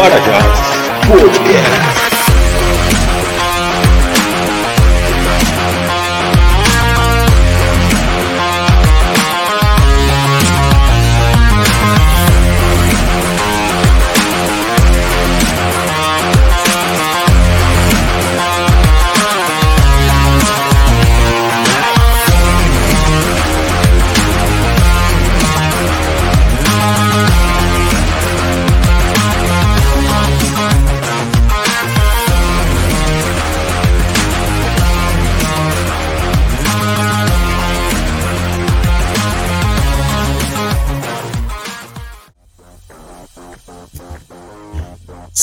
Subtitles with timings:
[0.00, 0.58] Parajás
[1.06, 2.09] Podcast.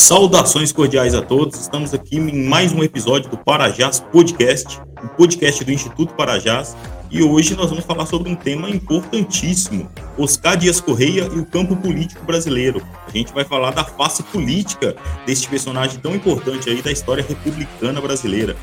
[0.07, 1.59] Saudações cordiais a todos.
[1.59, 6.77] Estamos aqui em mais um episódio do Parajás Podcast, o podcast do Instituto Parajás.
[7.12, 11.76] E hoje nós vamos falar sobre um tema importantíssimo: Oscar Dias Correia e o campo
[11.76, 12.82] político brasileiro.
[13.05, 14.95] A gente vai falar da face política
[15.26, 18.55] deste personagem tão importante aí da história republicana brasileira.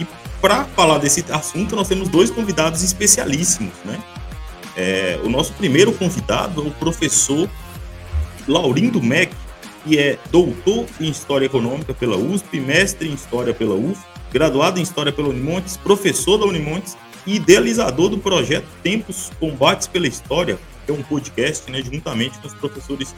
[0.00, 0.06] E
[0.40, 4.00] para falar desse assunto, nós temos dois convidados especialíssimos, né?
[4.76, 7.48] É, o nosso primeiro convidado é o professor
[8.48, 9.32] Laurindo Meck,
[9.88, 13.98] que é doutor em História Econômica pela USP, mestre em História pela UF,
[14.30, 16.94] graduado em História pela Unimontes, professor da Unimontes
[17.26, 22.48] e idealizador do projeto Tempos Combates pela História, que é um podcast, né, juntamente com
[22.48, 23.14] os professores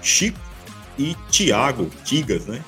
[0.00, 0.40] Chico
[0.98, 2.64] e Tiago Tigas, né?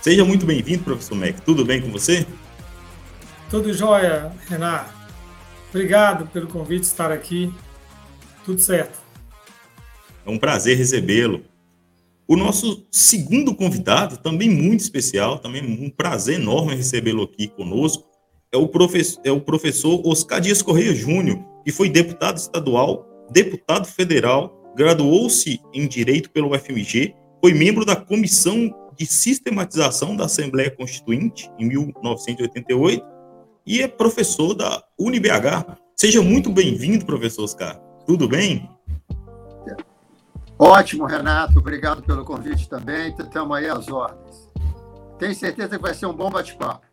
[0.00, 1.40] Seja muito bem-vindo, professor Mac.
[1.40, 2.24] Tudo bem com você?
[3.50, 4.92] Tudo jóia, Renato.
[5.70, 7.52] Obrigado pelo convite estar aqui.
[8.44, 9.00] Tudo certo.
[10.24, 11.51] É um prazer recebê-lo.
[12.32, 18.08] O nosso segundo convidado, também muito especial, também um prazer enorme recebê-lo aqui conosco,
[18.50, 23.86] é o, professor, é o professor Oscar Dias Correia Júnior, que foi deputado estadual, deputado
[23.86, 31.50] federal, graduou-se em Direito pelo UFMG, foi membro da Comissão de Sistematização da Assembleia Constituinte
[31.58, 33.04] em 1988
[33.66, 35.76] e é professor da UniBH.
[35.94, 37.78] Seja muito bem-vindo, professor Oscar.
[38.06, 38.66] Tudo bem?
[40.64, 41.58] Ótimo, Renato.
[41.58, 43.12] Obrigado pelo convite também.
[43.18, 44.48] Estamos aí às ordens.
[45.18, 46.86] Tenho certeza que vai ser um bom bate-papo.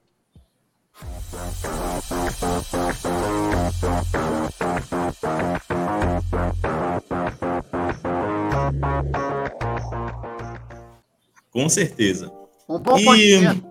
[11.51, 12.33] Com certeza.
[12.67, 13.63] Um bom podcast.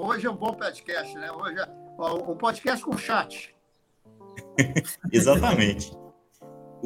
[0.00, 1.30] Hoje é um bom podcast, né?
[1.30, 1.68] Hoje é
[2.02, 3.54] um podcast com chat.
[5.12, 5.92] Exatamente.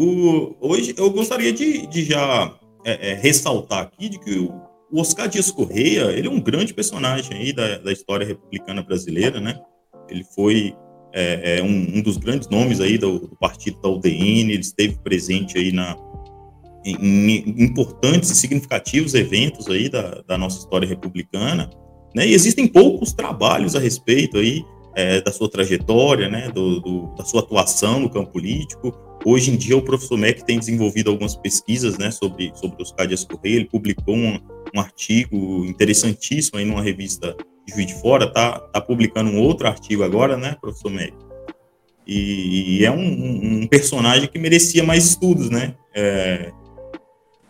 [0.01, 4.55] O, hoje eu gostaria de, de já é, é, ressaltar aqui de que o,
[4.93, 9.61] Oscar Dias Correia ele é um grande personagem aí da, da história republicana brasileira, né?
[10.09, 10.73] Ele foi
[11.13, 14.97] é, é um, um, dos grandes nomes aí do, do, partido da UDN, ele esteve
[15.03, 15.97] presente aí na,
[16.87, 21.69] em, em importantes e significativos eventos aí da, da, nossa história republicana,
[22.15, 22.25] né?
[22.25, 24.65] E existem poucos trabalhos a respeito aí
[24.95, 26.51] é, da sua trajetória, né?
[26.53, 29.08] Do, do, da sua atuação no campo político.
[29.25, 33.25] Hoje em dia, o professor Mac tem desenvolvido algumas pesquisas né, sobre, sobre os Dias
[33.25, 33.57] Correia.
[33.57, 34.41] Ele publicou um,
[34.75, 37.37] um artigo interessantíssimo aí numa revista
[37.67, 41.13] de Juiz de Fora, tá, tá publicando um outro artigo agora, né, professor Mac?
[42.07, 45.75] E, e é um, um, personagem que merecia mais estudos, né?
[45.95, 46.51] É,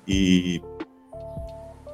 [0.06, 0.60] e,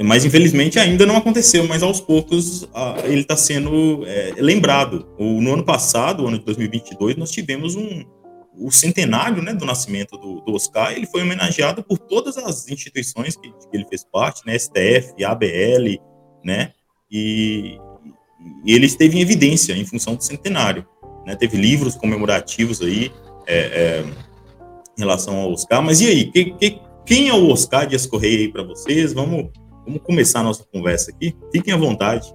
[0.03, 2.67] mas infelizmente ainda não aconteceu, mas aos poucos
[3.05, 5.07] ele está sendo é, lembrado.
[5.19, 8.03] O, no ano passado, ano de 2022, nós tivemos um,
[8.57, 13.37] o centenário né, do nascimento do, do, Oscar, ele foi homenageado por todas as instituições
[13.37, 16.01] que, que ele fez parte, né, STF, ABL,
[16.45, 16.73] né,
[17.11, 17.79] e,
[18.65, 20.87] e, ele esteve em evidência em função do centenário.
[21.27, 23.11] Né, teve livros comemorativos aí
[23.47, 24.05] é, é,
[24.97, 28.39] em relação ao Oscar, mas e aí, que, que, quem é o Oscar Dias Correia
[28.39, 29.13] aí para vocês?
[29.13, 29.51] Vamos,
[29.85, 32.33] vamos começar a nossa conversa aqui, fiquem à vontade.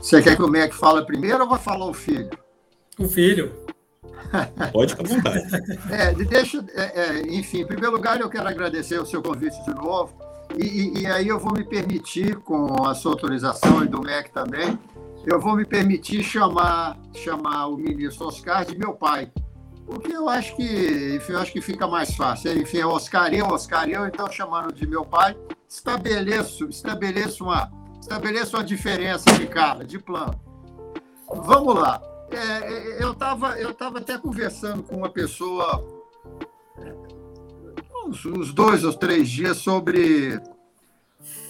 [0.00, 2.30] Você quer que o MEC fale primeiro ou vai falar o filho?
[2.98, 3.67] O filho.
[4.72, 5.46] Pode ficar vontade.
[5.90, 9.74] É, deixa, é, é, enfim, em primeiro lugar, eu quero agradecer o seu convite de
[9.74, 10.14] novo.
[10.56, 14.30] E, e, e, aí eu vou me permitir, com a sua autorização e do MEC
[14.30, 14.78] também,
[15.26, 19.30] eu vou me permitir chamar, chamar o ministro Oscar de meu pai.
[19.84, 22.52] Porque eu acho que, enfim, eu acho que fica mais fácil.
[22.58, 25.36] Enfim, é Oscar eu, Oscar eu, então chamando de meu pai,
[25.68, 27.70] estabeleço, estabeleço uma,
[28.00, 30.38] estabeleço uma diferença de cara, de plano.
[31.26, 32.00] Vamos lá.
[32.30, 35.84] É, é, eu estava eu tava até conversando com uma pessoa
[38.06, 40.40] uns, uns dois ou três dias sobre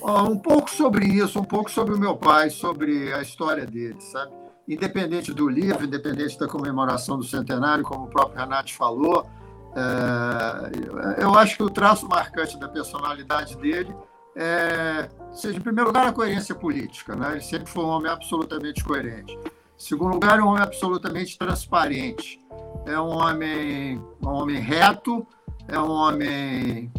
[0.01, 4.01] ó, um pouco sobre isso, um pouco sobre o meu pai, sobre a história dele,
[4.01, 4.33] sabe?
[4.69, 9.27] Independente do livro, independente da comemoração do centenário, como o próprio Renato falou,
[9.75, 13.95] é, eu acho que o traço marcante da personalidade dele
[14.37, 17.17] é, seja, em primeiro lugar, a coerência política.
[17.17, 17.33] Né?
[17.33, 19.37] Ele sempre foi um homem absolutamente coerente.
[19.79, 22.45] Segundo lugar, é um homem absolutamente transparente.
[22.85, 25.25] É um homem, um homem reto,
[25.69, 26.93] é um homem.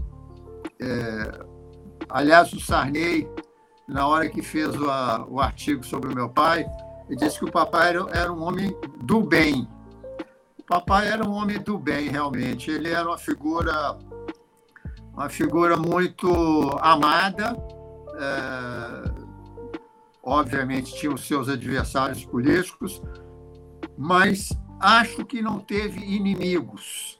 [0.79, 1.45] É,
[2.07, 3.29] aliás, o Sarney,
[3.85, 4.85] na hora que fez o,
[5.29, 6.65] o artigo sobre o meu pai,
[7.09, 8.73] ele disse que o papai era, era um homem
[9.03, 9.67] do bem.
[10.57, 12.71] O papai era um homem do bem, realmente.
[12.71, 13.97] Ele era uma figura,
[15.11, 16.29] uma figura muito
[16.79, 17.57] amada.
[18.15, 19.18] É,
[20.23, 23.01] obviamente tinha os seus adversários políticos,
[23.97, 24.49] mas
[24.79, 27.19] acho que não teve inimigos.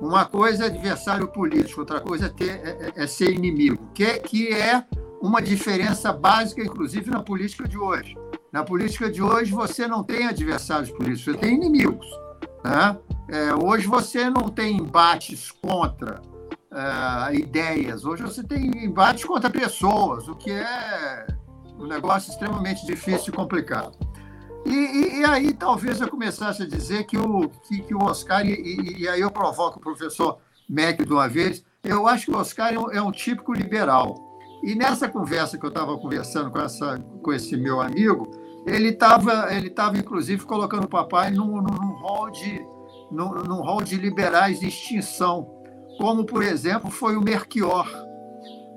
[0.00, 4.18] Uma coisa é adversário político, outra coisa é, ter, é, é, é ser inimigo, que,
[4.20, 4.84] que é
[5.20, 8.16] uma diferença básica, inclusive, na política de hoje.
[8.52, 12.06] Na política de hoje, você não tem adversários políticos, você tem inimigos.
[12.64, 12.98] Né?
[13.28, 16.20] É, hoje você não tem embates contra
[16.72, 21.26] uh, ideias, hoje você tem embates contra pessoas, o que é
[21.82, 23.92] um negócio extremamente difícil e complicado.
[24.64, 28.46] E, e, e aí talvez eu começasse a dizer que o, que, que o Oscar,
[28.46, 30.38] e, e, aí eu provoco o professor
[30.68, 34.14] Mac de uma vez, eu acho que o Oscar é um, é um típico liberal.
[34.62, 38.30] E nessa conversa que eu estava conversando com, essa, com esse meu amigo,
[38.64, 42.64] ele estava, ele tava, inclusive, colocando o papai num, num, hall de,
[43.10, 45.50] num, num hall de liberais de extinção,
[45.98, 47.88] como, por exemplo, foi o Merchior,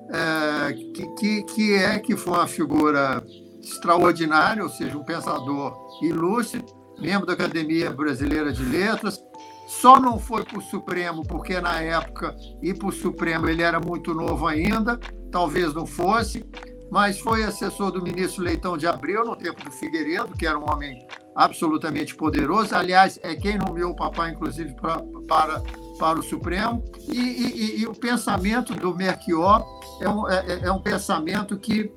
[0.10, 3.24] é, que, que, que é que foi uma figura
[3.62, 6.63] extraordinária, ou seja, um pensador ilustre,
[7.00, 9.19] membro da Academia Brasileira de Letras,
[9.68, 13.80] só não foi para o Supremo porque na época ir para o Supremo ele era
[13.80, 15.00] muito novo ainda,
[15.31, 16.46] talvez não fosse,
[16.92, 20.69] mas foi assessor do ministro Leitão de Abreu no tempo do Figueiredo, que era um
[20.69, 21.06] homem
[21.36, 22.75] absolutamente poderoso.
[22.75, 25.62] Aliás, é quem nomeou o papai, inclusive, pra, para,
[26.00, 26.84] para o Supremo.
[27.12, 29.66] E, e, e o pensamento do Merchior
[30.01, 31.92] é um, é, é um pensamento que,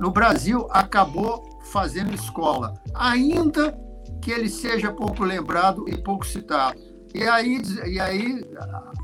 [0.00, 3.78] no Brasil, acabou fazendo escola, ainda
[4.20, 6.78] que ele seja pouco lembrado e pouco citado.
[7.14, 8.44] E aí, e aí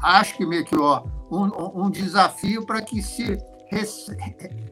[0.03, 3.39] acho que Melchior, um, um desafio para que se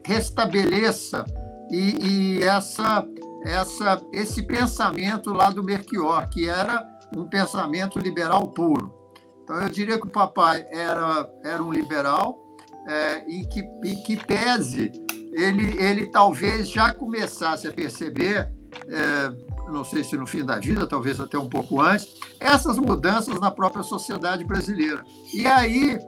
[0.05, 1.25] restabeleça
[1.69, 3.05] e, e, essa,
[3.43, 8.93] essa, esse pensamento lá do Melchior, que era um pensamento liberal puro.
[9.43, 12.42] Então, eu diria que o papai era, era um liberal
[12.87, 14.91] é, e, que, e que pese
[15.33, 18.49] ele, ele talvez já começasse a perceber,
[18.87, 22.07] é, não sei se no fim da vida, talvez até um pouco antes,
[22.39, 25.03] essas mudanças na própria sociedade brasileira.
[25.33, 25.99] E aí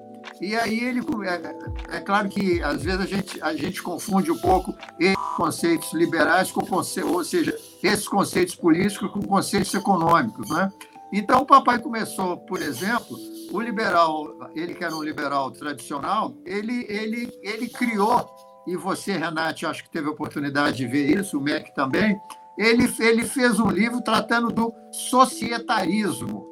[0.42, 4.38] e aí ele é, é, claro que às vezes a gente, a gente confunde um
[4.38, 10.72] pouco esses conceitos liberais com conceitos, ou seja, esses conceitos políticos com conceitos econômicos, né?
[11.14, 13.18] Então o papai começou, por exemplo,
[13.56, 18.30] o liberal, ele que era um liberal tradicional, ele ele ele criou
[18.68, 22.20] e você Renate acho que teve a oportunidade de ver isso, o MEC também,
[22.58, 26.46] ele ele fez um livro tratando do societarismo,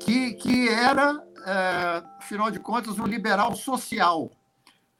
[0.00, 4.28] que que era é, afinal de contas, um liberal social,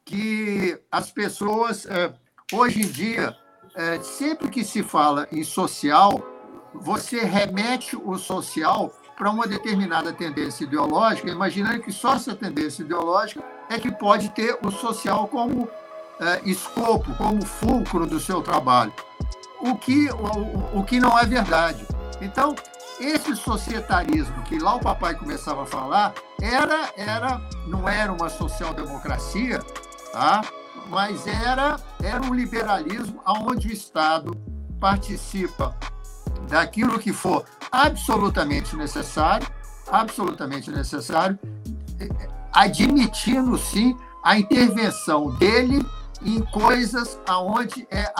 [0.04, 2.12] que as pessoas, é,
[2.52, 3.36] hoje em dia,
[3.74, 6.22] é, sempre que se fala em social,
[6.72, 13.44] você remete o social para uma determinada tendência ideológica, imaginando que só essa tendência ideológica
[13.68, 15.68] é que pode ter o social como
[16.18, 18.90] é, escopo, como fulcro do seu trabalho.
[19.60, 21.86] O que, o, o que não é verdade.
[22.22, 22.56] Então,
[22.98, 29.58] esse societarismo que lá o papai começava a falar era, era não era uma social-democracia,
[30.14, 30.40] tá?
[30.88, 34.34] mas era, era um liberalismo onde o Estado
[34.80, 35.76] participa
[36.48, 39.46] daquilo que for absolutamente necessário,
[39.90, 41.38] absolutamente necessário,
[42.52, 45.84] admitindo sim a intervenção dele
[46.22, 48.12] em coisas aonde é,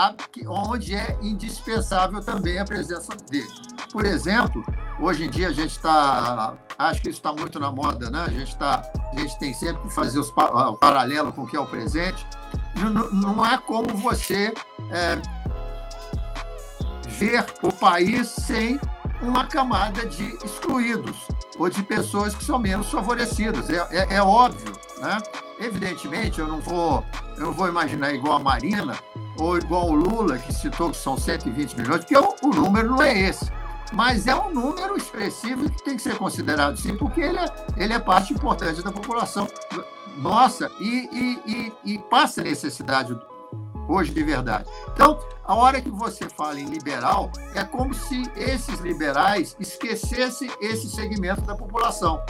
[0.46, 3.48] onde é indispensável também a presença dele.
[3.92, 4.64] Por exemplo,
[4.98, 8.24] hoje em dia a gente está, acho que isso está muito na moda, né?
[8.26, 11.56] A gente está, a gente tem sempre que fazer os, o paralelo com o que
[11.56, 12.26] é o presente.
[12.76, 14.54] Não, não é como você
[14.90, 15.20] é,
[17.20, 18.80] ver o país sem
[19.20, 23.68] uma camada de excluídos ou de pessoas que são menos favorecidas.
[23.68, 25.18] É, é, é óbvio, né?
[25.58, 27.04] Evidentemente, eu não vou,
[27.36, 28.96] eu não vou imaginar igual a Marina
[29.38, 33.02] ou igual o Lula, que citou que são 120 milhões, porque o, o número não
[33.02, 33.52] é esse.
[33.92, 37.46] Mas é um número expressivo que tem que ser considerado sim, porque ele é,
[37.76, 39.46] ele é parte importante da população
[40.16, 43.18] nossa e, e, e, e passa necessidade
[43.90, 44.68] hoje de verdade.
[44.92, 50.88] Então, a hora que você fala em liberal, é como se esses liberais esquecessem esse
[50.88, 52.22] segmento da população.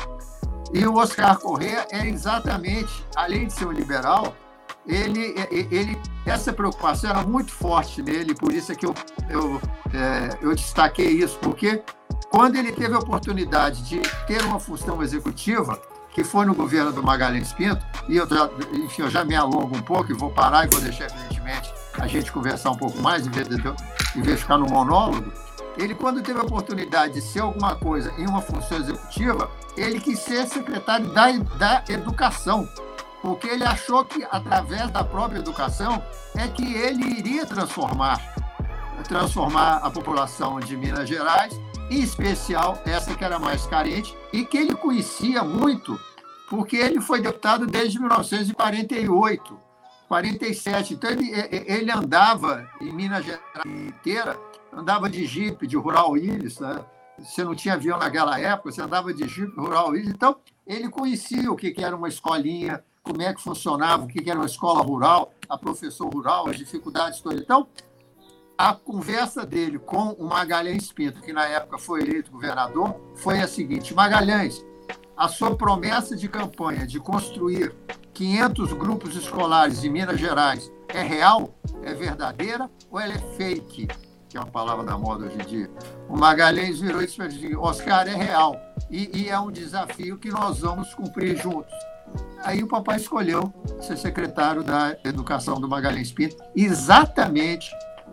[0.72, 4.34] E o Oscar Correa é exatamente, além de ser um liberal,
[4.86, 8.94] ele, ele, essa preocupação era muito forte nele, por isso é que eu,
[9.28, 9.60] eu,
[9.92, 11.82] é, eu destaquei isso, porque
[12.30, 15.80] quando ele teve a oportunidade de ter uma função executiva,
[16.20, 19.74] que foi no governo do Magalhães Pinto, e eu já, enfim, eu já me alongo
[19.74, 23.26] um pouco e vou parar e vou deixar, evidentemente, a gente conversar um pouco mais,
[23.26, 25.32] em vez de, em vez de ficar no monólogo,
[25.78, 30.18] ele, quando teve a oportunidade de ser alguma coisa em uma função executiva, ele quis
[30.18, 32.68] ser secretário da, da educação,
[33.22, 36.02] porque ele achou que, através da própria educação,
[36.36, 38.20] é que ele iria transformar,
[39.08, 41.58] transformar a população de Minas Gerais,
[41.90, 45.98] em especial essa que era mais carente, e que ele conhecia muito,
[46.50, 49.58] porque ele foi deputado desde 1948,
[50.08, 50.94] 47.
[50.94, 54.36] Então, ele, ele andava em Minas Gerais inteira
[54.72, 56.84] andava de jipe, de rural Willis, né?
[57.18, 61.50] você não tinha avião naquela época, você andava de jipe, rural Willis, então ele conhecia
[61.50, 65.32] o que era uma escolinha, como é que funcionava, o que era uma escola rural,
[65.48, 67.40] a professor rural, as dificuldades todas.
[67.40, 67.66] Então,
[68.56, 73.48] a conversa dele com o Magalhães Pinto, que na época foi eleito governador, foi a
[73.48, 74.64] seguinte: Magalhães,
[75.20, 77.76] a sua promessa de campanha de construir
[78.14, 81.54] 500 grupos escolares em Minas Gerais é real?
[81.82, 83.86] É verdadeira ou ela é fake?
[84.30, 85.70] que é uma palavra da moda hoje em dia,
[86.08, 88.56] o Magalhães virou e disse Oscar, é real.
[88.88, 91.74] E, e, é um desafio que nós vamos cumprir juntos.
[92.44, 97.68] Aí o papai escolheu ser secretário da Educação do Magalhães Pinto, exatamente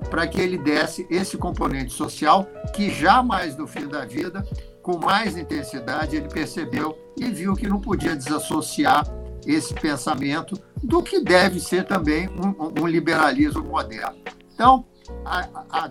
[0.10, 4.44] para que ele desse esse componente social que jamais no fim da vida,
[4.88, 9.06] com mais intensidade, ele percebeu e viu que não podia desassociar
[9.46, 14.18] esse pensamento do que deve ser também um, um liberalismo moderno.
[14.54, 14.86] Então,
[15.26, 15.90] a, a,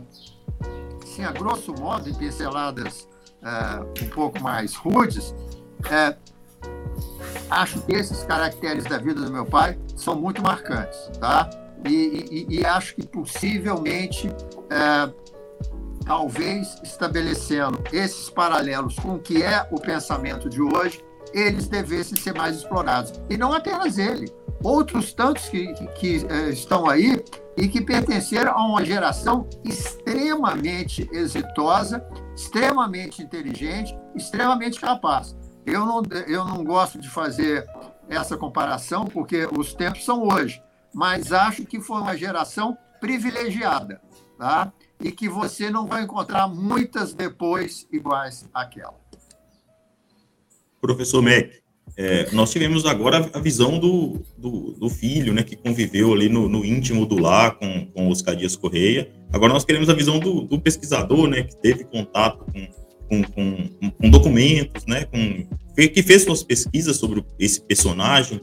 [1.02, 3.06] assim, a grosso modo, em pinceladas
[3.42, 5.34] é, um pouco mais rudes,
[5.90, 6.16] é,
[7.50, 11.50] acho que esses caracteres da vida do meu pai são muito marcantes, tá?
[11.86, 14.30] E, e, e acho que possivelmente,
[14.70, 15.12] é,
[16.06, 22.32] talvez estabelecendo esses paralelos com o que é o pensamento de hoje, eles devessem ser
[22.32, 23.12] mais explorados.
[23.28, 24.32] E não apenas ele,
[24.62, 27.22] outros tantos que, que, que é, estão aí
[27.56, 35.36] e que pertenceram a uma geração extremamente exitosa, extremamente inteligente, extremamente capaz.
[35.66, 37.66] Eu não, eu não gosto de fazer
[38.08, 40.62] essa comparação, porque os tempos são hoje,
[40.94, 44.00] mas acho que foi uma geração privilegiada,
[44.38, 44.72] tá?
[45.00, 48.94] E que você não vai encontrar muitas depois iguais àquela.
[50.80, 51.50] Professor Mac,
[51.96, 56.48] é, nós tivemos agora a visão do, do, do, filho, né, que conviveu ali no,
[56.48, 59.10] no íntimo do lar com, com Oscar Dias Correia.
[59.32, 62.68] Agora nós queremos a visão do, do pesquisador, né, que teve contato com,
[63.08, 68.40] com, com, com, documentos, né, com, que fez suas pesquisas sobre esse personagem.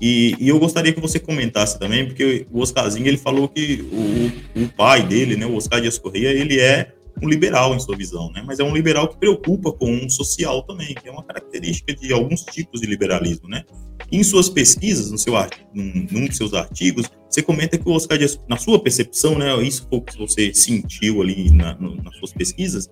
[0.00, 4.62] E, e, eu gostaria que você comentasse também, porque o Oscarzinho ele falou que o,
[4.62, 8.30] o pai dele, né, o Oscar Dias Correia, ele é um liberal em sua visão,
[8.32, 8.42] né?
[8.46, 12.12] Mas é um liberal que preocupa com um social também, que é uma característica de
[12.12, 13.64] alguns tipos de liberalismo, né?
[14.10, 15.34] Em suas pesquisas, no seu,
[15.74, 19.54] num, num dos seus artigos, você comenta que o Oscar Dias, na sua percepção, né,
[19.62, 22.88] isso foi o que você sentiu ali na, no, nas suas pesquisas,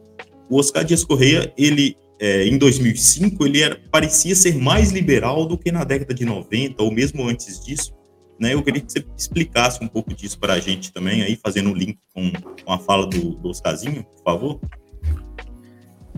[0.50, 5.58] o Oscar Dias Correia, ele, é, em 2005, ele era, parecia ser mais liberal do
[5.58, 7.94] que na década de 90, ou mesmo antes disso,
[8.38, 8.54] né?
[8.54, 11.75] Eu queria que você explicasse um pouco disso para a gente também, aí fazendo um
[11.75, 12.32] link com,
[12.64, 14.61] com a fala do, do Oscarzinho, por favor.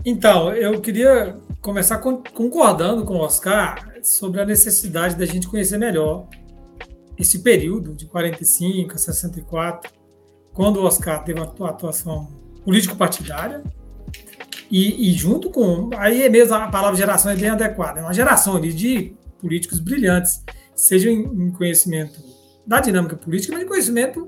[0.05, 6.27] Então, eu queria começar concordando com o Oscar sobre a necessidade da gente conhecer melhor
[7.17, 9.91] esse período de 45 a 64,
[10.53, 12.29] quando o Oscar teve uma atuação
[12.63, 13.61] político-partidária,
[14.69, 15.89] e, e, junto com.
[15.97, 19.79] Aí é mesmo a palavra geração é bem adequada, é uma geração ali de políticos
[19.79, 20.43] brilhantes
[20.79, 22.19] seja em conhecimento
[22.65, 24.27] da dinâmica política, mas em conhecimento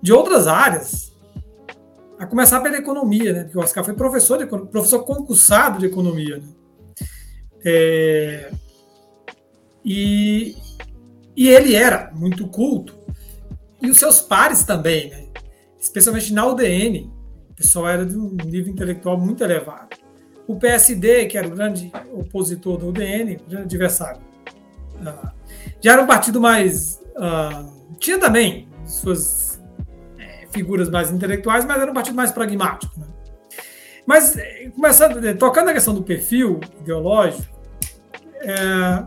[0.00, 1.12] de outras áreas.
[2.18, 3.42] A começar pela economia, né?
[3.44, 6.38] Porque o Oscar foi professor, de, professor concursado de economia.
[6.38, 6.48] Né?
[7.64, 8.52] É,
[9.84, 10.56] e,
[11.36, 12.96] e ele era muito culto.
[13.80, 15.26] E os seus pares também, né?
[15.80, 17.10] especialmente na UDN.
[17.62, 19.96] Pessoal era de um nível intelectual muito elevado.
[20.48, 24.20] O PSD, que era o grande opositor da UDN, grande adversário
[25.00, 25.32] da,
[25.80, 27.00] já era um partido mais.
[27.16, 29.62] Uh, tinha também suas
[30.18, 32.98] é, figuras mais intelectuais, mas era um partido mais pragmático.
[32.98, 33.06] Né?
[34.04, 37.46] Mas, é, começando, é, tocando na questão do perfil ideológico,
[38.40, 39.04] é,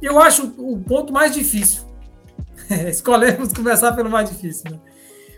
[0.00, 1.82] eu acho o ponto mais difícil.
[2.88, 4.70] Escolhemos começar pelo mais difícil.
[4.70, 4.78] Né?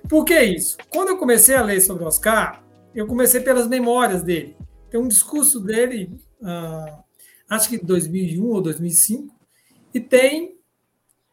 [0.08, 0.78] Por que isso?
[0.88, 4.56] Quando eu comecei a ler sobre Oscar, eu comecei pelas memórias dele.
[4.90, 7.04] Tem um discurso dele, uh,
[7.50, 9.34] acho que de 2001 ou 2005,
[9.92, 10.56] e tem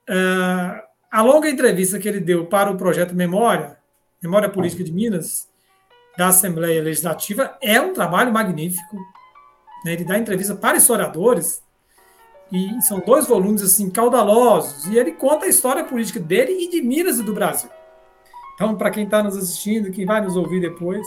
[0.09, 3.77] uh, a longa entrevista que ele deu para o projeto Memória,
[4.21, 5.47] Memória Política de Minas,
[6.17, 8.97] da Assembleia Legislativa, é um trabalho magnífico.
[9.85, 9.93] Né?
[9.93, 11.63] Ele dá entrevista para historiadores,
[12.51, 16.81] e são dois volumes assim caudalosos, e ele conta a história política dele e de
[16.81, 17.69] Minas e do Brasil.
[18.55, 21.05] Então, para quem está nos assistindo, quem vai nos ouvir depois,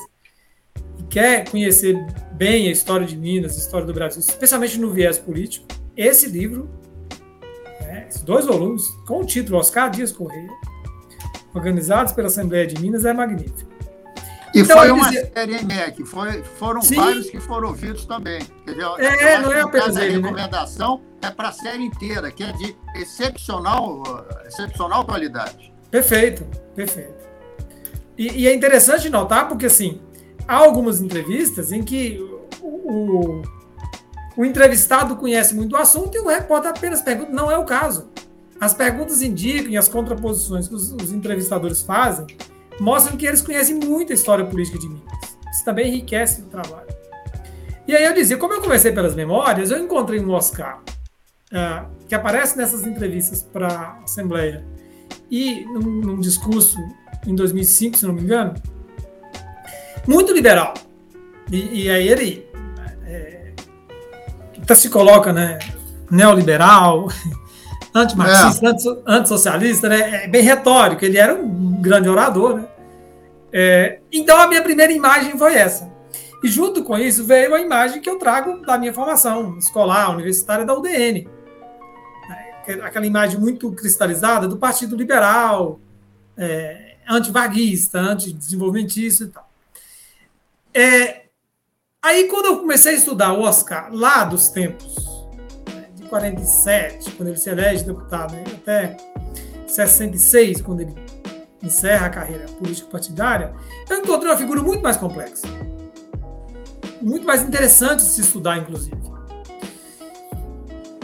[0.98, 1.96] e quer conhecer
[2.32, 6.68] bem a história de Minas, a história do Brasil, especialmente no viés político, esse livro,
[7.80, 10.50] né, esses dois volumes, com o título Oscar Dias Correia,
[11.54, 13.68] organizados pela Assembleia de Minas, é magnífico.
[14.54, 15.30] E então, foi uma dizia...
[15.34, 16.96] série MEC, foi, foram Sim.
[16.96, 18.40] vários que foram ouvidos também.
[18.66, 20.14] Dizer, é, não é apenas ele.
[20.14, 20.28] A né?
[20.28, 21.28] recomendação né?
[21.28, 24.02] é para a série inteira, que é de excepcional,
[24.46, 25.72] excepcional qualidade.
[25.90, 27.17] Perfeito, perfeito.
[28.18, 30.00] E, e, é interessante notar, porque assim,
[30.46, 32.18] há algumas entrevistas em que
[32.60, 33.42] o, o,
[34.36, 37.30] o entrevistado conhece muito o assunto e o repórter apenas pergunta.
[37.30, 38.10] Não é o caso.
[38.60, 42.26] As perguntas indicam e as contraposições que os, os entrevistadores fazem
[42.80, 45.36] mostram que eles conhecem muito a história política de Minas.
[45.52, 46.88] Isso também enriquece o trabalho.
[47.86, 50.82] E aí eu dizia, como eu comecei pelas memórias, eu encontrei um Oscar
[51.52, 54.64] uh, que aparece nessas entrevistas para a Assembleia
[55.30, 56.78] e num, num, discurso
[57.28, 58.54] em 2005, se não me engano,
[60.06, 60.74] muito liberal.
[61.52, 62.48] E, e aí ele
[63.04, 63.52] é,
[64.62, 65.58] até se coloca, né,
[66.10, 67.08] neoliberal,
[67.94, 68.72] antimarxista, é.
[69.06, 70.24] antissocialista, né?
[70.24, 71.04] É bem retórico.
[71.04, 72.68] Ele era um grande orador, né?
[73.52, 75.90] É, então a minha primeira imagem foi essa.
[76.42, 80.64] E junto com isso veio a imagem que eu trago da minha formação escolar, universitária
[80.64, 81.28] da UDN.
[82.66, 85.80] É, aquela imagem muito cristalizada do Partido Liberal,
[86.36, 89.50] é, antivaguista, antidesenvolvimentista e tal.
[90.74, 91.22] É,
[92.02, 95.08] aí, quando eu comecei a estudar o Oscar, lá dos tempos
[96.08, 98.44] 47, quando ele se elege deputado, né?
[98.54, 98.96] até
[99.66, 100.94] 66, quando ele
[101.62, 103.54] encerra a carreira política partidária,
[103.88, 105.46] eu encontrei uma figura muito mais complexa.
[107.00, 109.07] Muito mais interessante de se estudar, inclusive.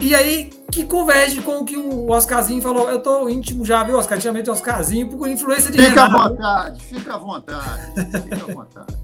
[0.05, 2.87] E aí, que converge com o que o Oscarzinho falou.
[2.87, 4.19] Eu estou íntimo já, viu, Oscar?
[4.19, 6.15] Tinha Oscarzinho por influência de Fica Renato.
[6.15, 8.97] à vontade, fica à vontade, fica à vontade.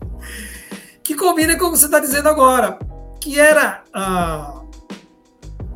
[1.04, 2.78] que combina com o que você está dizendo agora.
[3.20, 3.84] Que era...
[3.96, 4.62] Uh,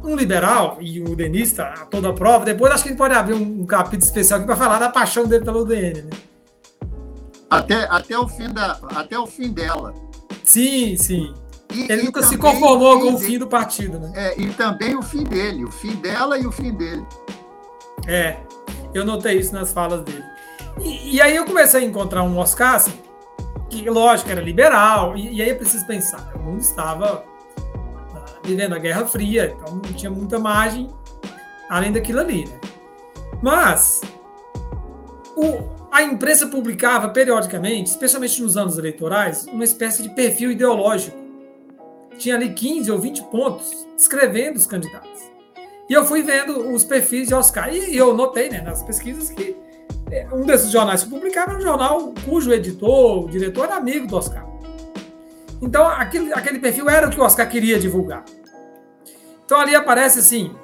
[0.03, 3.33] um liberal e o udenista a toda prova, depois acho que a gente pode abrir
[3.33, 6.03] um, um capítulo especial aqui para falar da paixão dele pelo UDN.
[6.03, 6.09] Né?
[7.49, 9.95] Até, até, o fim da, até o fim dela.
[10.43, 11.33] Sim, sim.
[11.75, 14.11] E, Ele e nunca se conformou o com o fim do partido, né?
[14.15, 17.05] É, e também o fim dele, o fim dela e o fim dele.
[18.07, 18.37] É,
[18.93, 20.23] eu notei isso nas falas dele.
[20.81, 22.93] E, e aí eu comecei a encontrar um Oscar, assim,
[23.69, 27.25] que lógico era liberal, e, e aí eu preciso pensar, o mundo estava
[28.43, 30.89] vivendo a Guerra Fria, então não tinha muita margem
[31.69, 32.45] além daquilo ali.
[32.45, 32.59] Né?
[33.41, 34.01] Mas
[35.35, 41.24] o, a imprensa publicava periodicamente, especialmente nos anos eleitorais, uma espécie de perfil ideológico.
[42.17, 45.31] Tinha ali 15 ou 20 pontos descrevendo os candidatos.
[45.89, 47.73] E eu fui vendo os perfis de Oscar.
[47.73, 49.55] E eu notei né, nas pesquisas que
[50.11, 54.07] é, um desses jornais que publicava era um jornal cujo editor, o diretor, era amigo
[54.07, 54.45] do Oscar.
[55.61, 58.23] Então, aquele, aquele perfil era o que o Oscar queria divulgar.
[59.45, 60.55] Então, ali aparece, assim,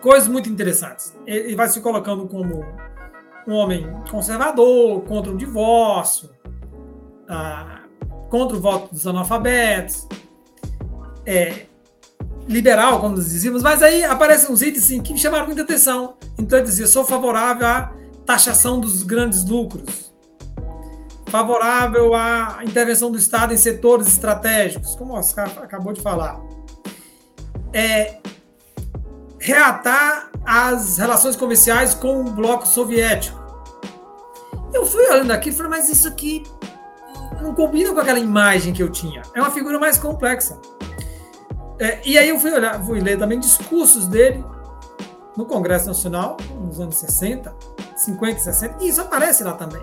[0.00, 1.16] coisas muito interessantes.
[1.26, 2.64] Ele vai se colocando como
[3.46, 6.30] um homem conservador, contra o divórcio,
[7.28, 7.82] ah,
[8.28, 10.06] contra o voto dos analfabetos,
[11.26, 11.66] é,
[12.48, 16.16] liberal, como nós dizíamos, mas aí aparecem uns itens assim, que me chamaram muita atenção.
[16.38, 17.92] Então ele dizia: sou favorável à
[18.24, 20.06] taxação dos grandes lucros
[21.36, 26.40] favorável à intervenção do Estado em setores estratégicos, como o Oscar acabou de falar.
[27.72, 28.18] É,
[29.38, 33.44] reatar as relações comerciais com o bloco soviético.
[34.72, 36.44] Eu fui olhando aqui e falei, mas isso aqui
[37.42, 39.22] não combina com aquela imagem que eu tinha.
[39.34, 40.58] É uma figura mais complexa.
[41.78, 44.44] É, e aí eu fui olhar, fui ler também discursos dele
[45.36, 47.54] no Congresso Nacional, nos anos 60,
[47.96, 49.82] 50 e 60, e isso aparece lá também.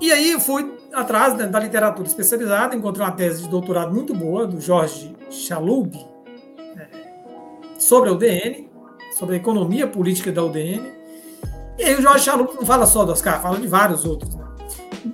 [0.00, 4.46] E aí eu fui atrás da literatura especializada, encontrei uma tese de doutorado muito boa
[4.46, 5.94] do Jorge Chalub
[6.76, 6.86] é,
[7.78, 8.70] sobre a UDN,
[9.12, 10.90] sobre a economia política da UDN.
[11.78, 14.34] E aí o Jorge Chalub não fala só do Oscar, fala de vários outros.
[14.34, 14.44] Né?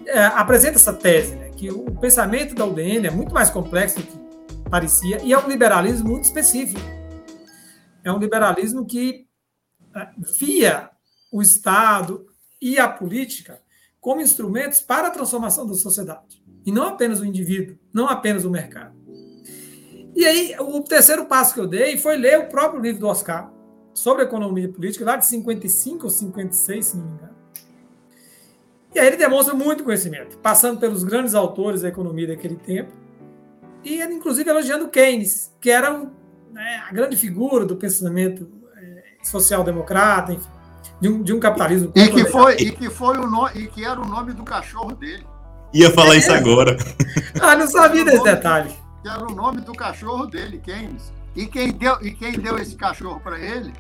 [0.06, 4.68] É, apresenta essa tese, que o pensamento da UDN é muito mais complexo do que
[4.68, 6.80] parecia e é um liberalismo muito específico.
[8.02, 9.28] É um liberalismo que
[9.94, 10.08] é,
[10.40, 10.90] via
[11.30, 12.26] o Estado
[12.60, 13.60] e a política
[14.00, 16.42] como instrumentos para a transformação da sociedade.
[16.66, 18.96] E não apenas o indivíduo, não apenas o mercado.
[20.16, 23.52] E aí, o terceiro passo que eu dei foi ler o próprio livro do Oscar,
[23.94, 27.31] sobre economia política, lá de 55 ou 56, se não me engano.
[28.94, 32.92] E aí ele demonstra muito conhecimento, passando pelos grandes autores da economia daquele tempo,
[33.84, 36.10] e ele, inclusive, elogiando Keynes, que era um,
[36.52, 40.48] né, a grande figura do pensamento é, social-democrata, enfim,
[41.00, 41.90] de um, de um capitalismo.
[41.94, 44.94] E que, foi, e, que foi o no, e que era o nome do cachorro
[44.94, 45.26] dele.
[45.72, 46.18] Ia falar é.
[46.18, 46.76] isso agora.
[47.40, 48.70] Ah, não sabia desse detalhe.
[49.02, 51.12] Que era o nome do cachorro dele, Keynes.
[51.34, 53.72] E quem deu, e quem deu esse cachorro para ele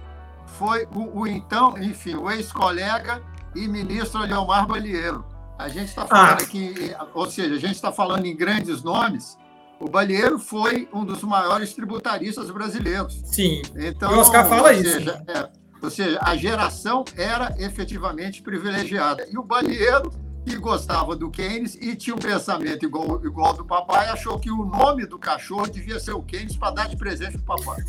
[0.46, 3.22] foi o, o, então, enfim, o ex-colega
[3.54, 5.24] e ministro Leomar Balieiro.
[5.58, 6.42] A gente está falando ah.
[6.42, 9.36] aqui, ou seja, a gente está falando em grandes nomes.
[9.78, 13.20] O Balieiro foi um dos maiores tributaristas brasileiros.
[13.24, 13.62] Sim.
[13.76, 14.92] Então, o Oscar fala isso.
[14.92, 15.48] Seja, é,
[15.82, 19.26] ou seja, a geração era efetivamente privilegiada.
[19.28, 20.10] E o Balieiro,
[20.46, 24.64] que gostava do Keynes e tinha um pensamento igual, igual do papai, achou que o
[24.64, 27.84] nome do cachorro devia ser o Keynes para dar de presente para o papai.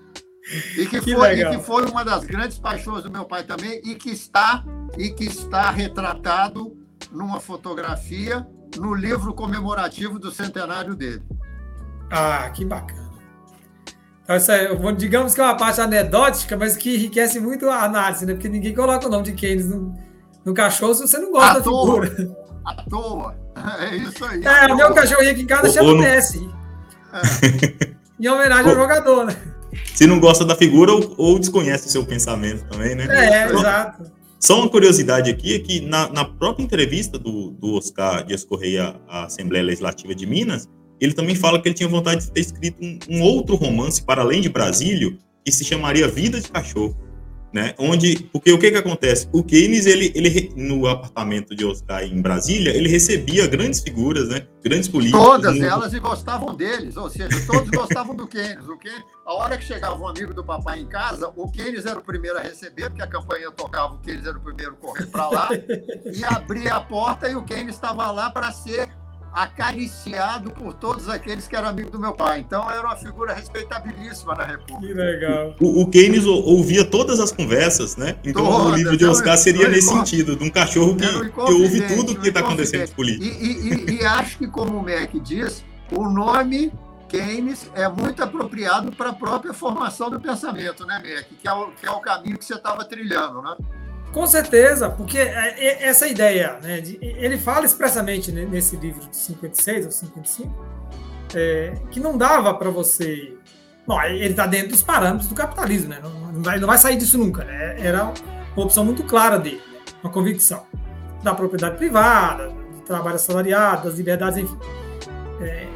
[0.78, 3.82] E que, que foi, e que foi uma das grandes paixões do meu pai também,
[3.86, 4.64] e que está,
[4.98, 6.76] e que está retratado
[7.12, 8.46] numa fotografia
[8.78, 11.24] no livro comemorativo do centenário dele.
[12.10, 13.12] Ah, que bacana.
[14.24, 18.26] Então, isso é, digamos que é uma parte anedótica, mas que enriquece muito a análise,
[18.26, 18.34] né?
[18.34, 19.94] Porque ninguém coloca o nome de Keynes no,
[20.46, 22.38] no cachorro se você não gosta à da toa, figura.
[22.66, 23.36] À toa.
[23.80, 24.42] É isso aí.
[24.44, 26.50] É, o meu cachorrinho aqui em casa chama Messi.
[27.14, 27.92] É.
[28.20, 29.36] Em homenagem ao jogador, né?
[29.94, 33.08] Se não gosta da figura ou, ou desconhece o seu pensamento também, né?
[33.10, 34.12] É, então, exato.
[34.40, 38.96] Só uma curiosidade aqui é que na, na própria entrevista do, do Oscar Dias Correia
[39.08, 40.68] à Assembleia Legislativa de Minas,
[41.00, 44.22] ele também fala que ele tinha vontade de ter escrito um, um outro romance para
[44.22, 46.98] além de Brasílio, que se chamaria Vida de Cachorro
[47.54, 47.74] né?
[47.78, 49.28] Onde, porque o que que acontece?
[49.32, 54.48] O Keynes, ele, ele no apartamento de Oscar em Brasília, ele recebia grandes figuras, né?
[54.64, 55.24] Grandes políticos.
[55.24, 55.66] Todas no...
[55.66, 58.68] elas gostavam deles, ou seja, todos gostavam do Keynes.
[58.68, 62.00] O Keynes, a hora que chegava um amigo do papai em casa, o Keynes era
[62.00, 65.06] o primeiro a receber, porque a campanha tocava, o Keynes era o primeiro a correr
[65.08, 65.50] para lá
[66.14, 68.90] e abria a porta e o Keynes estava lá para ser
[69.34, 72.40] acariciado por todos aqueles que eram amigos do meu pai.
[72.40, 74.88] Então era uma figura respeitabilíssima na República.
[74.88, 75.56] Que legal.
[75.60, 78.18] O, o Keynes ouvia todas as conversas, né?
[78.24, 82.14] Então o livro de Oscar seria nesse sentido, de um cachorro que, que ouve tudo
[82.14, 83.26] o que está acontecendo de política.
[83.26, 86.72] E, e, e, e acho que, como o Mac diz, o nome
[87.08, 91.26] Keynes é muito apropriado para a própria formação do pensamento, né, Mac?
[91.42, 93.56] Que é o, que é o caminho que você estava trilhando, né?
[94.14, 99.16] Com certeza, porque é, é, essa ideia, né, de, ele fala expressamente nesse livro de
[99.16, 100.66] 56 ou 55,
[101.34, 103.34] é, que não dava para você.
[103.88, 106.00] Bom, ele está dentro dos parâmetros do capitalismo, né?
[106.04, 107.46] Não, não, vai, não vai sair disso nunca.
[107.46, 107.78] Né?
[107.80, 108.14] Era
[108.56, 109.62] uma opção muito clara dele,
[110.04, 110.66] uma convicção
[111.24, 114.58] da propriedade privada, do trabalho assalariado, das liberdades, enfim,
[115.40, 115.68] é,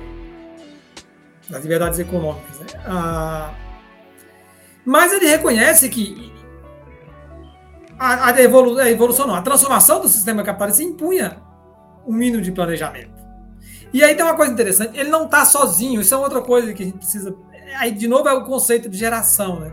[1.49, 2.59] das liberdades econômicas.
[2.59, 2.67] Né?
[2.85, 3.53] Ah,
[4.83, 6.34] mas ele reconhece que
[7.97, 11.37] a, a, evolu a evolução não, a transformação do sistema capitalista impunha
[12.05, 13.15] um mínimo de planejamento.
[13.93, 16.83] E aí tem uma coisa interessante, ele não está sozinho, isso é outra coisa que
[16.83, 17.35] a gente precisa.
[17.79, 19.71] Aí, de novo, é o conceito de geração, né?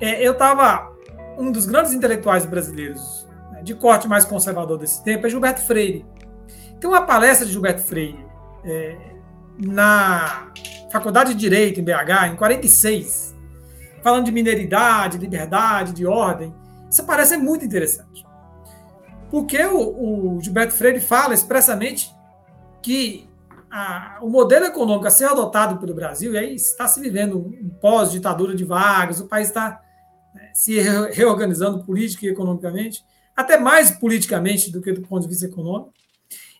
[0.00, 0.90] É, eu estava.
[1.38, 6.04] Um dos grandes intelectuais brasileiros, né, de corte mais conservador desse tempo, é Gilberto Freire.
[6.78, 8.24] Tem uma palestra de Gilberto Freire
[8.64, 8.96] é,
[9.58, 10.52] na
[10.90, 13.34] Faculdade de Direito, em BH, em 46,
[14.02, 16.54] falando de mineridade, liberdade, de ordem.
[16.92, 18.22] Isso parece muito interessante.
[19.30, 22.14] Porque o, o Gilberto Freire fala expressamente
[22.82, 23.26] que
[23.70, 27.70] a, o modelo econômico a ser adotado pelo Brasil, e aí está se vivendo um
[27.80, 29.80] pós-ditadura de Vargas, o país está
[30.34, 30.78] né, se
[31.12, 33.02] reorganizando política e economicamente,
[33.34, 35.94] até mais politicamente do que do ponto de vista econômico.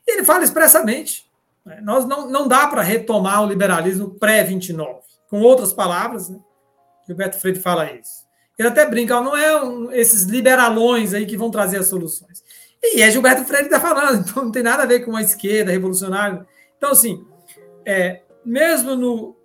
[0.06, 1.30] E ele fala expressamente:
[1.62, 5.00] né, nós não, não dá para retomar o liberalismo pré-29.
[5.28, 6.40] Com outras palavras, né,
[7.06, 8.21] Gilberto Freire fala isso.
[8.58, 12.42] Ele até brinca, não é um, esses liberalões aí que vão trazer as soluções.
[12.82, 15.22] E é Gilberto Freire que está falando, então não tem nada a ver com a
[15.22, 16.46] esquerda revolucionária.
[16.76, 17.24] Então, assim,
[17.86, 19.36] é, mesmo no.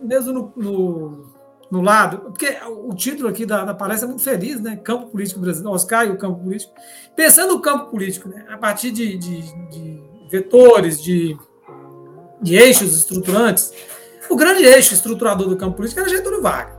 [0.00, 1.34] Mesmo no, no,
[1.70, 4.76] no, lado, porque o título aqui da, da palestra é muito feliz, né?
[4.76, 6.74] Campo político brasileiro, Oscar e o campo político.
[7.14, 8.44] Pensando no campo político, né?
[8.48, 11.38] A partir de, de, de vetores, de,
[12.42, 13.72] de eixos estruturantes,
[14.28, 16.73] o grande eixo estruturador do campo político era Getúlio Vargas.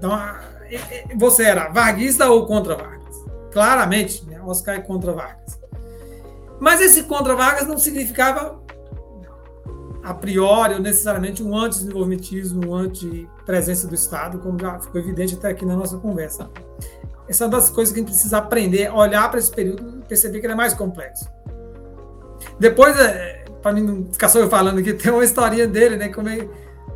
[0.00, 0.18] Então,
[1.14, 3.14] você era varguista ou contra Vargas?
[3.52, 4.40] Claramente, né?
[4.40, 5.60] Oscar é contra Vargas.
[6.58, 8.58] Mas esse contra Vargas não significava,
[10.02, 15.50] a priori, ou necessariamente um anti-desenvolvimentismo, um anti-presença do Estado, como já ficou evidente até
[15.50, 16.50] aqui na nossa conversa.
[17.28, 20.08] Essa é uma das coisas que a gente precisa aprender, olhar para esse período e
[20.08, 21.28] perceber que ele é mais complexo.
[22.58, 26.08] Depois, é, para mim não ficar só eu falando aqui, tem uma historinha dele, né?
[26.08, 26.50] Como ele,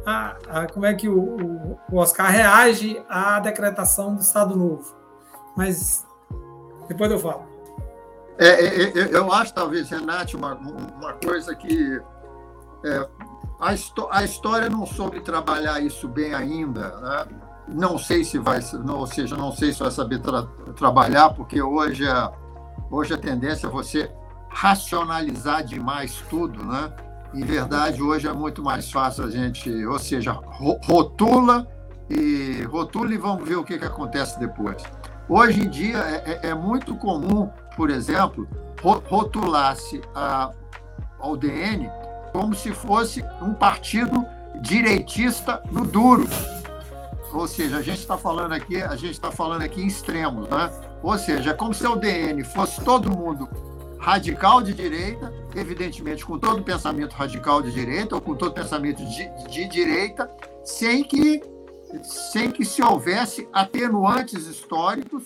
[0.05, 4.95] a, a, como é que o, o, Oscar reage à decretação do Estado Novo.
[5.57, 6.07] Mas
[6.89, 7.45] depois eu falo.
[8.39, 12.01] É, é, é eu acho, talvez, Renate, uma, uma coisa que
[12.85, 13.09] é,
[13.61, 16.89] a, a, história não soube trabalhar isso bem ainda.
[17.01, 17.27] Né?
[17.69, 20.43] Não sei se vai, não, ou seja, não sei se vai saber tra,
[20.77, 22.31] trabalhar, porque hoje a,
[22.91, 24.11] hoje a tendência é você
[24.51, 26.93] racionalizar demais tudo, né?
[27.35, 31.67] Em verdade, hoje é muito mais fácil a gente, ou seja, rotula
[32.09, 34.81] e rotula e vamos ver o que, que acontece depois.
[35.29, 38.47] Hoje em dia é, é, é muito comum, por exemplo,
[39.09, 40.01] rotular-se
[41.19, 41.91] ao DN
[42.33, 44.25] como se fosse um partido
[44.61, 46.29] direitista no duro.
[47.33, 50.71] Ou seja, a gente está falando aqui, a gente está falando aqui em extremos, né?
[51.03, 53.49] Ou seja, é como se o DN fosse todo mundo
[54.05, 59.27] radical de direita, evidentemente com todo pensamento radical de direita ou com todo pensamento de,
[59.49, 60.31] de direita,
[60.63, 61.43] sem que,
[62.03, 65.25] sem que se houvesse atenuantes históricos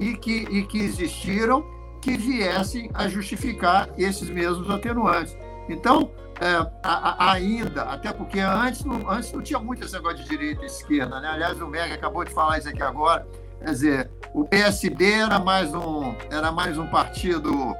[0.00, 1.64] e que, e que existiram
[2.02, 5.36] que viessem a justificar esses mesmos atenuantes.
[5.68, 10.18] Então, é, a, a, ainda, até porque antes não, antes não tinha muito esse negócio
[10.18, 11.28] de direita e esquerda, né?
[11.28, 13.24] Aliás, o Mega acabou de falar isso aqui agora.
[13.60, 17.76] Quer dizer, o PSB era mais um, era mais um partido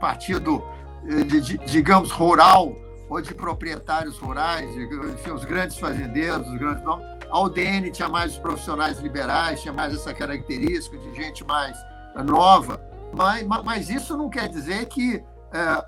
[0.00, 0.62] partido,
[1.04, 1.24] eh,
[1.66, 2.74] digamos, rural,
[3.08, 7.06] ou de proprietários rurais, enfim, os grandes fazendeiros, os grandes nomes.
[7.30, 11.76] A UDN tinha mais os profissionais liberais, tinha mais essa característica de gente mais
[12.14, 12.80] eh, nova,
[13.12, 15.84] mas, mas isso não quer dizer que é,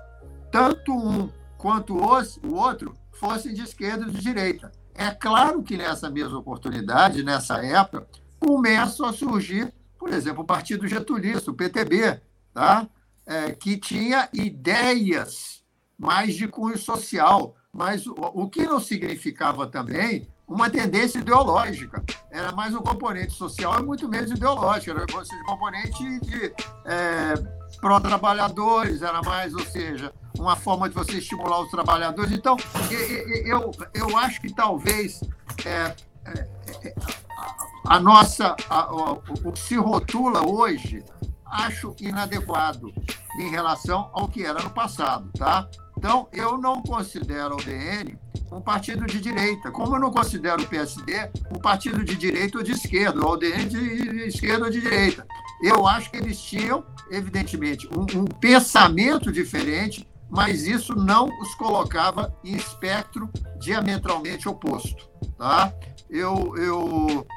[0.51, 4.71] tanto um quanto o outro fossem de esquerda ou de direita.
[4.95, 8.07] É claro que nessa mesma oportunidade, nessa época,
[8.39, 12.21] começam a surgir, por exemplo, o Partido Getulista, o PTB,
[12.53, 12.87] tá?
[13.29, 15.63] É, que tinha ideias
[15.95, 22.03] mais de cunho social, mas o, o que não significava também uma tendência ideológica.
[22.31, 26.51] Era mais um componente social e muito menos ideológico, era um componente de
[26.85, 27.35] é,
[27.79, 32.31] pró-trabalhadores, era mais, ou seja, uma forma de você estimular os trabalhadores.
[32.31, 32.57] Então,
[33.45, 35.21] eu, eu acho que talvez
[35.63, 35.93] é,
[36.25, 36.95] é, é
[37.85, 41.03] a nossa, a, o, o que se rotula hoje
[41.51, 42.93] acho inadequado
[43.39, 45.67] em relação ao que era no passado, tá?
[45.97, 48.17] Então, eu não considero o DN
[48.51, 52.63] um partido de direita, como eu não considero o PSD um partido de direita ou
[52.63, 55.25] de esquerda, ou o DN de esquerda ou de direita.
[55.61, 62.33] Eu acho que eles tinham, evidentemente, um, um pensamento diferente, mas isso não os colocava
[62.43, 65.73] em espectro diametralmente oposto, tá?
[66.09, 67.27] Eu, eu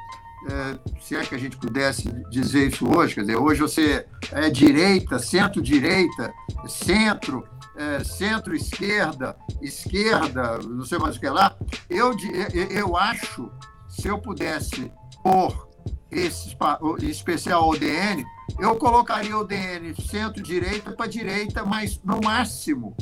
[1.01, 5.19] se é que a gente pudesse dizer isso hoje, quer dizer, hoje você é direita,
[5.19, 6.33] centro-direita,
[6.67, 11.55] centro, é, centro-esquerda, esquerda, não sei mais o que lá.
[11.89, 12.15] Eu,
[12.69, 13.49] eu acho,
[13.89, 14.91] se eu pudesse
[15.23, 15.69] pôr
[16.11, 16.55] esse,
[17.01, 18.23] especial o DN,
[18.59, 22.95] eu colocaria o DN centro-direita para direita, mas no máximo,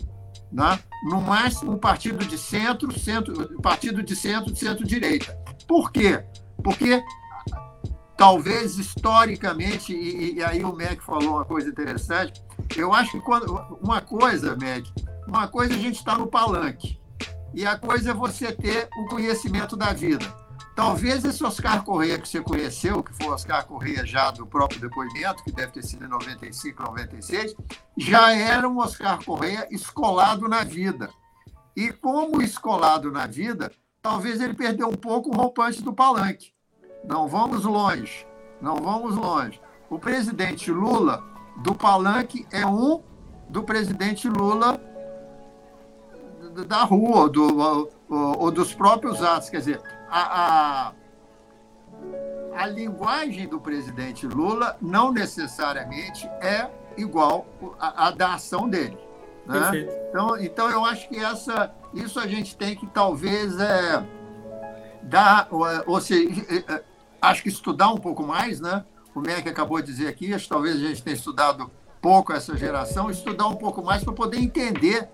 [0.51, 0.79] né?
[1.03, 5.35] no máximo um partido de centro, centro partido de centro, centro-direita.
[5.67, 6.23] Por quê?
[6.63, 7.03] Porque
[8.17, 12.43] talvez historicamente, e, e, aí o Mac falou uma coisa interessante,
[12.75, 14.85] eu acho que quando, uma coisa, Mac,
[15.27, 16.99] uma coisa é a gente está no palanque,
[17.53, 20.25] e a coisa é você ter o conhecimento da vida.
[20.75, 24.79] Talvez esse Oscar Correia que você conheceu, que foi o Oscar Correia já do próprio
[24.79, 27.55] depoimento, que deve ter sido em 95, 96,
[27.97, 31.09] já era um Oscar Correia escolado na vida.
[31.75, 33.71] E como escolado na vida,
[34.01, 36.53] talvez ele perdeu um pouco o roupante do palanque.
[37.03, 38.25] Não vamos longe.
[38.61, 39.59] Não vamos longe.
[39.89, 41.23] O presidente Lula
[41.57, 43.01] do palanque é um
[43.49, 44.79] do presidente Lula
[46.67, 47.91] da rua, do, ou,
[48.39, 49.49] ou dos próprios atos.
[49.49, 50.93] Quer dizer, a, a,
[52.55, 57.45] a linguagem do presidente Lula não necessariamente é igual
[57.79, 58.97] à, da ação dele.
[59.45, 59.87] Né?
[60.09, 64.05] Então, então, eu acho que essa, isso a gente tem que talvez é,
[65.03, 65.47] dar,
[65.87, 66.83] ou seja, é, é,
[67.21, 68.83] acho que estudar um pouco mais, né?
[69.13, 71.69] O MEC acabou de dizer aqui, acho que talvez a gente tenha estudado
[72.01, 75.07] pouco essa geração, estudar um pouco mais para poder entender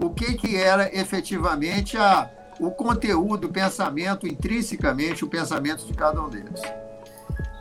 [0.00, 6.22] o que, que era efetivamente a, o conteúdo, o pensamento, intrinsecamente o pensamento de cada
[6.22, 6.60] um deles.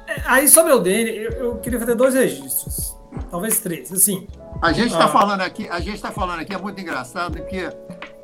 [0.06, 2.96] É, aí sobre o DN, eu, eu queria fazer dois registros,
[3.32, 4.28] talvez três, assim.
[4.62, 7.70] A gente está ah, falando aqui, a gente está falando aqui é muito engraçado porque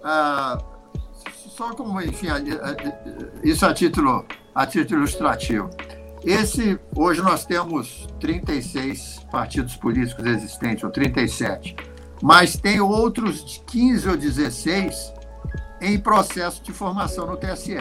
[0.04, 0.58] ah,
[1.26, 2.28] só como enfim,
[3.44, 5.70] isso a título a título ilustrativo.
[6.24, 11.76] Esse, hoje nós temos 36 partidos políticos existentes, ou 37,
[12.22, 15.14] mas tem outros 15 ou 16
[15.82, 17.76] em processo de formação no TSE.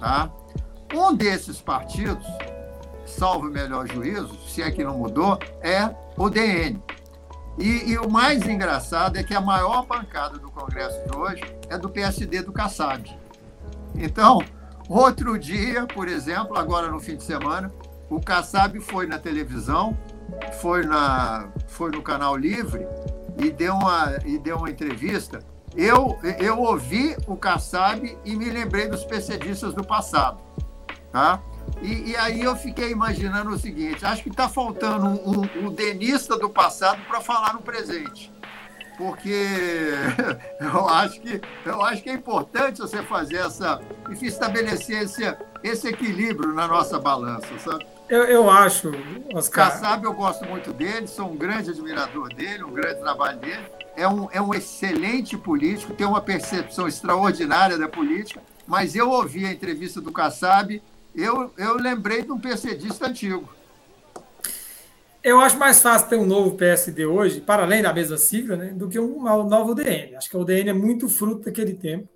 [0.00, 0.30] Tá?
[0.92, 2.26] Um desses partidos,
[3.06, 6.82] salvo o melhor juízo, se é que não mudou, é o DN.
[7.58, 11.78] E, e, o mais engraçado é que a maior bancada do Congresso de hoje é
[11.78, 13.10] do PSD do Kassab.
[13.94, 14.42] Então,
[14.88, 17.72] outro dia, por exemplo, agora no fim de semana,
[18.08, 19.96] o Kassab foi na televisão,
[20.60, 22.86] foi, na, foi no Canal Livre
[23.38, 25.40] e deu uma, e deu uma entrevista.
[25.76, 30.38] Eu, eu ouvi o Kassab e me lembrei dos PCDistas do passado.
[31.12, 31.40] Tá?
[31.82, 35.72] E, e, aí eu fiquei imaginando o seguinte: acho que está faltando um, um, um,
[35.72, 38.32] denista do passado para falar no presente.
[38.96, 39.90] Porque
[40.60, 43.80] eu acho, que, eu acho que é importante você fazer essa.
[44.10, 47.86] Enfim, estabelecer esse, esse equilíbrio na nossa balança, sabe?
[48.08, 48.92] Eu, eu acho,
[49.34, 49.72] Oscar.
[49.72, 53.64] Kassab, eu gosto muito dele, sou um grande admirador dele, um grande trabalho dele.
[53.96, 59.44] É um, é um excelente político, tem uma percepção extraordinária da política, mas eu ouvi
[59.44, 60.80] a entrevista do Kassab
[61.16, 63.48] eu, eu lembrei de um PCDista antigo.
[65.26, 68.66] Eu acho mais fácil ter um novo PSD hoje, para além da mesma sigla, né,
[68.66, 70.14] do que um novo UDN.
[70.14, 72.08] Acho que o UDN é muito fruto daquele tempo.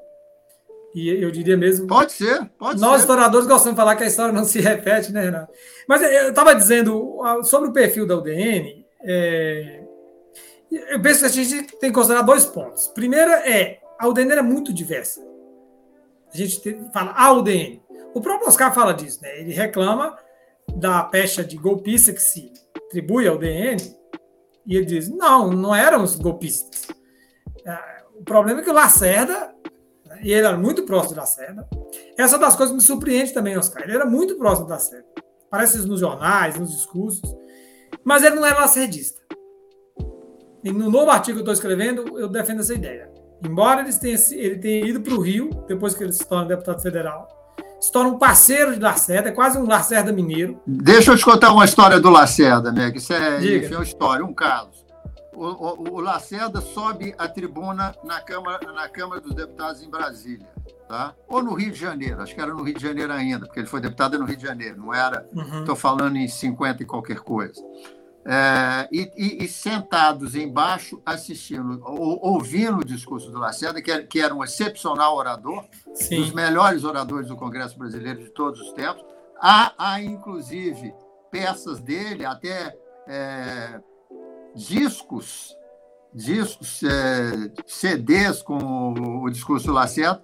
[0.94, 1.88] E eu diria mesmo.
[1.88, 2.98] Pode ser, pode nós, ser.
[3.00, 5.52] historiadores, gostamos de falar que a história não se repete, né, Renato?
[5.88, 8.86] Mas eu estava dizendo sobre o perfil da UDN.
[9.02, 9.82] É,
[10.70, 12.86] eu penso que a gente tem que considerar dois pontos.
[12.94, 15.20] Primeiro é a UDN é muito diversa.
[16.32, 16.60] A gente
[16.92, 17.82] fala a UDN.
[18.14, 19.40] O próprio Oscar fala disso, né?
[19.40, 20.16] Ele reclama
[20.76, 22.52] da pecha de golpista que se
[22.90, 23.80] atribui ao DN
[24.66, 26.88] e ele diz: não, não eram os golpistas.
[27.64, 27.78] É,
[28.18, 29.54] o problema é que o Lacerda,
[30.06, 31.68] né, e ele era muito próximo do Lacerda,
[32.18, 33.84] essa é das coisas me surpreende também, Oscar.
[33.84, 35.06] Ele era muito próximo do Lacerda.
[35.48, 37.22] Parece isso nos jornais, nos discursos,
[38.04, 39.20] mas ele não era lacerdista.
[40.62, 43.10] E no novo artigo que eu estou escrevendo, eu defendo essa ideia.
[43.42, 46.82] Embora ele tenha, ele tenha ido para o Rio, depois que ele se torna deputado
[46.82, 47.26] federal,
[47.80, 50.60] se torna um parceiro de Lacerda, é quase um Lacerda mineiro.
[50.66, 52.90] Deixa eu te contar uma história do Lacerda, né?
[52.90, 54.84] Que isso é, enfim, uma história, um caso.
[55.34, 60.46] O, o, o, Lacerda sobe a tribuna na Câmara, na Câmara dos Deputados em Brasília,
[60.86, 61.14] tá?
[61.26, 63.66] Ou no Rio de Janeiro, acho que era no Rio de Janeiro ainda, porque ele
[63.66, 65.26] foi deputado no Rio de Janeiro, não era.
[65.34, 65.76] Estou uhum.
[65.76, 67.62] falando em 50 e qualquer coisa
[68.24, 74.02] é, e, e, e, sentados embaixo assistindo, ou, ouvindo o discurso do Lacerda, que era,
[74.06, 76.16] que era um excepcional orador, Sim.
[76.16, 79.02] dos melhores oradores do Congresso Brasileiro de todos os tempos.
[79.40, 80.92] Há, há inclusive,
[81.30, 82.76] peças dele, até
[83.08, 83.80] é,
[84.54, 85.56] discos,
[86.12, 90.22] discos é, CDs com o, o, discurso do Lacerda.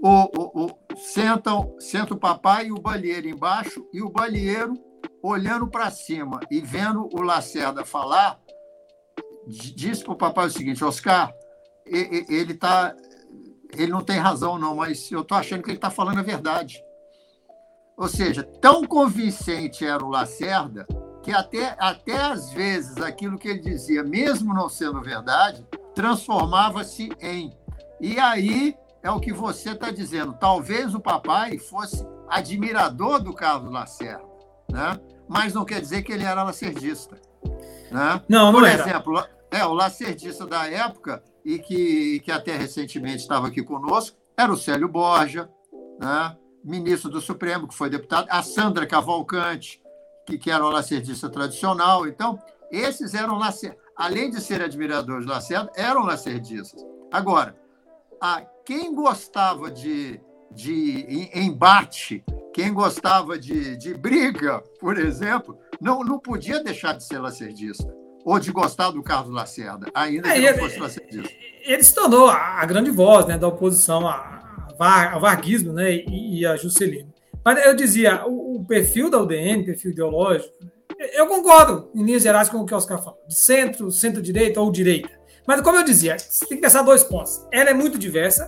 [0.00, 4.87] O, o, o, sentam, senta o papai e o balheiro embaixo, e o balheiro
[5.22, 8.40] olhando para cima e vendo o Lacerda falar,
[9.46, 11.32] disse para o papai o seguinte: Oscar,
[11.86, 12.94] ele tá,
[13.72, 16.82] ele não tem razão, não, mas eu estou achando que ele está falando a verdade.
[17.96, 20.86] Ou seja, tão convincente era o Lacerda
[21.22, 27.52] que até, até às vezes aquilo que ele dizia, mesmo não sendo verdade, transformava-se em.
[28.00, 30.34] E aí é o que você está dizendo.
[30.34, 34.27] Talvez o papai fosse admirador do Carlos Lacerda
[34.70, 35.00] né?
[35.28, 37.20] mas não quer dizer que ele era lacerdista.
[37.90, 38.22] Né?
[38.28, 38.82] Não, não Por era.
[38.82, 44.52] exemplo, é, o lacerdista da época, e que, que até recentemente estava aqui conosco, era
[44.52, 45.48] o Célio Borja,
[45.98, 46.36] né?
[46.62, 49.80] ministro do Supremo, que foi deputado, a Sandra Cavalcante,
[50.26, 52.06] que, que era o lacerdista tradicional.
[52.06, 52.38] Então,
[52.70, 53.40] esses eram,
[53.96, 56.84] além de ser admiradores de Lacerda, eram lacerdistas.
[57.10, 57.56] Agora,
[58.20, 66.18] a, quem gostava de, de embate quem gostava de, de briga, por exemplo, não, não
[66.18, 67.92] podia deixar de ser lacerdista
[68.24, 71.34] ou de gostar do Carlos Lacerda, ainda é, que não ele, fosse lacerdista.
[71.64, 76.56] Ele se tornou a, grande voz né, da oposição ao varguismo né, e, e a
[76.56, 77.12] Juscelino.
[77.44, 80.52] Mas eu dizia, o, o, perfil da UDN, perfil ideológico,
[80.98, 84.70] eu concordo, em linhas gerais, com o que o Oscar falou, de centro, centro-direita ou
[84.70, 85.08] direita.
[85.46, 86.16] Mas, como eu dizia,
[86.48, 87.46] tem que pensar dois pontos.
[87.50, 88.46] Ela é muito diversa,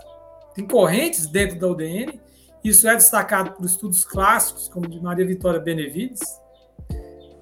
[0.54, 2.20] tem correntes dentro da UDN,
[2.62, 6.20] isso é destacado por estudos clássicos, como de Maria Vitória Benevides,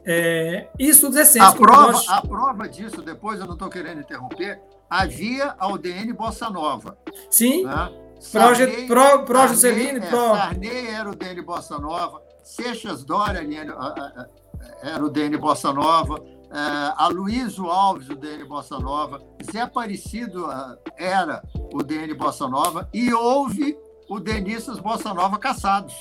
[0.04, 1.48] é, e estudos recentes.
[1.48, 2.08] A prova, nós...
[2.08, 6.96] a prova disso, depois eu não estou querendo interromper, havia a UDN Bossa Nova.
[7.30, 7.92] Sim, né?
[8.20, 10.16] Sarney, pro, pro Juscelino, pro...
[10.16, 13.40] É, Sarney era o DN Bossa Nova, Seixas Dória
[14.82, 19.20] era o DN Bossa Nova, é, a Luísio Alves, o DN Bossa Nova,
[19.52, 20.46] Zé Aparecido
[20.96, 21.42] era
[21.72, 23.78] o DN Bossa Nova, e houve
[24.08, 25.94] o Denisas Bossa Nova caçados.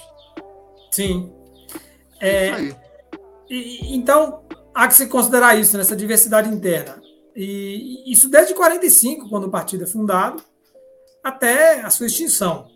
[0.91, 1.31] Sim.
[2.19, 2.75] É, isso aí.
[3.49, 4.43] E, então,
[4.73, 7.01] há que se considerar isso, nessa diversidade interna.
[7.35, 10.43] E isso desde 45, quando o partido é fundado.
[11.23, 12.67] até a sua extinção.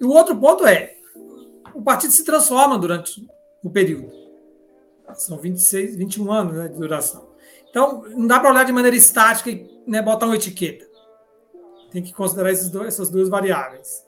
[0.00, 0.96] E o outro ponto é,
[1.74, 3.26] o partido se transforma durante
[3.62, 4.10] o período.
[5.14, 7.28] São 26, 21 anos né, de duração.
[7.68, 10.88] Então, não dá para olhar de maneira estática e né, botar uma etiqueta.
[11.90, 14.04] Tem que considerar dois, essas duas variáveis.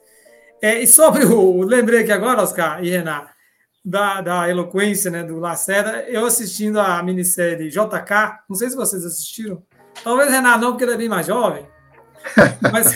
[0.63, 1.61] É, e sobre o.
[1.67, 3.25] Lembrei aqui agora, Oscar e Renan,
[3.83, 9.05] da, da eloquência né, do Lacerda, eu assistindo a minissérie JK, não sei se vocês
[9.05, 9.61] assistiram.
[10.01, 11.67] Talvez Renan não, porque ele é bem mais jovem.
[12.71, 12.93] Mas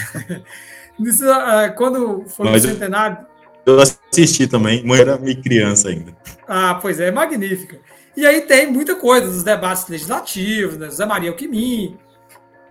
[0.97, 3.17] isso, uh, quando foi o centenário.
[3.65, 6.15] Eu assisti também, mãe era meio criança ainda.
[6.47, 7.81] Ah, pois é, magnífica.
[8.15, 10.85] E aí tem muita coisa dos debates legislativos, né?
[10.85, 11.99] José Maria Alquimim,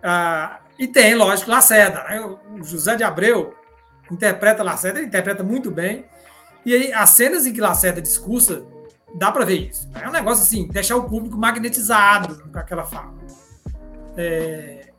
[0.03, 2.03] ah, e tem, lógico, Lacerda.
[2.05, 2.21] Né?
[2.21, 3.55] O José de Abreu
[4.11, 6.05] interpreta Lacerda, ele interpreta muito bem.
[6.65, 8.65] E aí, as cenas em que Lacerda discursa,
[9.15, 9.89] dá para ver isso.
[9.95, 13.15] É um negócio assim, deixar o público magnetizado com aquela fala.
[14.17, 14.91] É...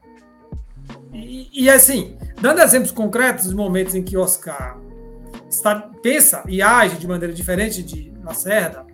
[1.14, 4.78] E, e, assim, dando exemplos concretos dos momentos em que Oscar
[5.50, 8.86] está, pensa e age de maneira diferente de Lacerda,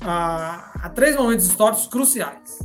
[0.00, 2.60] há, há três momentos históricos cruciais.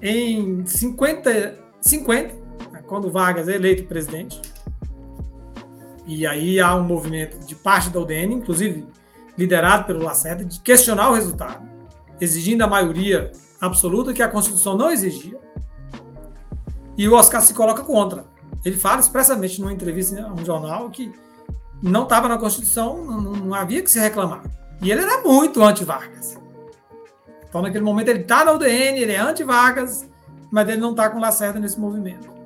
[0.00, 2.37] Em 50, 50 né,
[2.88, 4.40] quando Vargas é eleito presidente,
[6.06, 8.86] e aí há um movimento de parte da UDN, inclusive
[9.36, 11.68] liderado pelo Lacerda, de questionar o resultado,
[12.18, 13.30] exigindo a maioria
[13.60, 15.38] absoluta que a Constituição não exigia.
[16.96, 18.24] E o Oscar se coloca contra.
[18.64, 21.12] Ele fala expressamente numa entrevista a um jornal que
[21.80, 24.42] não estava na Constituição, não, não, havia que se reclamar.
[24.82, 26.38] E ele era muito anti-Vargas.
[27.48, 30.08] Então, naquele momento, ele está na UDN, ele é anti-Vargas,
[30.50, 32.37] mas ele não está com Lacerda nesse movimento.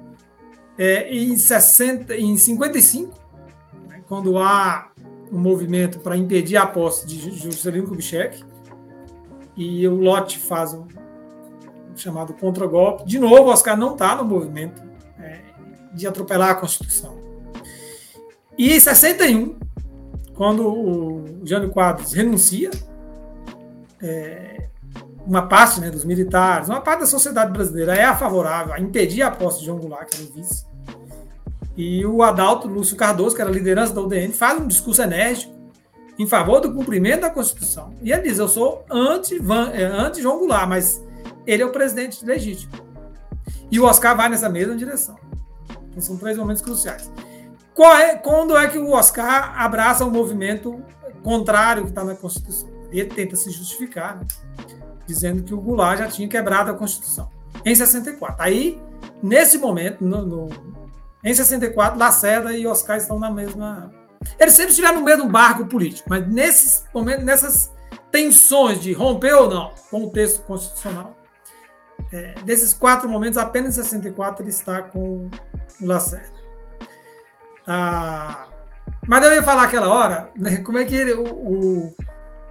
[0.79, 3.13] É, em, 60, em 55,
[3.89, 4.91] né, quando há
[5.31, 8.43] um movimento para impedir a posse de Juscelino Kubitschek,
[9.57, 10.87] e o Lotte faz um,
[11.97, 13.05] chamado contra-golpe.
[13.05, 14.83] De novo, Oscar não está no movimento
[15.19, 15.41] é,
[15.95, 17.21] de atropelar a Constituição.
[18.57, 19.59] E em 61,
[20.35, 22.71] quando o Jânio Quadros renuncia,
[24.01, 24.52] é,
[25.27, 29.31] uma parte né, dos militares, uma parte da sociedade brasileira é favorável a impedir a
[29.31, 30.67] posse de João Goulart, que era o vice.
[31.77, 35.53] E o Adalto Lúcio Cardoso, que era a liderança da UDN, faz um discurso enérgico
[36.19, 37.95] em favor do cumprimento da Constituição.
[38.03, 41.03] E ele diz: Eu sou anti-João é, Goulart, mas
[41.47, 42.73] ele é o presidente legítimo.
[43.71, 45.17] E o Oscar vai nessa mesma direção.
[45.91, 47.11] Então, são três momentos cruciais.
[48.01, 50.83] É, quando é que o Oscar abraça o um movimento
[51.23, 52.69] contrário que está na Constituição?
[52.91, 54.27] Ele tenta se justificar, né?
[55.07, 57.31] Dizendo que o Goulart já tinha quebrado a Constituição.
[57.65, 58.37] Em 64.
[58.43, 58.81] Aí,
[59.23, 60.49] nesse momento, no, no,
[61.25, 63.93] em 64, Lacerda e Oscar estão na mesma.
[64.39, 67.73] Eles sempre estiveram no mesmo barco político, mas nesses momentos, nessas
[68.11, 71.17] tensões de romper ou não com o texto constitucional,
[72.13, 75.29] é, desses quatro momentos, apenas em 64 ele está com
[75.81, 76.43] o Lacerda.
[77.67, 78.49] Ah,
[79.07, 81.95] mas eu ia falar aquela hora, né, como é que ele, o, o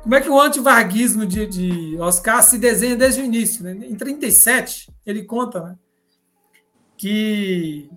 [0.01, 3.63] como é que o antivarguismo de, de Oscar se desenha desde o início.
[3.63, 3.71] Né?
[3.71, 5.75] Em 37, ele conta né,
[6.97, 7.89] que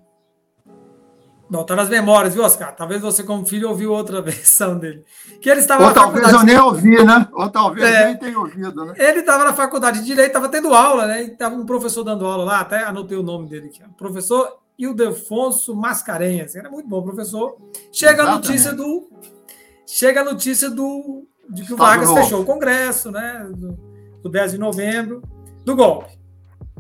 [1.49, 2.75] não, tá nas memórias, viu, Oscar?
[2.75, 5.05] Talvez você, como filho, ouviu outra versão dele.
[5.41, 7.29] Que ele estava Ou talvez eu nem ouvi, né?
[7.33, 8.95] Ou talvez é, nem tenha ouvido, né?
[8.97, 11.23] Ele estava na faculdade de Direito, estava tendo aula, né?
[11.23, 13.83] Estava um professor dando aula lá, até anotei o nome dele aqui.
[13.97, 16.57] Professor Ildefonso Mascarenhas.
[16.57, 17.57] Era muito bom professor.
[17.93, 18.47] Chega Exatamente.
[18.47, 19.11] a notícia do.
[19.87, 21.27] Chega a notícia do.
[21.51, 23.47] De que o Vargas fechou o Congresso, né?
[23.51, 23.79] Do,
[24.23, 25.23] do 10 de novembro,
[25.65, 26.19] do golpe.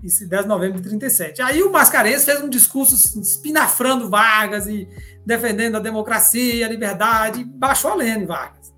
[0.02, 1.40] Isso 10 de novembro de 37.
[1.40, 4.86] Aí o Mascarenhas fez um discurso espinafrando Vargas e
[5.24, 8.72] defendendo a democracia, a liberdade, baixou a lene Vargas.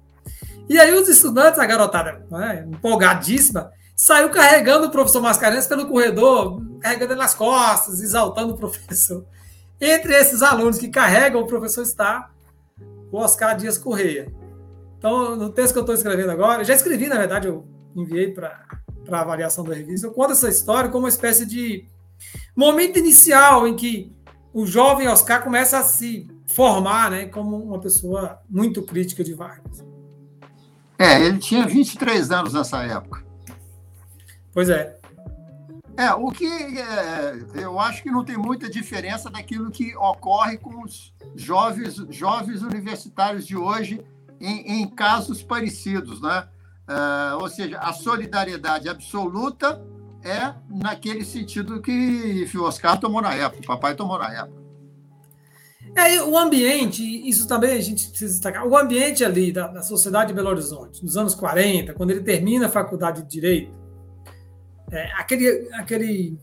[0.69, 6.63] E aí os estudantes, a garotada né, empolgadíssima, saiu carregando o professor Mascarenhas pelo corredor,
[6.81, 9.25] carregando ele nas costas, exaltando o professor.
[9.81, 12.31] Entre esses alunos que carregam o professor está
[13.11, 14.33] o Oscar Dias Correia.
[14.99, 18.65] Então, no texto que eu estou escrevendo agora, já escrevi, na verdade, eu enviei para
[19.07, 21.87] para avaliação da revista, eu conto essa história como uma espécie de
[22.55, 24.13] momento inicial em que
[24.53, 29.85] o jovem Oscar começa a se formar né, como uma pessoa muito crítica de Vargas.
[30.99, 33.25] É, ele tinha 23 anos nessa época.
[34.53, 34.97] Pois é.
[35.99, 40.83] É, o que é, eu acho que não tem muita diferença daquilo que ocorre com
[40.83, 44.03] os jovens, jovens universitários de hoje
[44.41, 46.49] em, em casos parecidos, né?
[46.89, 49.83] Uh, ou seja, a solidariedade absoluta
[50.25, 54.67] é naquele sentido que o Oscar tomou na época, o papai tomou na época.
[55.97, 60.29] É, o ambiente, isso também a gente precisa destacar, o ambiente ali da, da sociedade
[60.29, 63.79] de Belo Horizonte, nos anos 40, quando ele termina a faculdade de Direito,
[64.91, 66.39] é, aquele, aquele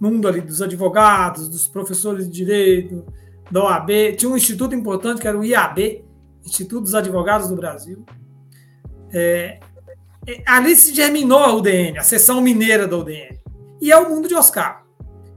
[0.00, 3.04] mundo ali dos advogados, dos professores de direito,
[3.50, 4.16] da OAB.
[4.16, 6.04] Tinha um instituto importante que era o IAB,
[6.44, 8.04] Instituto dos Advogados do Brasil.
[9.12, 9.60] É,
[10.26, 13.38] é ali se germinou a UDN, a seção mineira da UDN.
[13.80, 14.84] E é o mundo de Oscar.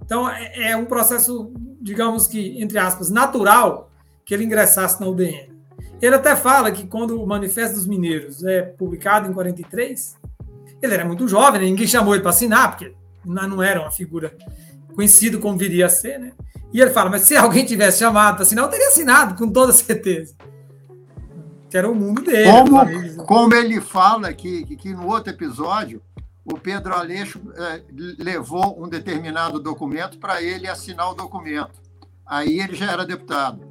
[0.06, 1.52] Então, é, é um processo,
[1.82, 3.90] digamos que, entre aspas, natural
[4.26, 5.54] que ele ingressasse na UDN.
[6.02, 10.18] Ele até fala que quando o Manifesto dos Mineiros é publicado em 43,
[10.82, 11.68] ele era muito jovem, né?
[11.68, 12.94] ninguém chamou ele para assinar, porque
[13.26, 14.36] não era uma figura
[14.94, 16.34] conhecida como viria a ser, né?
[16.74, 19.72] E ele fala, mas se alguém tivesse chamado para assinar, eu teria assinado, com toda
[19.72, 20.36] certeza.
[21.74, 22.52] Que era o mundo dele.
[22.52, 26.04] Como, como ele fala que, que, que, no outro episódio,
[26.46, 27.82] o Pedro Aleixo é,
[28.20, 31.82] levou um determinado documento para ele assinar o documento.
[32.28, 33.68] Aí ele já era deputado.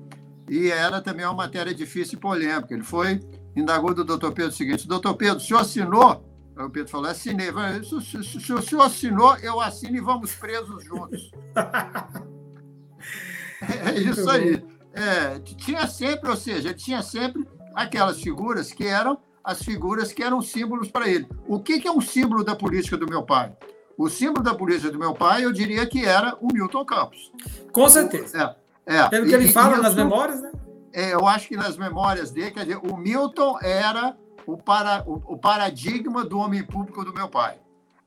[0.51, 2.75] E era também uma matéria difícil e polêmica.
[2.75, 3.21] Ele foi,
[3.55, 6.29] indagou do doutor Pedro o seguinte: doutor Pedro, o senhor assinou?
[6.57, 7.53] Aí o Pedro falou: assinei.
[7.85, 11.31] Se, se, se o senhor assinou, eu assino e vamos presos juntos.
[13.63, 14.61] é isso aí.
[14.93, 20.41] É, tinha sempre, ou seja, tinha sempre aquelas figuras que eram as figuras que eram
[20.41, 21.27] símbolos para ele.
[21.49, 23.53] O que, que é um símbolo da política do meu pai?
[23.99, 27.33] O símbolo da política do meu pai, eu diria que era o Milton Campos.
[27.73, 28.57] Com certeza.
[28.87, 28.97] É.
[28.97, 30.53] É, Pelo que ele fala nas memórias, né?
[30.93, 34.17] É, eu acho que nas memórias dele, quer dizer, o Milton era
[34.47, 37.59] o, para, o, o paradigma do homem público do meu pai.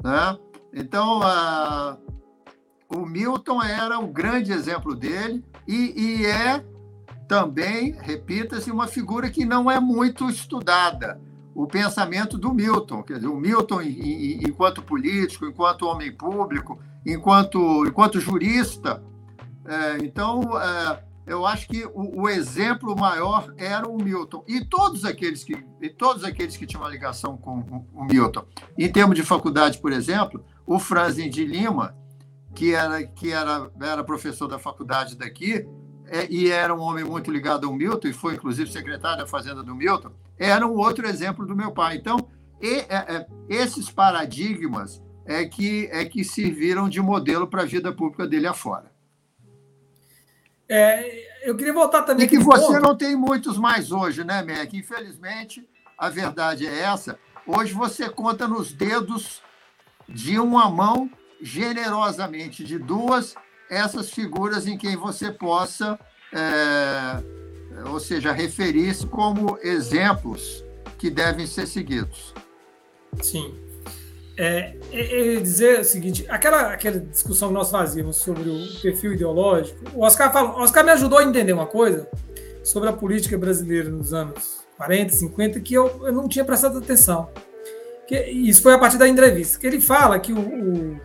[0.04, 0.38] Né?
[0.74, 1.98] Então, uh,
[2.90, 6.64] o Milton era um grande exemplo dele e, e é
[7.28, 11.20] também, repita-se, uma figura que não é muito estudada.
[11.54, 18.20] O pensamento do Milton, quer dizer, o Milton, enquanto político, enquanto homem público, enquanto, enquanto
[18.20, 19.02] jurista,
[19.66, 24.44] é, então, é, eu acho que o, o, exemplo maior era o Milton.
[24.48, 28.46] E todos aqueles que, e todos aqueles que tinham uma ligação com o, o Milton.
[28.78, 31.96] Em termos de faculdade, por exemplo, o Franzin de Lima,
[32.54, 35.68] que era, que era, era professor da faculdade daqui,
[36.16, 39.62] é, e era um homem muito ligado ao Milton, e foi inclusive secretário da Fazenda
[39.62, 41.98] do Milton, era um outro exemplo do meu pai.
[41.98, 42.30] Então,
[42.62, 47.92] e, é, é, esses paradigmas é que, é que serviram de modelo para a vida
[47.92, 48.92] pública dele afora.
[50.70, 52.26] É, eu queria voltar também.
[52.26, 52.80] E que você ponto.
[52.80, 54.74] não tem muitos mais hoje, né, Mac?
[54.74, 57.20] Infelizmente, a verdade é essa.
[57.46, 59.42] Hoje você conta nos dedos
[60.08, 61.10] de uma mão,
[61.42, 63.36] generosamente de duas,
[63.70, 66.00] essas figuras em quem você possa,
[66.34, 70.64] é, ou seja, referir-se como exemplos
[70.98, 72.34] que devem ser seguidos.
[73.22, 73.54] Sim.
[74.38, 79.14] É, é, é, dizer o seguinte, aquela, aquela discussão que nós fazíamos sobre o perfil
[79.14, 82.10] ideológico, o Oscar, falou, Oscar me ajudou a entender uma coisa
[82.64, 87.30] sobre a política brasileira nos anos 40, 50, que eu, eu não tinha prestado atenção.
[88.08, 91.02] Que, isso foi a partir da entrevista, que ele fala que o, o,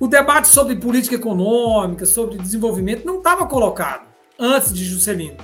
[0.00, 4.06] o debate sobre política econômica, sobre desenvolvimento, não estava colocado
[4.38, 5.36] antes de Juscelino.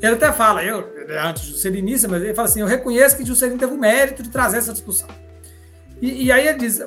[0.00, 0.88] Ele até fala, eu,
[1.24, 4.30] antes de Juscelinista, mas ele fala assim, eu reconheço que Juscelino teve o mérito de
[4.30, 5.08] trazer essa discussão.
[6.00, 6.80] E, e aí ele diz: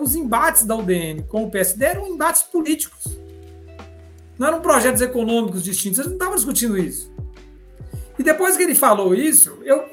[0.00, 3.18] os embates da UDN com o PSD eram embates políticos.
[4.38, 7.12] Não eram projetos econômicos distintos, eles não estavam discutindo isso.
[8.18, 9.84] E depois que ele falou isso, eu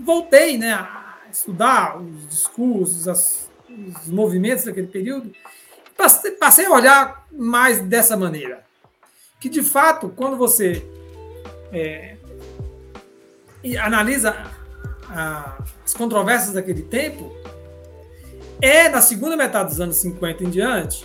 [0.00, 3.48] voltei né, a estudar os discursos, as,
[4.02, 5.32] os movimentos daquele período,
[6.38, 8.64] passei a olhar mais dessa maneira.
[9.40, 10.84] Que, de fato, quando você
[11.72, 12.16] é,
[13.80, 14.50] analisa
[15.08, 17.32] a, as controvérsias daquele tempo,
[18.60, 21.04] é na segunda metade dos anos 50 em diante,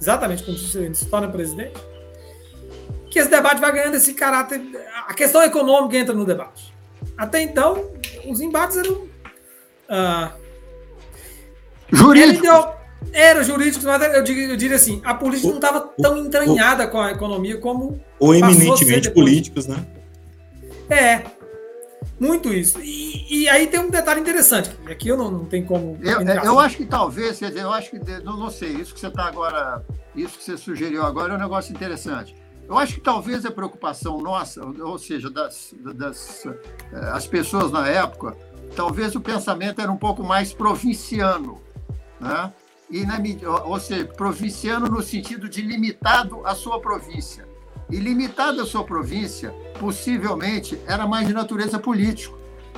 [0.00, 1.78] exatamente quando ele se torna presidente,
[3.10, 4.60] que esse debate vai ganhando esse caráter.
[5.06, 6.74] A questão econômica entra no debate.
[7.16, 7.90] Até então,
[8.26, 9.08] os embates eram.
[9.88, 10.32] Ah,
[11.92, 12.48] jurídicos.
[13.12, 17.00] Era jurídicos, mas eu diria, eu diria assim: a política não estava tão entranhada com
[17.00, 18.00] a economia como.
[18.18, 19.84] Ou eminentemente políticos, né?
[20.90, 21.22] É,
[22.18, 22.80] muito isso.
[22.80, 25.98] E, e, aí tem um detalhe interessante, aqui eu não, não tenho como.
[26.02, 29.00] Eu, eu acho que talvez, quer dizer, eu acho que, não, não sei, isso que
[29.00, 29.84] você está agora,
[30.14, 32.34] isso que você sugeriu agora é um negócio interessante.
[32.68, 36.58] Eu acho que talvez a preocupação nossa, ou seja, das, das eh,
[37.12, 38.34] as pessoas na época,
[38.74, 41.60] talvez o pensamento era um pouco mais provinciano,
[42.18, 42.50] né?
[42.90, 43.18] E na,
[43.64, 47.48] ou seja, provinciano no sentido de limitado à sua província.
[47.90, 52.36] E limitado à sua província, possivelmente, era mais de natureza político,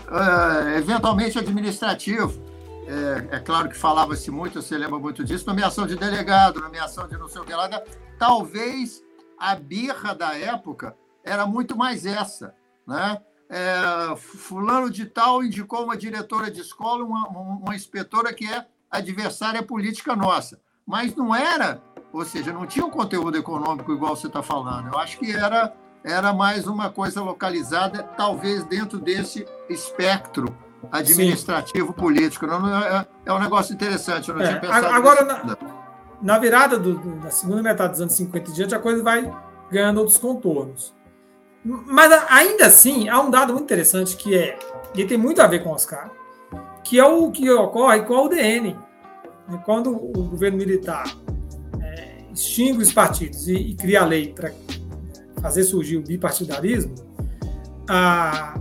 [0.09, 2.44] uh, eventualmente administrativo.
[2.86, 7.16] É, é claro que falava-se muito, você lembra muito disso, nomeação de delegado, nomeação de
[7.18, 7.68] não sei o que lá.
[8.16, 9.02] Talvez
[9.36, 12.54] a birra da época era muito mais essa,
[12.86, 13.20] né?
[13.48, 19.62] É, fulano de tal indicou uma diretora de escola, uma, uma inspetora que é adversária
[19.62, 20.59] política nossa.
[20.87, 21.82] Mas não era
[22.16, 24.89] ou seja, não tinha um conteúdo econômico igual você está falando.
[24.93, 25.70] Eu acho que era,
[26.03, 30.57] era mais uma coisa localizada, talvez dentro desse espectro
[30.91, 31.93] administrativo Sim.
[31.93, 32.47] político.
[32.47, 35.59] Não, é, é, um negócio interessante, eu não é, tinha pensado Agora, na,
[36.22, 39.30] na, virada do, da segunda metade dos anos 50 diante, a coisa vai
[39.70, 40.95] ganhando outros contornos.
[41.62, 44.59] Mas ainda assim, há um dado muito interessante que é,
[44.95, 46.11] e tem muito a ver com o Oscar,
[46.89, 48.76] que é o que ocorre com a UDN.
[49.64, 51.05] Quando o governo militar
[51.80, 54.53] é, extingue os partidos e, e cria a lei para
[55.41, 56.95] fazer surgir o bipartidarismo,
[57.89, 58.59] a,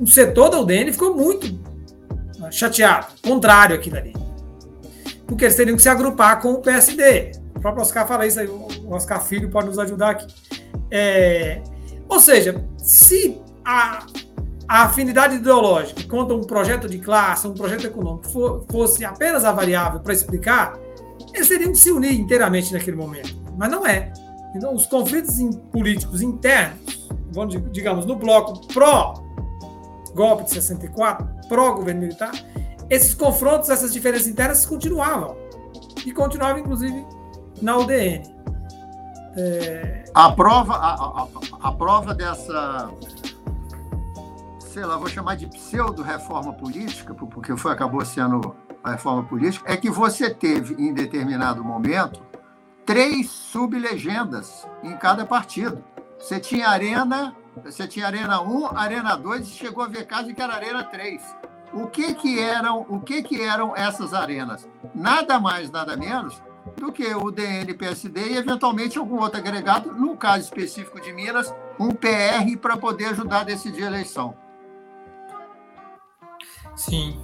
[0.00, 1.60] um setor da UDN ficou muito
[2.50, 4.14] chateado, contrário àquilo ali.
[5.26, 7.32] Porque eles teriam que se agrupar com o PSD.
[7.56, 10.26] O próprio Oscar fala isso aí, o Oscar Filho pode nos ajudar aqui.
[10.90, 11.62] É,
[12.08, 14.04] ou seja, se a,
[14.72, 20.00] a afinidade ideológica contra um projeto de classe, um projeto econômico fosse apenas a variável
[20.00, 20.78] para explicar,
[21.34, 23.36] eles teriam que se unir inteiramente naquele momento.
[23.54, 24.10] Mas não é.
[24.56, 25.36] Então, os conflitos
[25.70, 29.22] políticos internos, vamos, digamos, no bloco pró
[30.14, 32.32] golpe de 64, pró-governo militar,
[32.88, 35.36] esses confrontos, essas diferenças internas continuavam.
[36.06, 37.04] E continuavam, inclusive,
[37.60, 38.22] na UDN.
[39.36, 40.04] É...
[40.14, 41.28] A, prova, a, a,
[41.60, 42.90] a prova dessa,
[44.72, 49.76] sei lá, vou chamar de pseudo-reforma política, porque foi, acabou sendo a reforma política, é
[49.76, 52.22] que você teve, em determinado momento,
[52.86, 55.84] três sublegendas em cada partido.
[56.18, 60.40] Você tinha Arena você tinha Arena 1, Arena 2 e chegou a ver caso que
[60.40, 61.22] era Arena 3.
[61.74, 64.66] O que que eram, o que que eram essas arenas?
[64.94, 66.42] Nada mais, nada menos
[66.76, 71.54] do que o DN, PSD e eventualmente algum outro agregado, no caso específico de Minas,
[71.78, 74.34] um PR para poder ajudar a decidir a eleição.
[76.76, 77.16] Sim.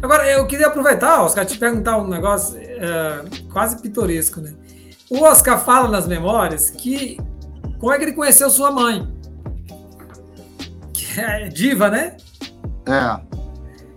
[0.00, 4.54] Agora, eu queria aproveitar, Oscar, te perguntar um negócio é, quase pitoresco, né?
[5.10, 7.18] O Oscar fala nas memórias que
[7.78, 9.06] como é que ele conheceu sua mãe?
[11.18, 12.16] é diva, né?
[12.86, 13.32] É.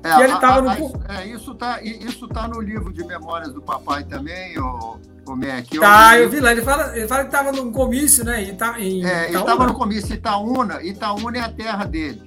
[0.04, 1.02] É, ele tava no...
[1.10, 5.66] é, isso está isso tá no livro de memórias do papai também, o, o Mac.
[5.80, 6.52] Tá, eu vi lá.
[6.52, 8.44] Ele fala, ele fala que estava num comício, né?
[8.44, 10.84] Ita, em é, ele estava no comício Itaúna.
[10.84, 12.22] Itaúna é a terra dele.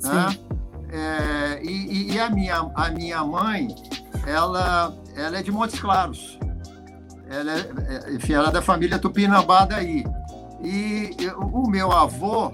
[0.00, 0.38] Né?
[0.94, 3.66] É, e, e, a, minha, a minha mãe,
[4.24, 6.38] ela, ela é de Montes Claros.
[7.28, 10.04] Ela é, é enfim, ela é da família Tupinambá daí.
[10.62, 12.52] E o meu avô,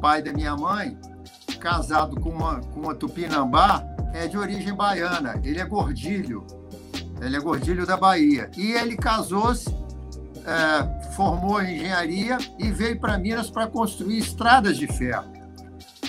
[0.00, 0.98] pai da minha mãe,
[1.60, 3.84] casado com uma, com uma tupinambá,
[4.14, 5.38] é de origem baiana.
[5.44, 6.46] Ele é gordilho.
[7.20, 8.50] Ele é gordilho da Bahia.
[8.56, 9.68] E ele casou-se,
[10.46, 15.29] é, formou engenharia e veio para Minas para construir estradas de ferro.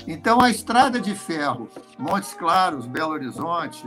[0.07, 3.85] Então, a estrada de ferro, Montes Claros, Belo Horizonte,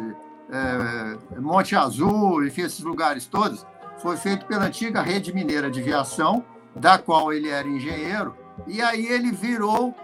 [0.50, 3.66] é, Monte Azul, enfim, esses lugares todos,
[3.98, 6.44] foi feito pela antiga rede mineira de viação,
[6.74, 8.36] da qual ele era engenheiro,
[8.66, 9.94] e aí ele virou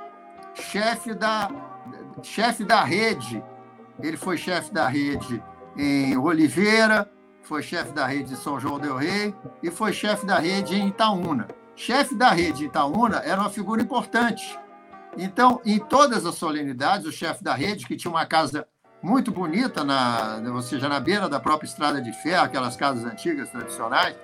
[0.54, 1.50] chefe da,
[2.22, 3.42] chefe da rede.
[4.00, 5.42] Ele foi chefe da rede
[5.76, 7.10] em Oliveira,
[7.42, 10.88] foi chefe da rede de São João del Rei e foi chefe da rede em
[10.88, 11.48] Itaúna.
[11.74, 14.58] Chefe da rede em Itaúna era uma figura importante.
[15.16, 18.66] Então, em todas as solenidades, o chefe da rede, que tinha uma casa
[19.02, 23.50] muito bonita, na, ou seja, na beira da própria estrada de ferro, aquelas casas antigas,
[23.50, 24.16] tradicionais,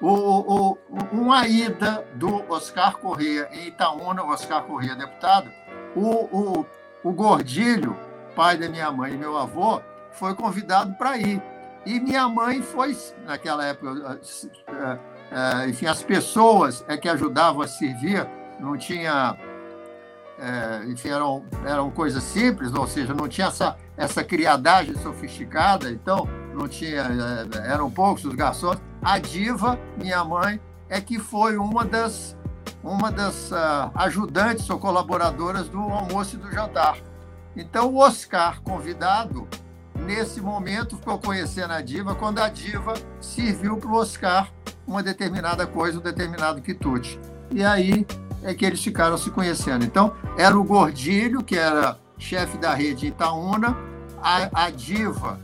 [0.00, 0.78] o, o,
[1.12, 5.50] uma ida do Oscar Corrêa em Itaúna, Oscar Corrêa deputado,
[5.94, 6.10] o,
[6.60, 6.66] o,
[7.02, 7.96] o Gordilho,
[8.34, 9.80] pai da minha mãe e meu avô,
[10.12, 11.42] foi convidado para ir.
[11.86, 14.20] E minha mãe foi, naquela época,
[14.68, 14.98] eh,
[15.30, 18.28] eh, enfim, as pessoas é que ajudavam a servir,
[18.58, 19.36] não tinha,
[20.38, 26.28] é, enfim, eram, eram coisas simples, ou seja, não tinha essa, essa criadagem sofisticada, então
[26.54, 27.06] não tinha,
[27.64, 32.36] eram poucos os garçons a diva, minha mãe, é que foi uma das,
[32.82, 36.98] uma das uh, ajudantes ou colaboradoras do almoço e do jantar.
[37.56, 39.48] Então, o Oscar, convidado,
[39.94, 44.50] nesse momento ficou conhecendo a diva, quando a diva serviu para o Oscar
[44.86, 47.18] uma determinada coisa, um determinado quitute.
[47.50, 48.06] E aí
[48.46, 49.84] é que eles ficaram se conhecendo.
[49.84, 53.76] Então, era o Gordilho, que era chefe da rede Itaúna,
[54.22, 55.38] a, a diva,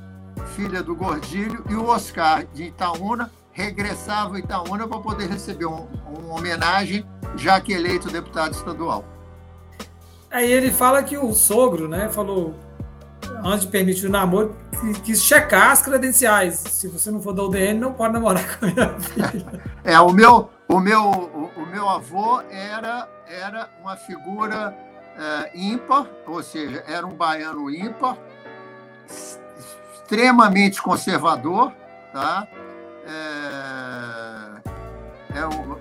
[0.54, 5.86] filha do Gordilho, e o Oscar de Itaúna, regressava ao Itaúna para poder receber um,
[6.06, 7.04] uma homenagem,
[7.36, 9.04] já que eleito deputado estadual.
[10.30, 12.54] Aí ele fala que o sogro, né, falou,
[13.44, 14.56] antes de permitir o namoro,
[15.02, 16.54] quis checar as credenciais.
[16.54, 19.60] Se você não for da UDN, não pode namorar com a minha filha.
[19.84, 24.76] é, o meu, o meu, o, o meu avô era, era uma figura
[25.16, 28.16] é, ímpar, ou seja, era um baiano ímpar,
[29.06, 31.72] extremamente conservador,
[32.12, 32.48] tá?
[33.06, 34.60] é,
[35.40, 35.76] é um,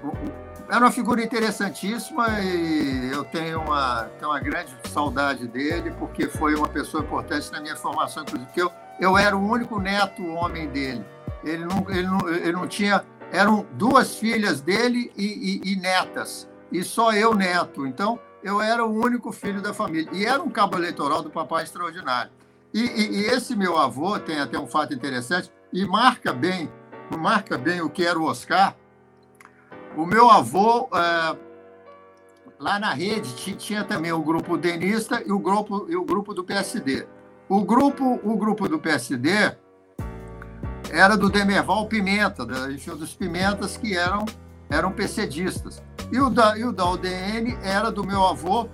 [0.69, 6.55] era uma figura interessantíssima e eu tenho uma, tenho uma grande saudade dele, porque foi
[6.55, 10.67] uma pessoa importante na minha formação, inclusive, porque eu, eu era o único neto homem
[10.69, 11.03] dele.
[11.43, 13.03] Ele não, ele não, ele não tinha.
[13.31, 17.87] Eram duas filhas dele e, e, e netas, e só eu neto.
[17.87, 20.09] Então, eu era o único filho da família.
[20.13, 22.31] E era um cabo eleitoral do papai extraordinário.
[22.73, 26.71] E, e, e, esse meu avô tem até um fato interessante e marca bem,
[27.17, 28.75] marca bem o que era o Oscar.
[29.95, 31.37] O meu avô, é,
[32.57, 36.43] lá na rede, tinha também o grupo denista e o grupo, e o grupo do
[36.43, 37.05] PSD.
[37.49, 39.57] O grupo, o grupo do PSD
[40.91, 44.25] era do Demerval Pimenta, da região dos Pimentas, que eram,
[44.69, 45.81] eram PCDistas.
[46.11, 48.67] E o, da, e o da UDN era do meu avô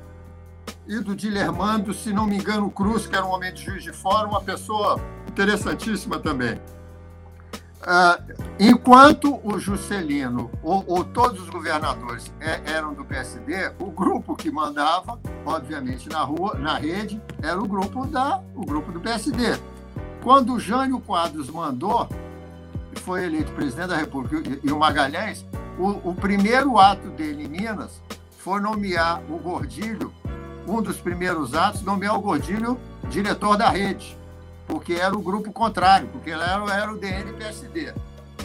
[0.88, 3.94] e do Dilermando, se não me engano, Cruz, que era um homem de juiz de
[3.94, 6.60] fora, uma pessoa interessantíssima também.
[7.78, 14.36] Uh, enquanto o Juscelino ou, ou, todos os governadores é, eram do PSD, o grupo
[14.36, 19.60] que mandava, obviamente, na rua, na rede, era o grupo da, o grupo do PSD.
[20.28, 22.06] Quando o Jânio Quadros mandou,
[22.96, 25.46] foi eleito presidente da República e o Magalhães,
[25.80, 28.02] o, o primeiro ato dele em Minas
[28.38, 30.12] foi nomear o Gordilho,
[30.68, 32.78] um dos primeiros atos, nomear o Gordilho
[33.10, 34.18] diretor da rede
[34.68, 37.94] porque era o grupo contrário, porque era, era o DN-PSD.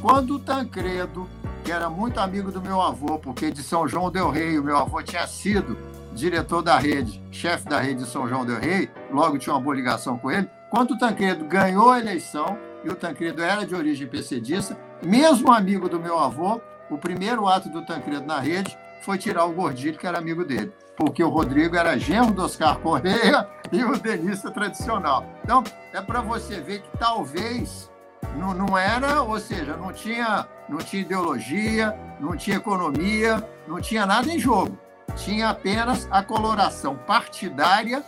[0.00, 1.28] Quando o Tancredo,
[1.64, 4.76] que era muito amigo do meu avô, porque de São João del Rei, o meu
[4.76, 5.76] avô tinha sido
[6.14, 9.74] diretor da rede, chefe da rede de São João del Rei, logo tinha uma boa
[9.74, 10.48] ligação com ele.
[10.72, 15.86] Quando o Tancredo ganhou a eleição, e o Tancredo era de origem PCDista, mesmo amigo
[15.86, 20.06] do meu avô, o primeiro ato do Tancredo na rede foi tirar o Gordilho, que
[20.06, 25.26] era amigo dele, porque o Rodrigo era genro do Oscar Correia e o denista tradicional.
[25.44, 25.62] Então,
[25.92, 27.90] é para você ver que talvez
[28.38, 34.06] não, não era, ou seja, não tinha, não tinha ideologia, não tinha economia, não tinha
[34.06, 34.78] nada em jogo.
[35.16, 38.02] Tinha apenas a coloração partidária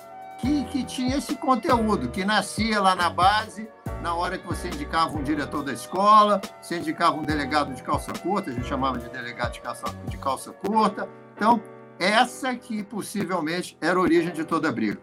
[0.44, 3.66] que, que tinha esse conteúdo, que nascia lá na base,
[4.02, 8.12] na hora que você indicava um diretor da escola, você indicava um delegado de calça
[8.12, 11.08] curta, a gente chamava de delegado de calça, de calça curta.
[11.34, 11.62] Então,
[11.98, 15.00] essa que possivelmente era a origem de toda a briga.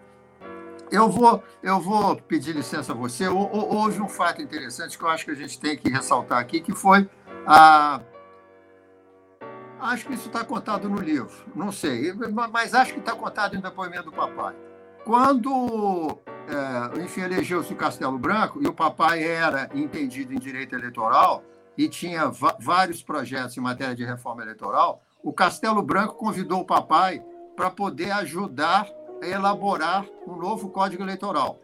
[0.92, 3.28] Eu vou, eu vou pedir licença a você.
[3.28, 6.74] Houve um fato interessante que eu acho que a gente tem que ressaltar aqui, que
[6.74, 7.10] foi
[7.48, 8.02] a.
[9.80, 12.14] Acho que isso está contado no livro, não sei,
[12.52, 14.54] mas acho que está contado em depoimento do papai.
[15.04, 21.44] Quando, é, enfim, elegeu-se o Castelo Branco, e o papai era entendido em direito eleitoral
[21.78, 27.24] e tinha vários projetos em matéria de reforma eleitoral, o Castelo Branco convidou o papai
[27.56, 28.88] para poder ajudar
[29.22, 31.60] elaborar um novo Código Eleitoral.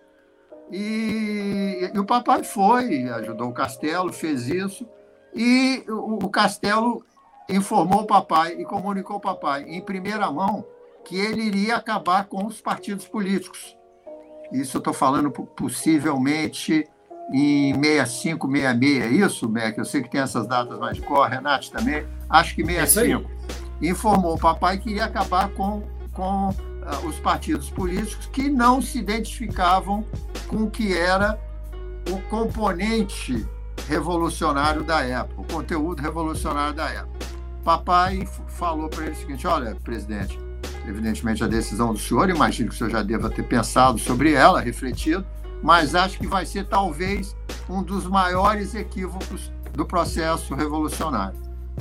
[0.71, 4.87] E, e, o papai foi, ajudou o Castelo, fez isso,
[5.33, 7.03] e o, o Castelo
[7.49, 10.65] informou o papai e comunicou ao papai, em primeira mão,
[11.07, 13.77] que ele iria acabar com os partidos políticos.
[14.51, 16.85] Isso eu estou falando possivelmente
[17.31, 19.77] em 65, 66, é isso, Beck?
[19.77, 22.05] Eu sei que tem essas datas mais de cor, Renato também.
[22.29, 23.29] Acho que 65.
[23.81, 25.81] É informou o papai que iria acabar com,
[26.11, 26.53] com
[26.83, 30.03] ah, os partidos políticos que não se identificavam
[30.47, 31.39] com o que era
[32.09, 33.45] o componente
[33.87, 37.27] revolucionário da época, o conteúdo revolucionário da época.
[37.63, 40.37] Papai falou para ele o seguinte: olha, presidente,
[40.87, 44.61] evidentemente a decisão do senhor, imagino que o senhor já deva ter pensado sobre ela,
[44.61, 45.25] refletido,
[45.61, 47.35] mas acho que vai ser talvez
[47.69, 51.37] um dos maiores equívocos do processo revolucionário.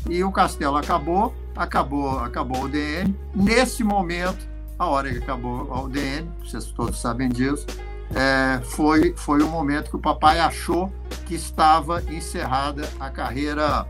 [0.08, 3.14] E o Castelo acabou, acabou, acabou o DN.
[3.34, 4.46] Nesse momento,
[4.78, 7.66] a hora que acabou a UDN, vocês todos sabem disso,
[8.14, 10.92] é, foi, foi o momento que o papai achou
[11.24, 13.86] que estava encerrada a carreira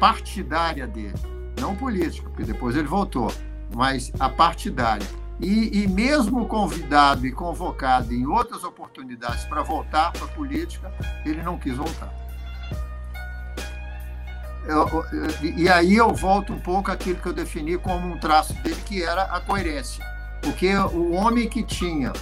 [0.00, 1.14] partidária dele,
[1.60, 3.30] não política, porque depois ele voltou,
[3.74, 5.06] mas a partidária.
[5.40, 10.92] E, e mesmo convidado e convocado em outras oportunidades para voltar para a política,
[11.24, 12.12] ele não quis voltar.
[14.66, 15.04] Eu,
[15.56, 19.02] e aí eu volto um pouco àquilo que eu defini como um traço dele, que
[19.02, 20.04] era a coerência.
[20.42, 22.12] Porque o homem que tinha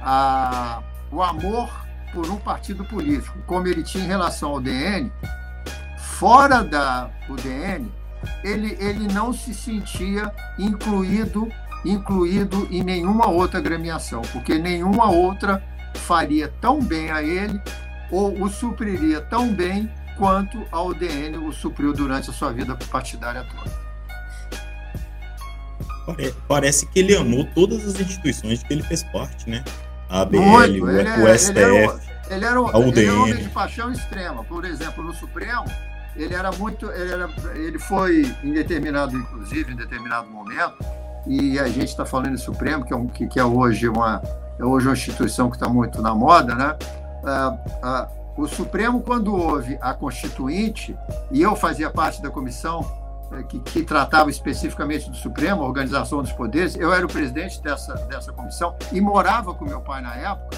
[0.00, 1.68] a, o amor
[2.12, 5.10] por um partido político, como ele tinha em relação ao DN,
[5.98, 7.90] fora da UDN,
[8.42, 11.48] ele, ele não se sentia incluído
[11.84, 15.62] incluído em nenhuma outra gremiação, porque nenhuma outra
[15.94, 17.60] faria tão bem a ele
[18.10, 23.44] ou o supriria tão bem quanto a UDN o supriu durante a sua vida partidária
[23.44, 23.84] toda.
[26.46, 29.64] Parece que ele amou todas as instituições que ele fez parte, né?
[30.08, 31.58] A ABL, o, o, STF.
[31.58, 32.00] Ele era,
[32.30, 34.44] ele era, um, ele era um homem de paixão extrema.
[34.44, 35.64] Por exemplo, no Supremo,
[36.16, 36.90] ele era muito.
[36.90, 40.76] Ele, era, ele foi em determinado, inclusive, em determinado momento,
[41.26, 44.22] e a gente está falando em Supremo, que é, um, que, que é hoje uma
[44.58, 46.76] é hoje uma instituição que está muito na moda, né?
[47.24, 50.96] Ah, ah, o Supremo, quando houve a Constituinte,
[51.30, 52.84] e eu fazia parte da comissão
[53.32, 57.62] eh, que, que, tratava especificamente do Supremo, a Organização dos Poderes, eu era o presidente
[57.62, 60.56] dessa, dessa comissão e morava com meu pai na época,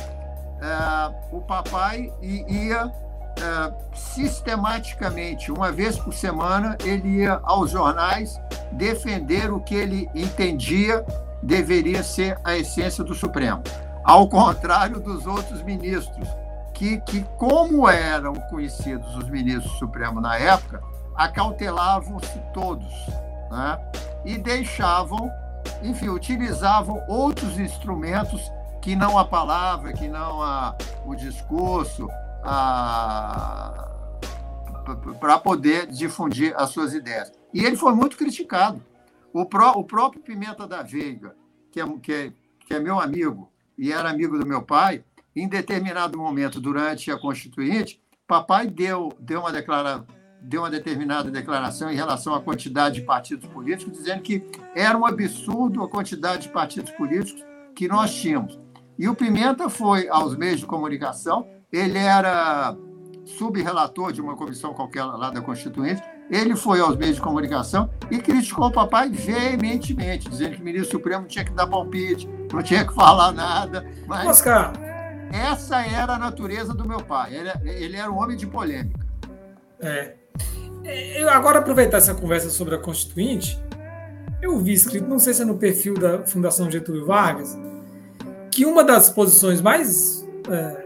[0.61, 2.91] é, o papai ia
[3.37, 8.41] é, sistematicamente, uma vez por semana, ele ia aos jornais
[8.73, 11.05] defender o que ele entendia
[11.43, 13.63] deveria ser a essência do Supremo.
[14.03, 16.29] Ao contrário dos outros ministros,
[16.73, 20.83] que, que como eram conhecidos os ministros do Supremo na época,
[21.15, 22.93] acautelavam-se todos
[23.51, 23.79] né?
[24.25, 25.31] e deixavam,
[25.83, 28.51] enfim, utilizavam outros instrumentos
[28.83, 32.09] que não a palavra, que não a, o discurso,
[35.21, 37.33] para poder difundir as suas ideias.
[37.53, 38.81] E ele foi muito criticado.
[39.33, 41.35] O, pró, o próprio Pimenta da Veiga,
[41.73, 45.49] que é, que, é, que é meu amigo e era amigo do meu pai, em
[45.49, 50.07] determinado momento, durante a Constituinte, papai deu, deu, uma, declara,
[50.41, 54.43] deu uma determinada declaração em relação à quantidade de partidos políticos, dizendo que
[54.75, 57.45] era um absurdo a quantidade de partidos políticos
[57.75, 58.59] que nós tínhamos.
[58.99, 62.77] E o Pimenta foi aos meios de comunicação, ele era
[63.25, 68.19] subrelator de uma comissão qualquer lá da Constituinte, ele foi aos meios de comunicação e
[68.19, 72.85] criticou o papai veementemente, dizendo que o ministro Supremo tinha que dar palpite, não tinha
[72.87, 73.87] que falar nada.
[74.07, 74.73] Mas Oscar.
[75.33, 77.35] essa era a natureza do meu pai.
[77.35, 79.07] Ele, ele era um homem de polêmica.
[79.81, 80.15] É.
[81.17, 83.61] Eu agora aproveitar essa conversa sobre a Constituinte,
[84.41, 87.57] eu vi escrito, não sei se é no perfil da Fundação Getúlio Vargas,
[88.53, 90.86] que uma das posições mais é,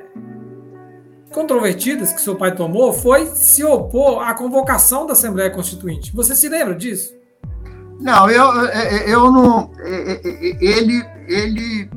[1.32, 6.12] controvertidas que seu pai tomou foi se opor à convocação da Assembleia Constituinte.
[6.14, 7.14] Você se lembra disso?
[8.00, 8.46] Não, eu,
[9.06, 9.70] eu não.
[10.60, 11.90] Ele, ele,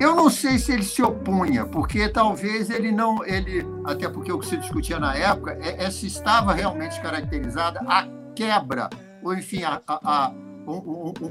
[0.00, 4.38] eu não sei se ele se opunha, porque talvez ele não, ele, até porque o
[4.38, 8.90] que se discutia na época é, é se estava realmente caracterizada a quebra,
[9.22, 10.32] ou enfim, a, a, a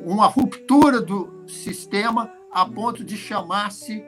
[0.06, 4.04] uma ruptura do sistema a ponto de chamar-se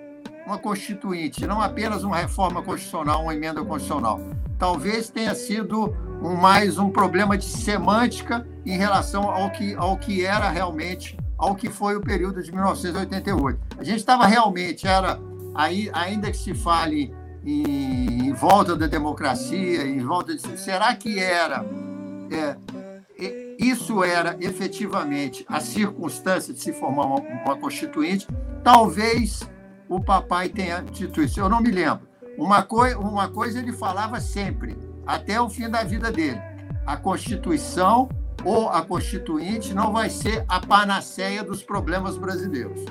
[0.45, 4.19] uma constituinte, não apenas uma reforma constitucional, uma emenda constitucional.
[4.57, 10.25] Talvez tenha sido um, mais um problema de semântica em relação ao que, ao que
[10.25, 13.59] era realmente, ao que foi o período de 1988.
[13.77, 15.19] A gente estava realmente, era
[15.55, 17.13] aí, ainda que se fale
[17.43, 20.59] em, em, volta da democracia, em volta de.
[20.59, 21.65] Será que era.
[22.31, 22.55] É,
[23.59, 28.27] isso era efetivamente a circunstância de se formar uma, uma constituinte?
[28.63, 29.47] Talvez
[29.91, 31.37] o papai tenha dito isso.
[31.37, 32.07] Eu não me lembro.
[32.37, 36.39] Uma, coi uma coisa ele falava sempre, até o fim da vida dele:
[36.85, 38.07] a Constituição
[38.45, 42.85] ou a Constituinte não vai ser a panaceia dos problemas brasileiros.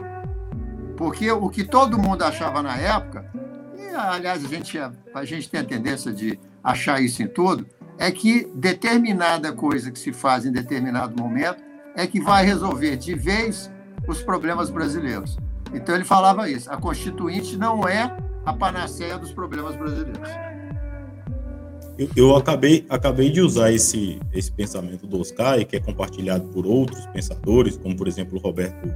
[0.94, 3.24] Porque o que todo mundo achava na época,
[3.78, 8.10] e aliás a gente, a gente tem a tendência de achar isso em tudo, é
[8.10, 11.62] que determinada coisa que se faz em determinado momento
[11.96, 13.72] é que vai resolver de vez
[14.06, 15.38] os problemas brasileiros.
[15.72, 20.28] Então ele falava isso: a Constituinte não é a panaceia dos problemas brasileiros.
[21.98, 26.66] Eu, eu, acabei, acabei de usar esse, esse pensamento do Oscar, que é compartilhado por
[26.66, 28.88] outros pensadores, como por exemplo o Roberto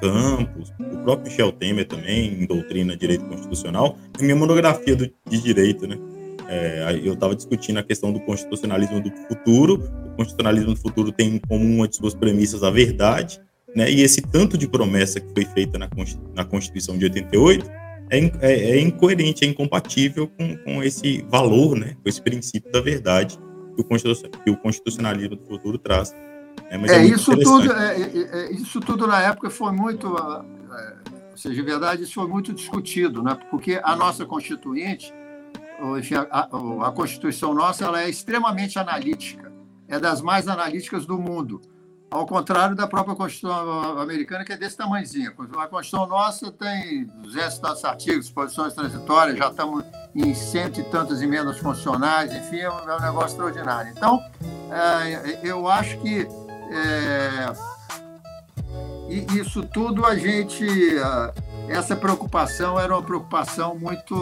[0.00, 5.42] Campos, o próprio Michel Temer também, em Doutrina Direito Constitucional, em minha monografia do, de
[5.42, 5.98] Direito, né?
[6.46, 9.82] É, eu estava discutindo a questão do constitucionalismo do futuro.
[10.06, 13.40] O constitucionalismo do futuro tem como uma de suas premissas a verdade,
[13.74, 13.90] né?
[13.90, 15.88] E esse tanto de promessa que foi feita na,
[16.34, 17.68] na Constituição de 88
[18.10, 21.96] é, é, é incoerente, é incompatível com, com esse valor, né?
[22.02, 23.38] com esse princípio da verdade
[23.74, 26.12] que o, que o constitucionalismo do futuro traz.
[26.70, 26.78] Né?
[26.78, 30.08] Mas é, é isso, tudo, é, é, é, isso tudo na época foi muito.
[30.08, 33.36] ou seja, de verdade, isso foi muito discutido, né?
[33.50, 35.12] porque a nossa Constituinte,
[35.98, 39.52] enfim, a, a, a Constituição nossa, ela é extremamente analítica,
[39.88, 41.60] é das mais analíticas do mundo
[42.14, 45.32] ao contrário da própria Constituição americana, que é desse tamanhozinho.
[45.58, 49.84] A Constituição nossa tem 200 artigos, posições transitórias, já estamos
[50.14, 53.90] em cento e tantas emendas funcionais, enfim, é um, é negócio extraordinário.
[53.90, 54.22] Então,
[54.70, 56.28] é, eu acho que
[56.70, 57.52] é,
[59.36, 60.64] isso tudo a gente.
[61.68, 64.14] Essa preocupação era uma preocupação muito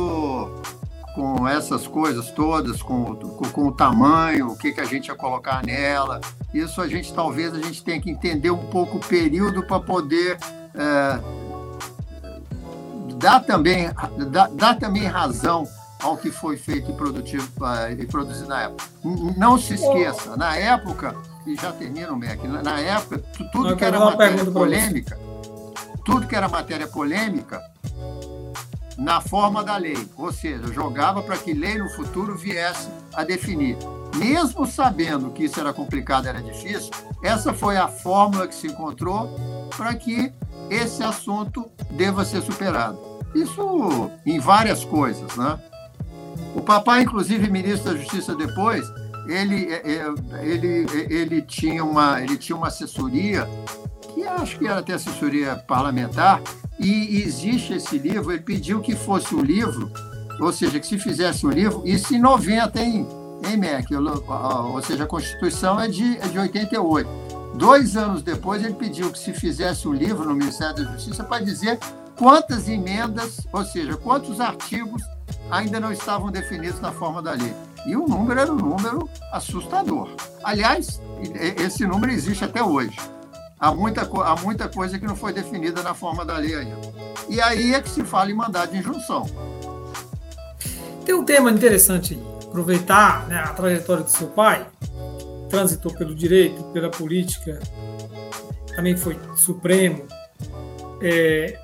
[1.15, 5.15] com essas coisas todas, com, com, com, o tamanho, o que, que a gente ia
[5.15, 6.21] colocar nela.
[6.53, 10.39] Isso a gente talvez a gente tenha que entender um pouco o período para poder
[10.75, 11.21] é,
[13.23, 13.89] dá também,
[14.31, 15.67] dá, dá também razão
[16.03, 18.85] ao que foi feito e, produtivo, uh, e produzido na época.
[19.37, 21.15] Não se esqueça, na época,
[21.47, 23.19] e já termina o MEC, na época,
[23.53, 25.19] tudo que era matéria polêmica,
[26.05, 27.63] tudo que era matéria polêmica,
[28.97, 33.77] na forma da lei, ou seja, jogava para que lei no futuro viesse a definir.
[34.17, 36.91] Mesmo sabendo que isso era complicado, era difícil,
[37.23, 39.31] essa foi a fórmula que se encontrou
[39.77, 40.33] para que
[40.69, 42.99] esse assunto deva ser superado.
[43.35, 45.59] Isso em várias coisas, né?
[46.55, 48.87] O papai, inclusive ministro da Justiça depois,
[49.27, 53.49] ele, é, é, ele, ele, tinha uma, ele tinha uma assessoria,
[54.15, 56.41] que acho que era até assessoria parlamentar,
[56.79, 59.91] e existe esse livro, ele pediu que fosse um livro,
[60.41, 63.07] ou seja, que se fizesse um livro, isso em 90, em,
[63.49, 67.09] em MEC, ou seja, a Constituição é de, é de 88.
[67.55, 71.45] Dois anos depois, ele pediu que se fizesse um livro no Ministério da Justiça para
[71.45, 71.79] dizer
[72.17, 75.03] quantas emendas, ou seja, quantos artigos
[75.51, 77.55] ainda não estavam definidos na forma da lei.
[77.87, 80.09] E o número era um número assustador.
[80.43, 81.01] Aliás,
[81.59, 82.97] esse número existe até hoje.
[83.63, 86.77] Há muita, há muita coisa que não foi definida na forma da lei ainda.
[87.29, 89.25] E aí é que se fala em mandado de injunção.
[91.05, 94.67] Tem um tema interessante aproveitar né, a trajetória do seu pai,
[95.49, 97.61] transitou pelo direito, pela política,
[98.75, 100.09] também foi Supremo.
[101.01, 101.57] É,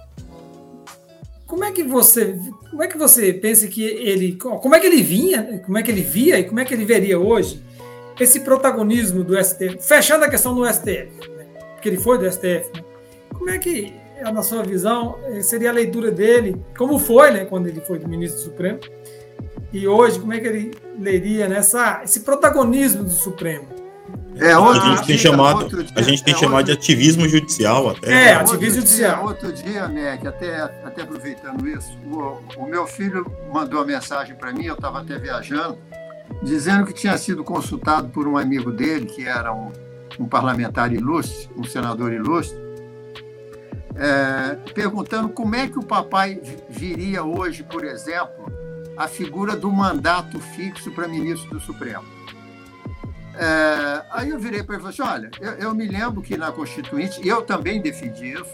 [1.49, 2.39] como é que você,
[2.71, 5.91] como é que você pensa que ele, como é que ele vinha, como é que
[5.91, 7.61] ele via e como é que ele veria hoje
[8.21, 11.38] esse protagonismo do STF, fechando a questão do STF?
[11.79, 12.71] Porque ele foi do STF.
[12.75, 12.85] Né?
[13.33, 17.81] Como é que, na sua visão, seria a leitura dele, como foi, né, quando ele
[17.81, 18.81] foi do ministro do Supremo,
[19.73, 23.67] e hoje como é que ele leria nessa esse protagonismo do Supremo?
[24.37, 26.73] É, a gente tem chamado, dia, a gente tem é chamado outro...
[26.73, 28.13] de ativismo judicial até.
[28.13, 29.25] É, ativismo judicial.
[29.27, 34.53] outro dia, Mac, até, até aproveitando isso, o, o meu filho mandou uma mensagem para
[34.53, 35.77] mim, eu estava até viajando,
[36.43, 39.73] dizendo que tinha sido consultado por um amigo dele, que era um,
[40.19, 42.59] um parlamentar ilustre, um senador ilustre,
[43.95, 48.51] é, perguntando como é que o papai viria hoje, por exemplo,
[48.97, 52.05] a figura do mandato fixo para ministro do Supremo.
[53.35, 56.37] É, aí eu virei para ele e falei assim: olha, eu, eu, me lembro que
[56.37, 58.51] na Constituinte, eu também defendi isso,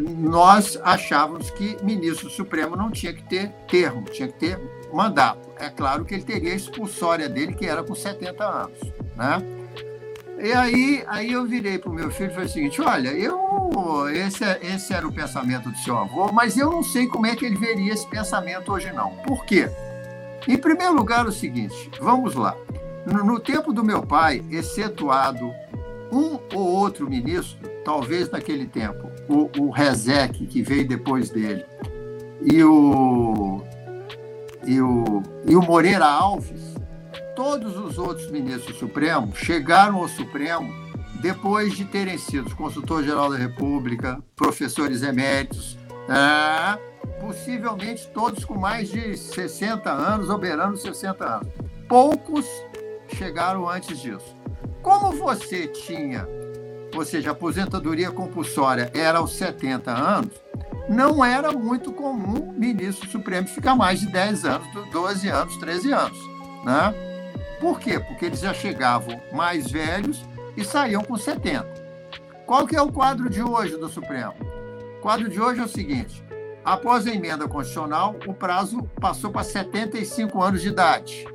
[0.00, 4.60] nós achávamos que ministro supremo não tinha que ter termo, tinha que ter
[4.92, 5.50] mandato.
[5.58, 8.78] É claro que ele teria a expulsória dele, que era com 70 anos.
[9.16, 9.63] Né?
[10.38, 14.08] E aí, aí eu virei para o meu filho e falei o seguinte: olha, eu,
[14.12, 17.36] esse, é, esse era o pensamento do seu avô, mas eu não sei como é
[17.36, 19.10] que ele veria esse pensamento hoje, não.
[19.16, 19.70] Por quê?
[20.46, 22.56] Em primeiro lugar, o seguinte: vamos lá.
[23.06, 25.52] No, no tempo do meu pai, excetuado
[26.10, 31.64] um ou outro ministro, talvez naquele tempo, o, o Rezec, que veio depois dele,
[32.40, 33.62] e o,
[34.64, 36.73] e o, e o Moreira Alves,
[37.34, 40.72] todos os outros ministros supremos chegaram ao Supremo
[41.20, 45.78] depois de terem sido consultor-geral da República, professores eméritos,
[46.08, 46.78] é,
[47.20, 51.48] possivelmente todos com mais de 60 anos, ou beirando 60 anos.
[51.88, 52.46] Poucos
[53.08, 54.36] chegaram antes disso.
[54.82, 56.28] Como você tinha,
[56.94, 60.32] ou seja, aposentadoria compulsória era aos 70 anos,
[60.88, 66.18] não era muito comum ministro supremo ficar mais de 10 anos, 12 anos, 13 anos.
[66.66, 67.13] Né?
[67.64, 67.98] Por quê?
[67.98, 70.22] Porque eles já chegavam mais velhos
[70.54, 71.66] e saíam com 70.
[72.44, 74.34] Qual que é o quadro de hoje do Supremo?
[74.98, 76.22] O quadro de hoje é o seguinte:
[76.62, 81.26] após a emenda constitucional, o prazo passou para 75 anos de idade.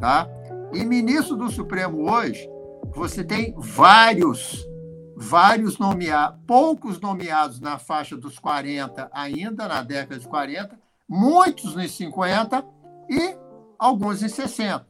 [0.00, 0.26] Tá?
[0.72, 2.48] E ministro do Supremo hoje,
[2.94, 4.66] você tem vários,
[5.14, 11.92] vários nomeados, poucos nomeados na faixa dos 40 ainda, na década de 40, muitos nos
[11.92, 12.64] 50
[13.10, 13.36] e
[13.78, 14.89] alguns em 60.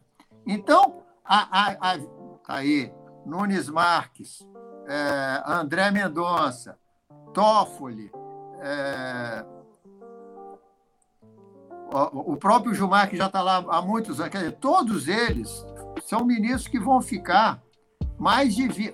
[0.53, 1.99] Então, a, a, a,
[2.49, 2.93] aí,
[3.25, 4.45] Nunes Marques,
[4.89, 6.77] é, André Mendonça,
[7.33, 8.11] Toffoli,
[8.61, 9.45] é,
[12.13, 15.65] o próprio Gilmar, que já está lá há muitos anos, quer dizer, todos eles
[16.05, 17.63] são ministros que vão ficar
[18.19, 18.67] mais de.
[18.67, 18.93] Vi...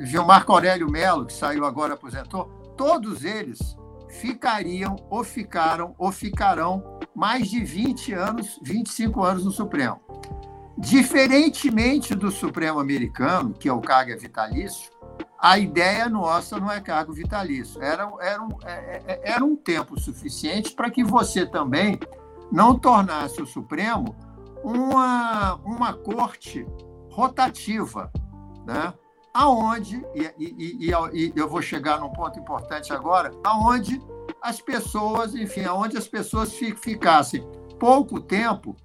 [0.00, 3.76] Gilmar Aurélio Melo, que saiu agora, aposentou, todos eles
[4.08, 10.00] ficariam, ou ficaram, ou ficarão mais de 20 anos, 25 anos no Supremo.
[10.76, 14.90] Diferentemente do Supremo americano, que é o cargo vitalício,
[15.38, 17.82] a ideia nossa não é cargo vitalício.
[17.82, 21.98] Era, era, um, é, é, é, era um tempo suficiente para que você também
[22.50, 24.16] não tornasse o Supremo
[24.64, 26.66] uma, uma corte
[27.10, 28.10] rotativa,
[28.66, 28.92] né?
[29.34, 34.00] aonde, e, e, e, e, eu vou chegar num ponto importante agora, aonde
[34.40, 37.44] as pessoas, enfim, aonde as pessoas ficassem
[37.78, 38.76] pouco tempo,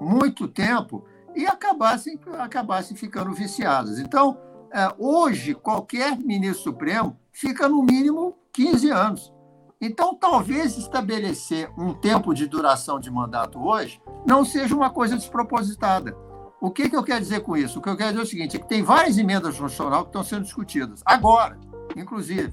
[0.00, 3.98] muito tempo, e acabassem, acabassem ficando viciadas.
[3.98, 4.38] Então,
[4.72, 9.32] é, hoje, qualquer ministro supremo fica no mínimo 15 anos.
[9.80, 16.16] Então, talvez estabelecer um tempo de duração de mandato hoje não seja uma coisa despropositada.
[16.60, 17.78] O que, que eu quero dizer com isso?
[17.78, 20.08] O que eu quero dizer é o seguinte: é que tem várias emendas constitucionais que
[20.08, 21.00] estão sendo discutidas.
[21.04, 21.56] Agora,
[21.96, 22.52] inclusive,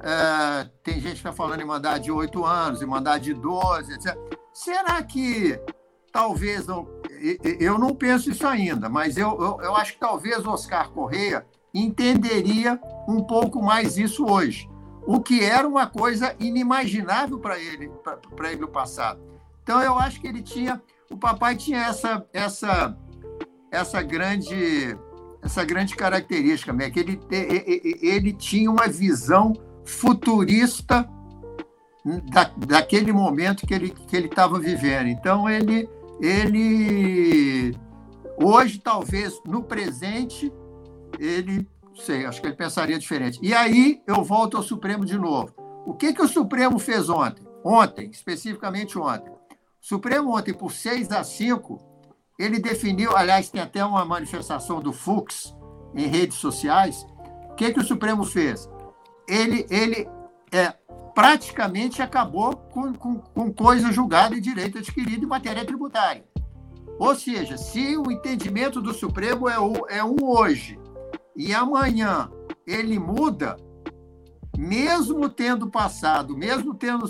[0.00, 3.92] é, tem gente que está falando em mandar de oito anos, em mandar de 12,
[3.92, 4.18] etc.
[4.52, 5.60] Será que
[6.14, 6.86] talvez não.
[7.58, 11.44] Eu não penso isso ainda, mas eu, eu, eu acho que talvez Oscar Correia
[11.74, 14.70] entenderia um pouco mais isso hoje,
[15.04, 17.90] o que era uma coisa inimaginável para ele,
[18.36, 19.20] para ele no passado.
[19.62, 22.96] Então eu acho que ele tinha, o papai tinha essa essa
[23.72, 24.96] essa grande
[25.42, 26.90] essa grande característica, né?
[26.90, 27.20] que ele,
[28.00, 29.52] ele tinha uma visão
[29.84, 31.08] futurista
[32.30, 35.08] da, daquele momento que ele que ele estava vivendo.
[35.08, 35.88] Então ele
[36.24, 37.76] ele
[38.42, 40.50] hoje talvez no presente
[41.18, 43.38] ele sei, acho que ele pensaria diferente.
[43.42, 45.54] E aí eu volto ao Supremo de novo.
[45.86, 47.46] O que que o Supremo fez ontem?
[47.62, 49.30] Ontem, especificamente ontem.
[49.30, 49.36] O
[49.80, 51.78] Supremo ontem por 6 a 5,
[52.38, 55.54] ele definiu, aliás, tem até uma manifestação do Fux
[55.94, 57.06] em redes sociais.
[57.50, 58.68] O que que o Supremo fez?
[59.28, 60.08] Ele ele
[60.50, 60.74] é
[61.14, 66.24] praticamente acabou com, com, com coisa julgada e direito adquirido em matéria tributária.
[66.98, 70.78] Ou seja, se o entendimento do Supremo é, o, é um hoje
[71.36, 72.30] e amanhã
[72.66, 73.56] ele muda,
[74.56, 77.06] mesmo tendo passado, mesmo tendo,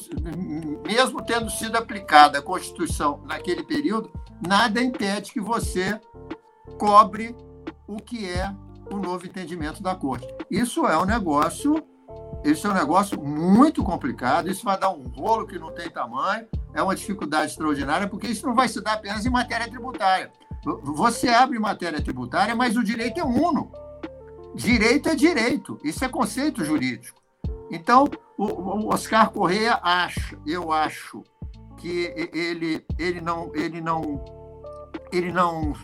[0.86, 4.10] mesmo tendo sido aplicada a Constituição naquele período,
[4.46, 6.00] nada impede que você
[6.78, 7.36] cobre
[7.86, 8.54] o que é
[8.90, 10.26] o novo entendimento da Corte.
[10.50, 11.74] Isso é um negócio
[12.44, 16.46] isso é um negócio muito complicado, isso vai dar um rolo que não tem tamanho,
[16.74, 20.30] é uma dificuldade extraordinária, porque isso não vai se dar apenas em matéria tributária.
[20.82, 23.72] Você abre matéria tributária, mas o direito é uno.
[24.54, 27.20] Direito é direito, isso é conceito jurídico.
[27.70, 31.24] Então, o Oscar Correia acha, eu acho,
[31.78, 34.24] que ele, ele, não, ele, não,
[35.12, 35.74] ele não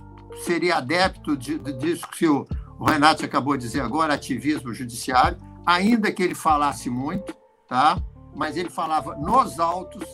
[0.44, 2.46] seria adepto de, de, disso que o
[2.86, 5.36] Renato acabou de dizer agora, ativismo judiciário
[5.70, 7.32] ainda que ele falasse muito,
[7.68, 7.96] tá?
[8.34, 10.04] Mas ele falava nos autos,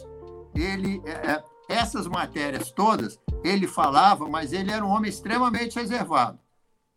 [0.54, 6.38] ele é, é, essas matérias todas, ele falava, mas ele era um homem extremamente reservado,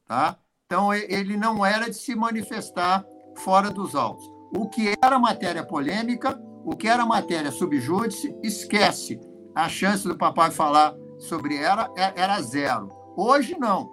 [0.06, 0.38] tá?
[0.66, 3.06] Então ele não era de se manifestar
[3.38, 4.30] fora dos autos.
[4.56, 9.20] O que era matéria polêmica, o que era matéria subjúdice, esquece.
[9.56, 12.90] A chance do papai falar sobre ela é, era zero.
[13.16, 13.90] Hoje não.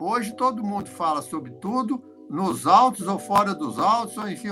[0.00, 4.48] Hoje todo mundo fala sobre tudo, nos autos ou fora dos autos, ou enfim,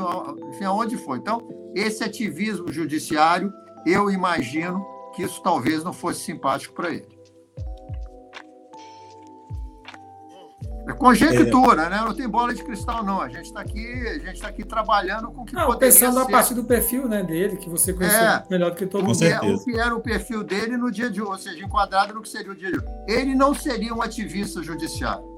[0.51, 1.18] enfim, aonde foi.
[1.18, 1.41] Então,
[1.75, 3.53] esse ativismo judiciário,
[3.87, 7.14] eu imagino que isso talvez não fosse simpático para ele.
[10.87, 11.91] É conjectura, é...
[11.91, 11.97] né?
[11.97, 13.20] Não tem bola de cristal, não.
[13.20, 16.20] A gente está aqui, a gente está aqui trabalhando com o que não, poderia pensando
[16.20, 16.27] ser.
[16.27, 19.25] a partir do perfil, né, dele, que você conhece é, melhor do que todo mundo.
[19.25, 22.20] É, o que era o perfil dele no dia de hoje, ou seja, enquadrado no
[22.20, 22.87] que seria o dia de hoje.
[23.09, 25.34] Ele não seria um ativista judiciário.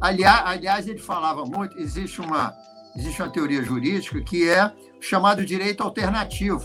[0.00, 2.54] Aliás, aliás, ele falava muito, existe uma,
[2.96, 6.62] existe uma teoria jurídica que é chamado direito alternativo.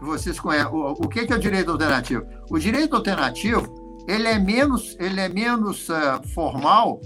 [0.00, 0.70] Vocês conhecem.
[0.72, 2.26] O, o que é o direito alternativo?
[2.50, 7.00] O direito alternativo ele é menos, ele é menos uh, formal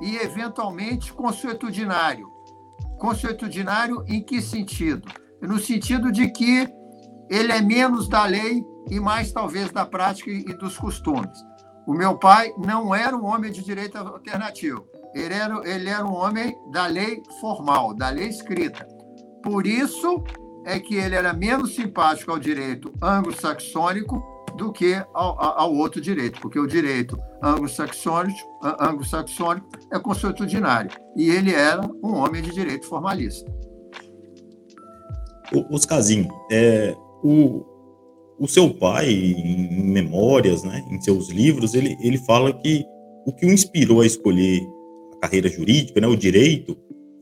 [0.00, 2.28] e, eventualmente, consuetudinário.
[2.98, 5.08] Consuetudinário em que sentido?
[5.40, 6.68] No sentido de que
[7.30, 11.38] ele é menos da lei e mais, talvez, da prática e dos costumes.
[11.86, 14.86] O meu pai não era um homem de direito alternativo.
[15.14, 18.86] Ele era, ele era um homem da lei formal, da lei escrita.
[19.42, 20.22] Por isso
[20.64, 24.22] é que ele era menos simpático ao direito anglo-saxônico
[24.56, 29.04] do que ao, ao, outro direito, porque o direito anglo-saxônico anglo
[29.92, 33.50] é consuetudinário e ele era um homem de direito formalista.
[35.70, 37.64] Oscarzinho, é, o,
[38.40, 42.82] o seu pai, em memórias, né, em seus livros, ele, ele fala que
[43.26, 44.66] o que o inspirou a escolher
[45.14, 46.74] a carreira jurídica, né, o direito,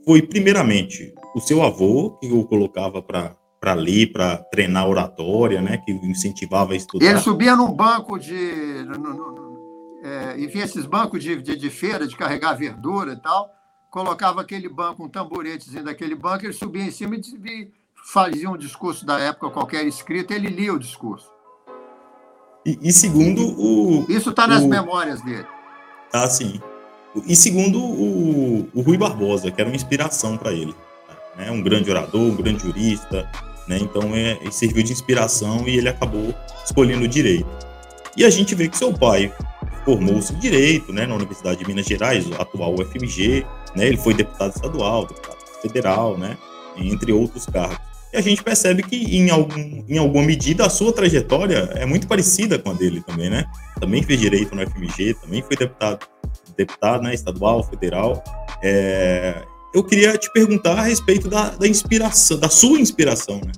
[0.04, 5.90] foi primeiramente o seu avô, que o colocava para ler, para treinar oratória, né, que
[5.90, 7.04] incentivava a estudar.
[7.04, 9.58] Ele subia num banco de, no, no, no,
[10.04, 13.50] é, enfim, esses bancos de, de, de, feira, de carregar verdura e tal,
[13.90, 17.72] colocava aquele banco, um tamboretezinho daquele banco, ele subia em cima e,
[18.12, 21.30] fazia um discurso da época qualquer escrito, ele lia o discurso.
[22.64, 24.06] E, e segundo o.
[24.08, 25.46] Isso está nas o, memórias dele.
[26.10, 26.60] Tá, sim.
[27.26, 30.74] E segundo o, o Rui Barbosa, que era uma inspiração para ele.
[31.36, 31.50] Né?
[31.50, 33.30] Um grande orador, um grande jurista,
[33.66, 33.78] né?
[33.78, 37.48] Então é, serviu de inspiração e ele acabou escolhendo o direito.
[38.16, 39.32] E a gente vê que seu pai
[39.84, 43.86] formou-se em direito, né, na Universidade de Minas Gerais, atual UFMG, né?
[43.86, 46.36] Ele foi deputado estadual, deputado federal, né?
[46.76, 47.87] Entre outros cargos.
[48.12, 52.06] E a gente percebe que, em, algum, em alguma medida, a sua trajetória é muito
[52.06, 53.44] parecida com a dele também, né?
[53.78, 56.06] Também fez direito no FMG, também foi deputado,
[56.56, 58.22] deputado né, estadual, federal.
[58.62, 59.42] É,
[59.74, 63.52] eu queria te perguntar a respeito da, da inspiração, da sua inspiração, né?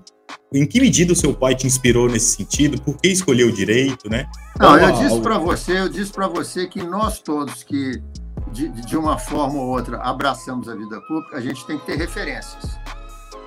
[0.52, 2.81] Em que medida o seu pai te inspirou nesse sentido?
[2.82, 4.28] Por que escolheu o direito, né?
[4.59, 8.02] Não, eu disse para você, eu disse para você que nós todos que
[8.51, 11.97] de, de uma forma ou outra abraçamos a vida pública, a gente tem que ter
[11.97, 12.78] referências,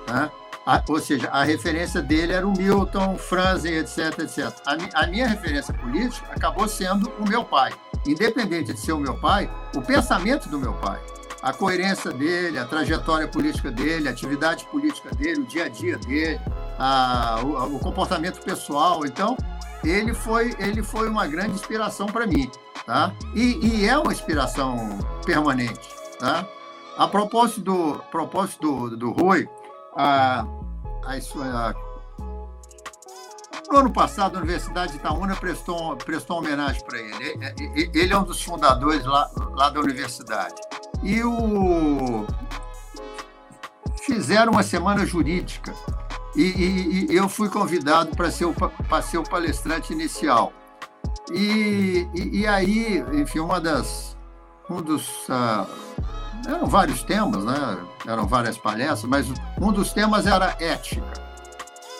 [0.08, 0.30] né?
[0.66, 4.50] A, ou seja, a referência dele era o Milton, Franzen, etc, etc.
[4.66, 7.72] A, a, minha referência política acabou sendo o meu pai.
[8.06, 11.00] Independente de ser o meu pai, o pensamento do meu pai,
[11.42, 15.98] a coerência dele, a trajetória política dele, a atividade política dele, o dia a dia
[15.98, 16.40] dele,
[16.78, 19.04] a, o, o, comportamento pessoal.
[19.04, 19.36] Então,
[19.84, 22.50] ele foi, ele foi uma grande inspiração para mim.
[22.86, 23.12] Tá?
[23.34, 25.88] E, e, é uma inspiração permanente.
[26.18, 26.46] Tá?
[26.96, 29.46] A propósito do, propósito do, do Rui,
[29.96, 30.46] a,
[31.04, 31.74] a, a,
[33.70, 37.90] no ano passado, a Universidade de Itaúna prestou, prestou homenagem para ele.
[37.94, 40.54] Ele é um dos fundadores lá, lá da universidade.
[41.02, 42.26] E o...
[44.02, 45.74] fizeram uma semana jurídica.
[46.36, 48.54] E, e, e eu fui convidado para ser, o,
[49.02, 50.52] ser o palestrante inicial.
[51.32, 54.16] E, e, aí, enfim, uma das,
[54.68, 55.66] um dos uh,
[56.46, 57.78] eram vários temas, né?
[58.06, 59.26] Eram várias palestras, mas
[59.60, 61.24] um dos temas era ética.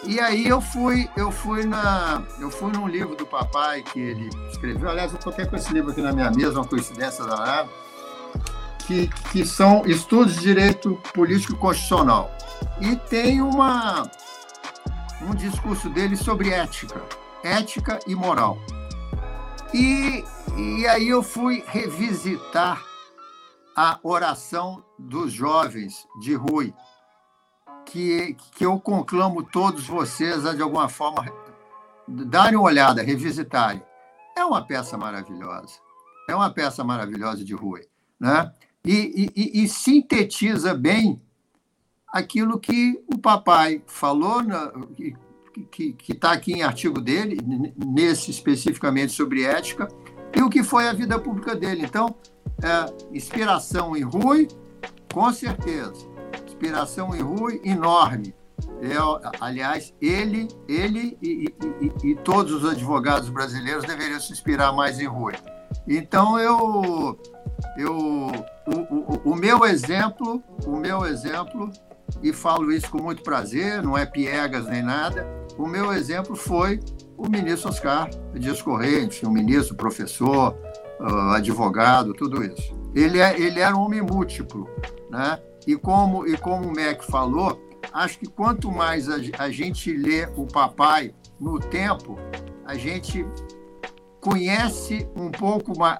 [0.07, 4.29] E aí eu fui, eu fui na, eu fui num livro do papai que ele
[4.51, 4.91] escreveu.
[4.91, 7.69] Aliás, eu estou com esse livro aqui na minha mesa, uma coincidência danada,
[8.87, 12.31] que, que são estudos de direito político constitucional.
[12.81, 14.11] E tem uma
[15.23, 17.01] um discurso dele sobre ética,
[17.43, 18.59] ética e moral.
[19.73, 20.23] E,
[20.57, 22.83] e aí eu fui revisitar
[23.77, 26.73] a oração dos jovens de Rui,
[27.85, 31.25] que, que eu conclamo todos vocês a, de alguma forma,
[32.07, 33.83] darem uma olhada, revisitarem.
[34.37, 35.79] É uma peça maravilhosa.
[36.29, 37.83] É uma peça maravilhosa de Rui.
[38.19, 38.53] Né?
[38.85, 41.21] E, e, e sintetiza bem
[42.09, 44.73] aquilo que o papai falou, na,
[45.71, 47.39] que está aqui em artigo dele,
[47.77, 49.89] nesse especificamente sobre ética,
[50.35, 51.85] e o que foi a vida pública dele.
[51.85, 52.15] Então,
[52.65, 54.49] é, inspiração em Rui,
[55.13, 55.95] com certeza.
[56.47, 58.35] Inspiração em Rui, enorme.
[58.81, 58.95] É,
[59.41, 65.07] aliás, ele, ele e, e, e, todos os advogados brasileiros deveriam se inspirar mais em
[65.07, 65.35] Rui.
[65.87, 67.19] Então eu,
[67.77, 71.71] eu o, o, o, meu exemplo, o meu exemplo,
[72.23, 75.27] e falo isso com muito prazer, não é piegas nem nada.
[75.59, 76.81] O meu exemplo foi
[77.17, 80.57] o ministro Oscar Dias Correia, um ministro, professor,
[81.01, 82.75] uh, advogado, tudo isso.
[82.95, 84.69] Ele, é, ele era um homem múltiplo,
[85.11, 85.39] né?
[85.67, 87.61] E como, e como o Mac falou,
[87.93, 92.19] acho que quanto mais a, a gente lê o papai no tempo,
[92.65, 93.27] a gente
[94.21, 95.99] conhece um pouco mais,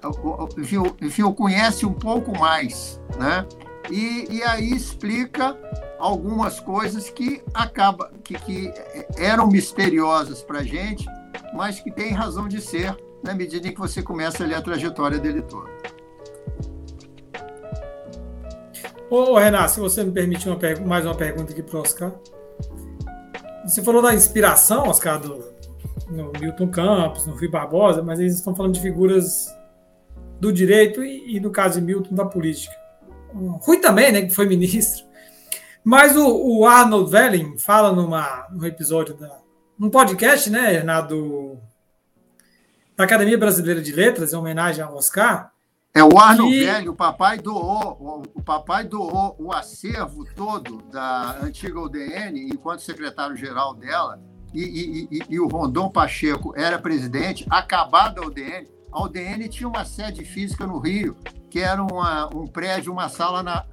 [0.57, 3.45] enfim, conhece um pouco mais, né?
[3.91, 5.55] E, e aí explica
[5.99, 8.73] algumas coisas que acaba que, que
[9.17, 11.05] eram misteriosas para gente,
[11.53, 14.61] mas que têm razão de ser na medida em que você começa a ler a
[14.61, 15.69] trajetória dele toda.
[19.09, 22.13] Ô, Renato, se você me permitir uma mais uma pergunta aqui para o Oscar.
[23.65, 25.43] Você falou da inspiração, Oscar, do,
[26.07, 29.47] no Milton Campos, no Rui Barbosa, mas eles estão falando de figuras
[30.39, 32.75] do direito e, e no caso de Milton, da política.
[33.33, 35.03] O Rui também, né, que foi ministro.
[35.83, 39.39] Mas o, o Arnold Velling fala numa, num episódio da,
[39.77, 41.59] num podcast, né, Renato,
[42.95, 45.51] da Academia Brasileira de Letras, em homenagem ao Oscar.
[45.93, 46.65] É o Arnold que...
[46.65, 52.81] Velho, o papai doou, o, o papai doou o acervo todo da antiga UDN enquanto
[52.81, 54.19] secretário-geral dela,
[54.53, 59.67] e, e, e, e, o Rondon Pacheco era presidente, acabada a UDN, a UDN tinha
[59.67, 61.15] uma sede física no Rio,
[61.49, 63.65] que era uma, um prédio, uma sala na,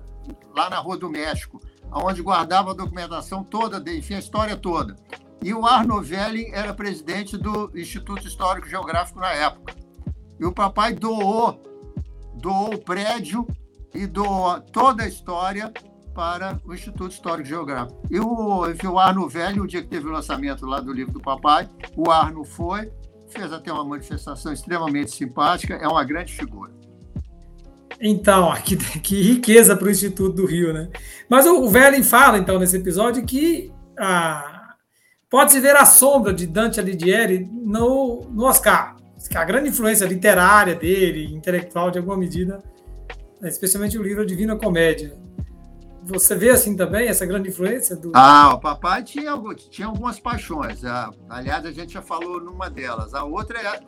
[0.54, 1.60] lá na Rua do México,
[1.92, 4.96] onde guardava a documentação toda, enfim, a história toda.
[5.42, 9.74] E o Arno Velling era presidente do Instituto Histórico Geográfico na época.
[10.38, 11.60] E o papai doou,
[12.34, 13.46] doou o prédio
[13.94, 15.72] e doou toda a história
[16.14, 18.00] para o Instituto Histórico Geográfico.
[18.10, 21.12] E o, enfim, o Arno Velho, o dia que teve o lançamento lá do livro
[21.12, 22.92] do papai, o Arno foi,
[23.28, 26.72] fez até uma manifestação extremamente simpática, é uma grande figura.
[28.00, 30.90] Então, que, que riqueza para o Instituto do Rio, né?
[31.28, 34.51] Mas o, o Velling fala, então, nesse episódio, que a,
[35.32, 38.96] pode-se ver a sombra de Dante Alighieri no, no Oscar.
[39.34, 42.62] A grande influência literária dele, intelectual de alguma medida,
[43.40, 45.16] né, especialmente o livro Divina Comédia.
[46.02, 48.12] Você vê assim também essa grande influência do.
[48.14, 49.32] Ah, o papai tinha,
[49.70, 50.82] tinha algumas paixões.
[51.30, 53.14] Aliás, a gente já falou numa delas.
[53.14, 53.80] A outra é.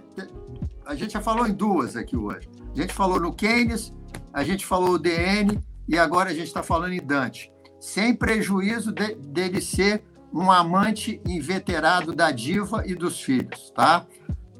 [0.86, 2.48] A gente já falou em duas aqui hoje.
[2.74, 3.92] A gente falou no Keynes,
[4.32, 7.52] a gente falou o DN e agora a gente está falando em Dante.
[7.80, 10.04] Sem prejuízo de, dele ser
[10.34, 14.04] um amante inveterado da diva e dos filhos, tá?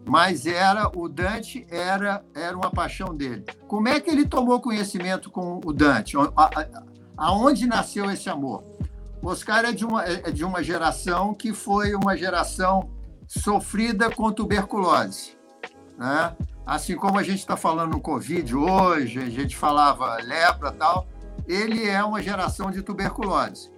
[0.06, 3.44] Mas era o Dante era era uma paixão dele.
[3.66, 6.16] Como é que ele tomou conhecimento com o Dante?
[7.16, 8.62] Aonde nasceu esse amor?
[9.20, 12.90] Oscar é de uma, é de uma geração que foi uma geração
[13.26, 15.36] sofrida com tuberculose.
[15.96, 16.36] Né?
[16.66, 21.06] Assim como a gente está falando no Covid hoje, a gente falava lepra tal,
[21.48, 23.70] ele é uma geração de tuberculose.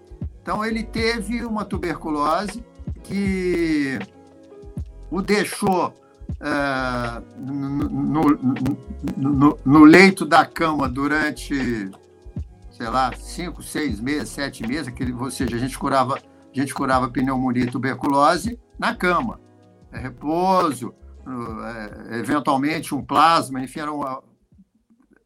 [0.47, 2.65] Então, ele teve uma tuberculose
[3.03, 3.99] que
[5.11, 5.93] o deixou
[6.41, 8.23] é, no,
[9.17, 11.91] no, no, leito da cama durante
[12.71, 16.21] sei lá, cinco, seis meses, sete meses, aquele, ou seja, a gente curava, a
[16.53, 19.41] gente curava pneumonia e tuberculose na cama.
[19.91, 20.95] É, repouso,
[21.27, 24.23] é, eventualmente um plasma, enfim, era uma,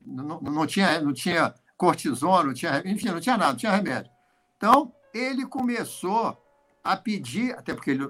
[0.01, 4.11] não, não, tinha, não tinha cortisona, não tinha, enfim, não tinha nada, não tinha remédio.
[4.57, 6.37] Então, ele começou
[6.83, 8.09] a pedir, até porque ele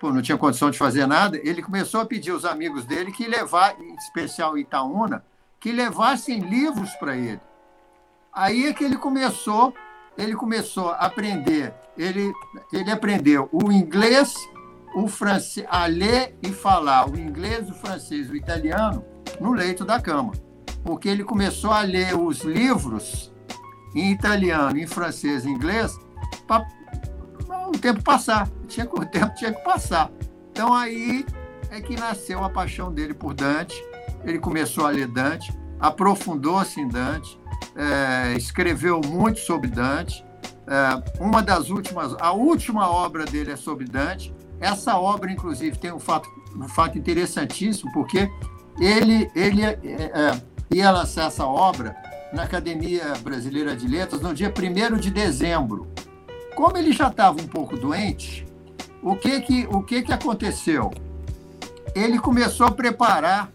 [0.00, 3.26] pô, não tinha condição de fazer nada, ele começou a pedir aos amigos dele que
[3.26, 5.24] levar, em especial Itaúna,
[5.60, 7.40] que levassem livros para ele.
[8.32, 9.74] Aí é que ele começou,
[10.16, 12.32] ele começou a aprender, ele,
[12.72, 14.34] ele aprendeu o inglês,
[14.94, 19.04] o francês, a ler e falar o inglês, o francês, o italiano
[19.40, 20.32] no leito da cama.
[20.84, 23.32] Porque ele começou a ler os livros
[23.94, 25.98] em italiano, em francês, em inglês,
[26.46, 26.66] para
[27.68, 28.48] o tempo passar.
[28.68, 30.10] Tinha, o tempo tinha que passar.
[30.50, 31.24] Então aí
[31.70, 33.76] é que nasceu a paixão dele por Dante.
[34.24, 37.38] Ele começou a ler Dante, aprofundou-se em Dante,
[37.76, 40.24] é, escreveu muito sobre Dante.
[40.66, 44.34] É, uma das últimas, a última obra dele é sobre Dante.
[44.58, 48.30] Essa obra, inclusive, tem um fato, um fato interessantíssimo, porque
[48.80, 50.40] ele, ele é,
[50.70, 51.94] ia lançar essa obra
[52.32, 55.88] na Academia Brasileira de Letras no dia 1 de dezembro.
[56.54, 58.46] Como ele já estava um pouco doente,
[59.02, 60.92] o que que, o que, que aconteceu?
[61.94, 63.50] Ele começou a preparar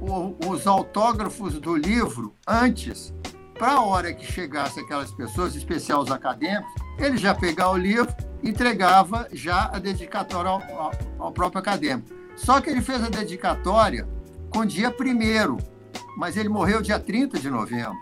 [0.00, 3.12] o, os autógrafos do livro antes
[3.58, 8.12] para a hora que chegasse aquelas pessoas, especial os acadêmicos, ele já pegava o livro,
[8.42, 12.08] entregava já a dedicatória ao, ao, ao próprio acadêmico.
[12.36, 14.06] Só que ele fez a dedicatória
[14.50, 15.73] com dia 1
[16.16, 17.96] mas ele morreu dia 30 de novembro.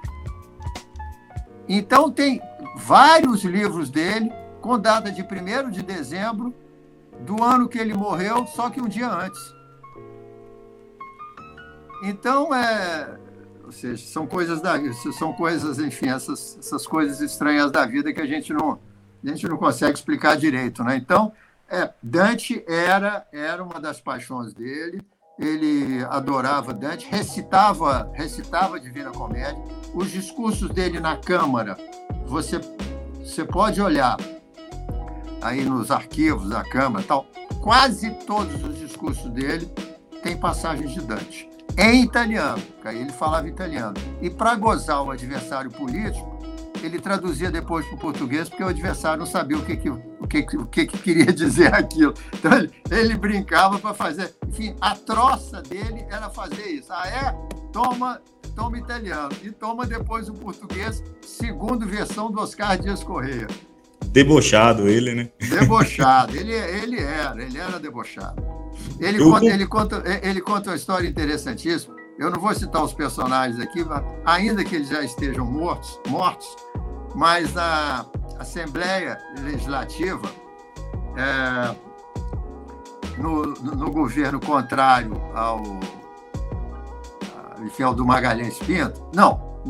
[1.68, 2.40] Então, tem
[2.76, 6.54] vários livros dele com data de 1 de dezembro
[7.20, 9.40] do ano que ele morreu, só que um dia antes.
[12.04, 13.16] Então, é,
[13.64, 14.74] ou seja, são coisas da
[15.16, 18.80] são coisas, enfim, essas, essas coisas estranhas da vida que a gente não
[19.24, 20.96] a gente não consegue explicar direito, né?
[20.96, 21.32] Então,
[21.70, 25.00] é, Dante era era uma das paixões dele.
[25.38, 29.62] Ele adorava Dante, recitava recitava Divina Comédia.
[29.94, 31.76] Os discursos dele na Câmara,
[32.26, 32.60] você
[33.18, 34.16] você pode olhar
[35.40, 37.26] aí nos arquivos da Câmara, tal.
[37.60, 39.66] Quase todos os discursos dele
[40.22, 43.94] têm passagens de Dante em italiano, porque aí ele falava italiano.
[44.20, 46.41] E para gozar o adversário político,
[46.86, 50.26] ele traduzia depois para o português, porque o adversário não sabia o que, que, o
[50.26, 52.14] que, o que, que queria dizer aquilo.
[52.32, 54.34] Então ele, ele brincava para fazer.
[54.46, 56.92] Enfim, a troça dele era fazer isso.
[56.92, 57.32] Ah, é?
[57.72, 58.20] Toma,
[58.54, 59.32] toma italiano.
[59.42, 63.46] E toma depois o português, segundo versão do Oscar Dias Correia.
[64.06, 65.30] Debochado ele, né?
[65.40, 66.36] Debochado.
[66.36, 68.42] Ele, ele era, ele era debochado.
[68.98, 69.30] Ele, eu...
[69.30, 72.01] conta, ele, conta, ele conta uma história interessantíssima.
[72.22, 73.84] Eu não vou citar os personagens aqui,
[74.24, 76.56] ainda que eles já estejam mortos, mortos
[77.16, 78.06] mas a
[78.38, 80.30] Assembleia Legislativa,
[81.16, 81.74] é,
[83.18, 85.62] no, no, governo contrário ao,
[87.60, 89.60] enfim, ao do Magalhães Pinto, não,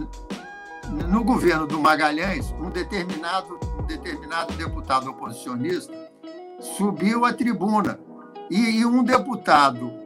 [1.09, 5.93] no governo do Magalhães, um determinado, um determinado deputado oposicionista
[6.77, 7.99] subiu à tribuna.
[8.51, 10.02] E, e um deputado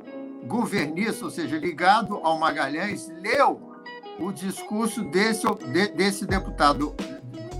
[0.47, 3.73] governista, ou seja, ligado ao Magalhães, leu
[4.19, 6.95] o discurso desse, de, desse deputado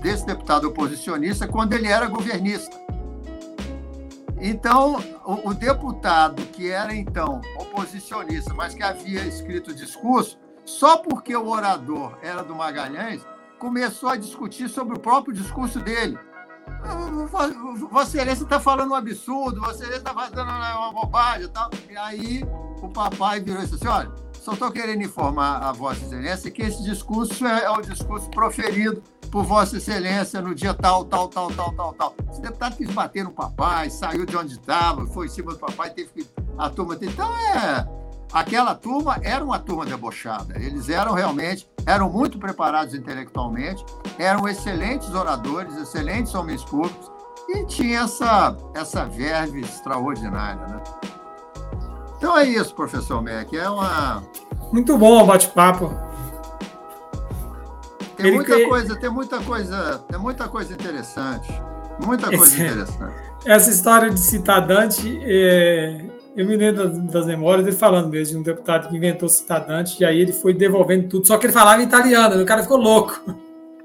[0.01, 2.77] desse deputado oposicionista quando ele era governista.
[4.39, 10.97] Então, o, o, deputado que era então oposicionista, mas que havia escrito o discurso, só
[10.97, 13.25] porque o orador era do Magalhães,
[13.57, 16.17] começou a discutir sobre o próprio discurso dele.
[17.91, 21.69] Vossa Excelência está falando um absurdo, Vossa Excelência está fazendo uma bobagem e tal.
[21.89, 22.43] E aí
[22.81, 26.61] o papai virou e disse assim: olha, só estou querendo informar a Vossa Excelência que
[26.61, 31.51] esse discurso é, é o discurso proferido por Vossa Excelência no dia tal, tal, tal,
[31.51, 32.15] tal, tal, tal.
[32.31, 35.89] Esse deputado quis bater no papai, saiu de onde estava, foi em cima do papai,
[35.89, 36.27] teve que.
[36.57, 36.97] A turma.
[37.01, 37.87] Então, é.
[38.31, 40.57] Aquela turma era uma turma debochada.
[40.57, 43.83] Eles eram realmente, eram muito preparados intelectualmente,
[44.19, 47.09] eram excelentes oradores, excelentes homens públicos,
[47.49, 50.83] e tinha essa, essa verve extraordinária, né?
[52.17, 53.53] Então é isso, professor Mac.
[53.53, 54.21] É uma.
[54.73, 55.93] Muito bom o bate-papo.
[58.17, 61.47] Tem muita coisa, tem muita coisa, tem muita coisa interessante.
[62.03, 62.61] Muita coisa Esse...
[62.61, 63.15] interessante.
[63.45, 66.06] Essa história de citar Dante, é...
[66.37, 69.65] eu me lembro das, das, memórias dele falando mesmo de um deputado que inventou citar
[69.65, 72.77] Dante, e aí ele foi devolvendo tudo, só que ele falava italiano, o cara ficou
[72.77, 73.19] louco.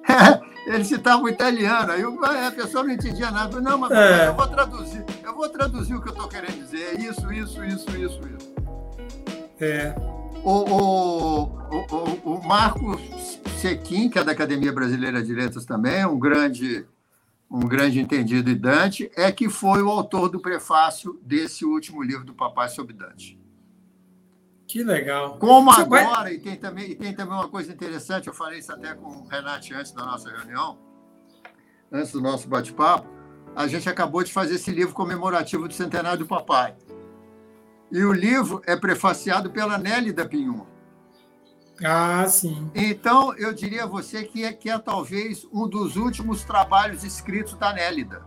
[0.66, 2.04] ele citava o italiano, aí
[2.46, 3.58] a pessoa não entendia nada.
[3.58, 4.28] Não, mas é.
[4.28, 7.00] eu vou traduzir, eu vou traduzir o que eu estou querendo dizer.
[7.00, 8.54] Isso, isso, isso, isso, isso.
[9.58, 9.94] É.
[10.44, 16.18] O, o, o, o Marcos Sequim, que é da Academia Brasileira de Letras também, um
[16.18, 16.84] grande,
[17.52, 22.24] um grande entendido de Dante, é que foi o autor do prefácio desse último livro
[22.24, 23.38] do Papai sobre Dante.
[24.66, 25.38] Que legal.
[25.38, 26.34] Como Você agora, vai...
[26.34, 29.28] e, tem também, e tem também uma coisa interessante, eu falei isso até com o
[29.28, 30.78] Renato antes da nossa reunião,
[31.92, 33.06] antes do nosso bate-papo,
[33.54, 36.74] a gente acabou de fazer esse livro comemorativo do centenário do papai.
[37.90, 40.64] E o livro é prefaciado pela Nélida Pinhon.
[41.84, 42.70] Ah, sim.
[42.74, 47.54] Então, eu diria a você que é, que é talvez um dos últimos trabalhos escritos
[47.54, 48.22] da Nélida.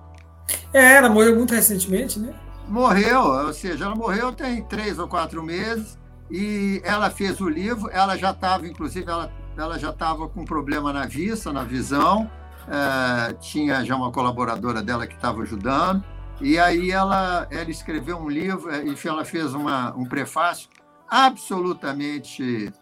[0.73, 2.33] É, ela morreu muito recentemente, né?
[2.67, 5.97] Morreu, ou seja, ela morreu tem três ou quatro meses
[6.29, 7.89] e ela fez o livro.
[7.91, 12.29] Ela já estava, inclusive, ela, ela já estava com problema na vista, na visão.
[12.67, 16.03] É, tinha já uma colaboradora dela que estava ajudando.
[16.41, 20.67] E aí ela, ela escreveu um livro, é, enfim, ela fez uma, um prefácio
[21.07, 22.73] absolutamente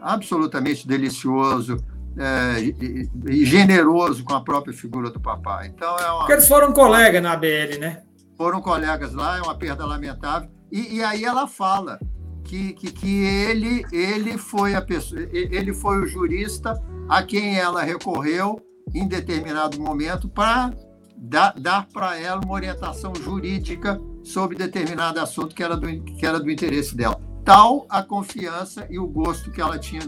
[0.00, 1.76] absolutamente delicioso
[2.18, 5.68] é, e, e, generoso com a própria figura do papai.
[5.68, 8.02] Então é uma, Porque eles foram colegas na ABL, né?
[8.36, 10.48] Foram colegas lá, é uma perda lamentável.
[10.72, 11.98] E, e aí ela fala
[12.44, 17.82] que, que, que, ele, ele foi a pessoa, ele foi o jurista a quem ela
[17.82, 18.60] recorreu
[18.94, 20.70] em determinado momento para
[21.16, 26.40] dar, dar para ela uma orientação jurídica sobre determinado assunto que era do, que era
[26.40, 30.02] do interesse dela tal a confiança e o gosto que ela tinha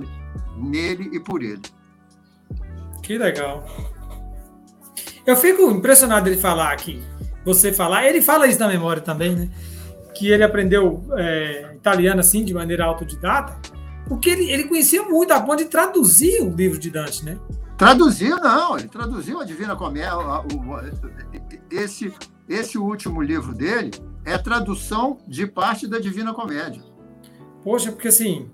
[0.56, 1.62] nele e por ele.
[3.00, 3.64] Que legal.
[5.24, 7.00] Eu fico impressionado ele falar aqui.
[7.44, 9.48] Você falar, ele fala isso na memória também, né?
[10.14, 13.56] Que ele aprendeu é, italiano assim, de maneira autodidata,
[14.08, 17.38] porque ele, ele conhecia muito a ponto de traduzir o livro de Dante, né?
[17.76, 20.18] Traduziu, não, ele traduziu a Divina Comédia.
[21.70, 22.12] Esse,
[22.48, 23.92] esse último livro dele
[24.24, 26.87] é tradução de parte da Divina Comédia.
[27.68, 28.50] Poxa, porque assim,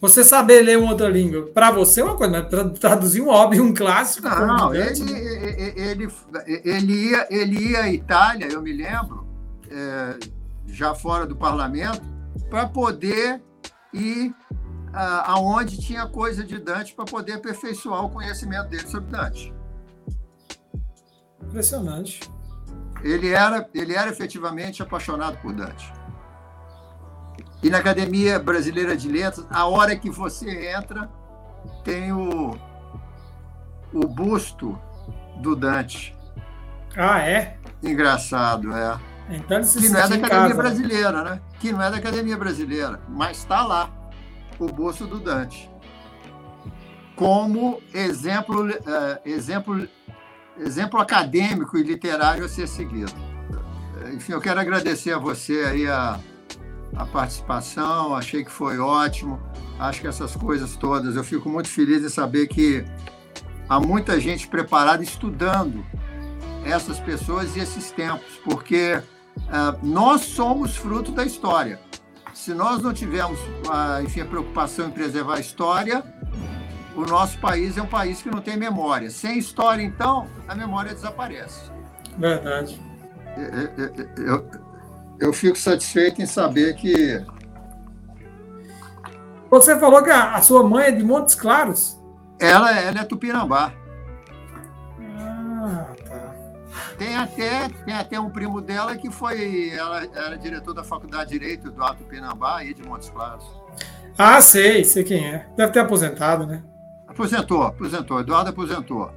[0.00, 3.64] você saber ler uma outra língua, para você é uma coisa, mas traduzir um óbvio,
[3.64, 4.28] um clássico.
[4.28, 5.10] Não, ele,
[5.76, 6.08] ele,
[6.62, 9.26] ele, ia, ele ia à Itália, eu me lembro,
[9.68, 10.16] é,
[10.68, 12.00] já fora do parlamento,
[12.48, 13.42] para poder
[13.92, 14.32] ir
[14.92, 19.52] aonde tinha coisa de Dante, para poder aperfeiçoar o conhecimento dele sobre Dante.
[21.42, 22.20] Impressionante.
[23.02, 25.92] Ele era, ele era efetivamente apaixonado por Dante.
[27.64, 31.08] E na Academia Brasileira de Letras, a hora que você entra,
[31.82, 32.58] tem o,
[33.90, 34.78] o busto
[35.38, 36.14] do Dante.
[36.94, 37.56] Ah, é?
[37.82, 39.00] Engraçado, é.
[39.30, 40.54] Então ele se que não é da Academia casa, né?
[40.54, 41.40] Brasileira, né?
[41.58, 43.90] Que não é da Academia Brasileira, mas está lá
[44.58, 45.70] o busto do Dante.
[47.16, 48.74] Como exemplo, uh,
[49.24, 49.88] exemplo,
[50.58, 53.14] exemplo acadêmico e literário a ser seguido.
[54.12, 56.20] Enfim, eu quero agradecer a você aí a
[56.96, 59.40] a participação, achei que foi ótimo.
[59.78, 62.84] Acho que essas coisas todas, eu fico muito feliz em saber que
[63.68, 65.84] há muita gente preparada estudando
[66.64, 71.78] essas pessoas e esses tempos, porque uh, nós somos fruto da história.
[72.32, 76.04] Se nós não tivermos, uh, enfim, a preocupação em preservar a história,
[76.96, 79.10] o nosso país é um país que não tem memória.
[79.10, 81.70] Sem história, então, a memória desaparece.
[82.16, 82.80] Verdade.
[83.36, 84.63] Eu, eu, eu
[85.32, 87.22] fico satisfeito em saber que.
[89.50, 92.00] Você falou que a, a sua mãe é de Montes Claros?
[92.40, 93.72] Ela, ela é Tupinambá.
[95.16, 96.34] Ah, tá.
[96.98, 99.70] Tem até, tem até um primo dela que foi.
[99.70, 103.44] Ela era diretor da Faculdade de Direito do Alto Tupinambá e de Montes Claros.
[104.18, 105.46] Ah, sei, sei quem é.
[105.56, 106.62] Deve ter aposentado, né?
[107.06, 108.20] Aposentou, aposentou.
[108.20, 109.10] Eduardo aposentou.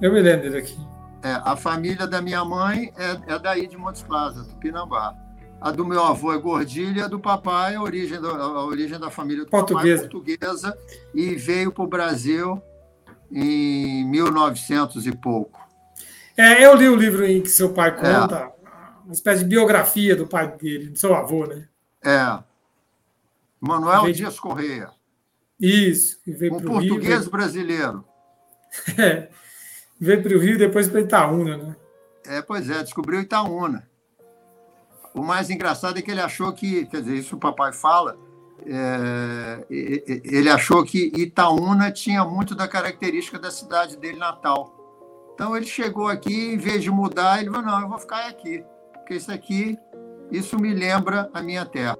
[0.00, 0.91] Eu me lembro dele aqui.
[1.22, 5.14] É, a família da minha mãe é, é daí de Montes Plaza, Tupinambá.
[5.60, 9.10] A do meu avô é Gordilha, a do papai, a origem, do, a origem da
[9.10, 10.02] família do portuguesa.
[10.02, 10.78] papai é portuguesa
[11.14, 12.60] e veio para o Brasil
[13.30, 15.60] em 1900 e pouco.
[16.36, 18.52] É, eu li o livro em que seu pai conta, é.
[19.04, 21.68] uma espécie de biografia do pai dele, do seu avô, né?
[22.04, 22.42] É.
[23.60, 24.14] Manuel veio...
[24.14, 24.90] Dias Correia.
[25.60, 26.18] Isso.
[26.26, 28.04] um português Rio, brasileiro.
[28.98, 29.28] É.
[30.02, 31.76] Veio para o Rio e depois para Itaúna, né?
[32.26, 33.88] É, pois é, descobriu Itaúna.
[35.14, 38.18] O mais engraçado é que ele achou que, quer dizer, isso o papai fala,
[38.66, 44.74] é, ele achou que Itaúna tinha muito da característica da cidade dele natal.
[45.34, 48.64] Então ele chegou aqui, em vez de mudar, ele falou: não, eu vou ficar aqui,
[48.94, 49.78] porque isso aqui,
[50.32, 51.96] isso me lembra a minha terra.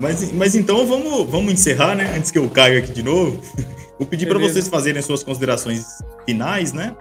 [0.00, 2.14] Mas, mas então vamos, vamos encerrar, né?
[2.16, 3.40] Antes que eu caia aqui de novo.
[3.98, 6.96] Vou pedir para vocês fazerem suas considerações finais, né?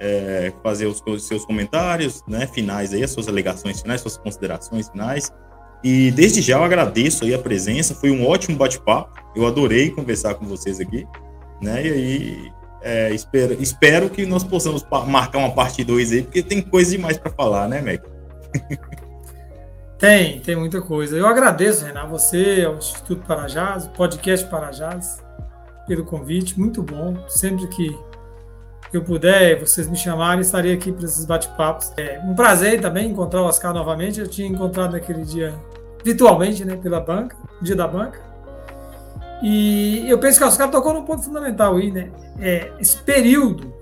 [0.00, 4.88] É, fazer os, os, seus comentários né, finais aí, as suas alegações finais, suas considerações
[4.88, 5.32] finais.
[5.84, 9.22] E desde já eu agradeço aí a presença, foi um ótimo bate-papo.
[9.36, 11.06] Eu adorei conversar com vocês aqui,
[11.60, 11.86] né?
[11.86, 16.62] E aí é, espero, espero que nós possamos marcar uma parte 2 aí, porque tem
[16.62, 18.02] coisa demais para falar, né, Meg?
[19.96, 21.16] Tem, tem muita coisa.
[21.16, 25.24] Eu agradeço, Renan, você, ao Instituto Parajás, o podcast Parajás,
[25.86, 27.16] pelo convite, muito bom.
[27.28, 27.96] Sempre que
[28.96, 31.92] eu puder, vocês me chamarem, estarei aqui para esses bate-papos.
[31.96, 34.20] É um prazer também encontrar o Oscar novamente.
[34.20, 35.54] Eu tinha encontrado naquele dia
[36.04, 38.20] virtualmente, né, pela banca, dia da banca.
[39.42, 42.10] E eu penso que o Oscar tocou num ponto fundamental aí, né?
[42.38, 43.72] É, esse período.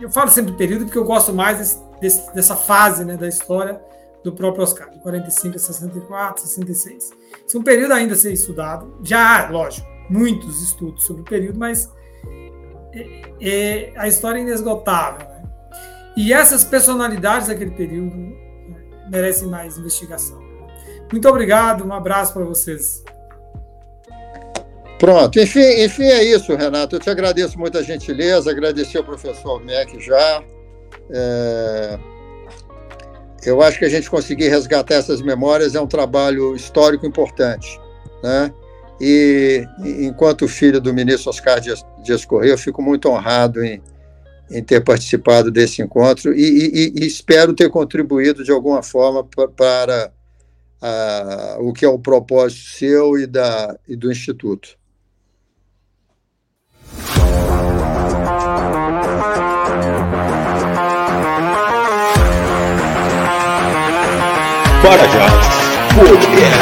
[0.00, 3.80] Eu falo sempre período porque eu gosto mais desse, desse, dessa fase né, da história
[4.24, 7.10] do próprio Oscar, de 45 a 64, 66.
[7.46, 8.96] Esse é um período ainda a ser estudado.
[9.02, 11.90] Já há, lógico, muitos estudos sobre o período, mas
[13.40, 15.26] é, a história é inesgotável.
[15.26, 15.42] Né?
[16.16, 18.36] E essas personalidades daquele período né,
[19.10, 20.40] merecem mais investigação.
[21.10, 23.02] Muito obrigado, um abraço para vocês.
[24.98, 26.96] Pronto, enfim, enfim, é isso, Renato.
[26.96, 30.42] Eu te agradeço muito a gentileza, agradecer ao professor Mac já.
[31.10, 31.98] É
[33.44, 37.80] eu acho que a gente conseguir resgatar essas memórias é um trabalho histórico importante,
[38.22, 38.52] né?
[39.04, 39.66] E
[40.06, 43.82] enquanto filho do ministro Oscar Dias, Dias Correia, eu fico muito honrado em,
[44.48, 49.26] em ter participado desse encontro e, e, e, espero ter contribuído de alguma forma
[49.56, 50.12] para
[51.58, 54.78] o que é o propósito seu e, da, e do Instituto.
[64.80, 65.26] Para já,
[65.94, 66.61] podcast.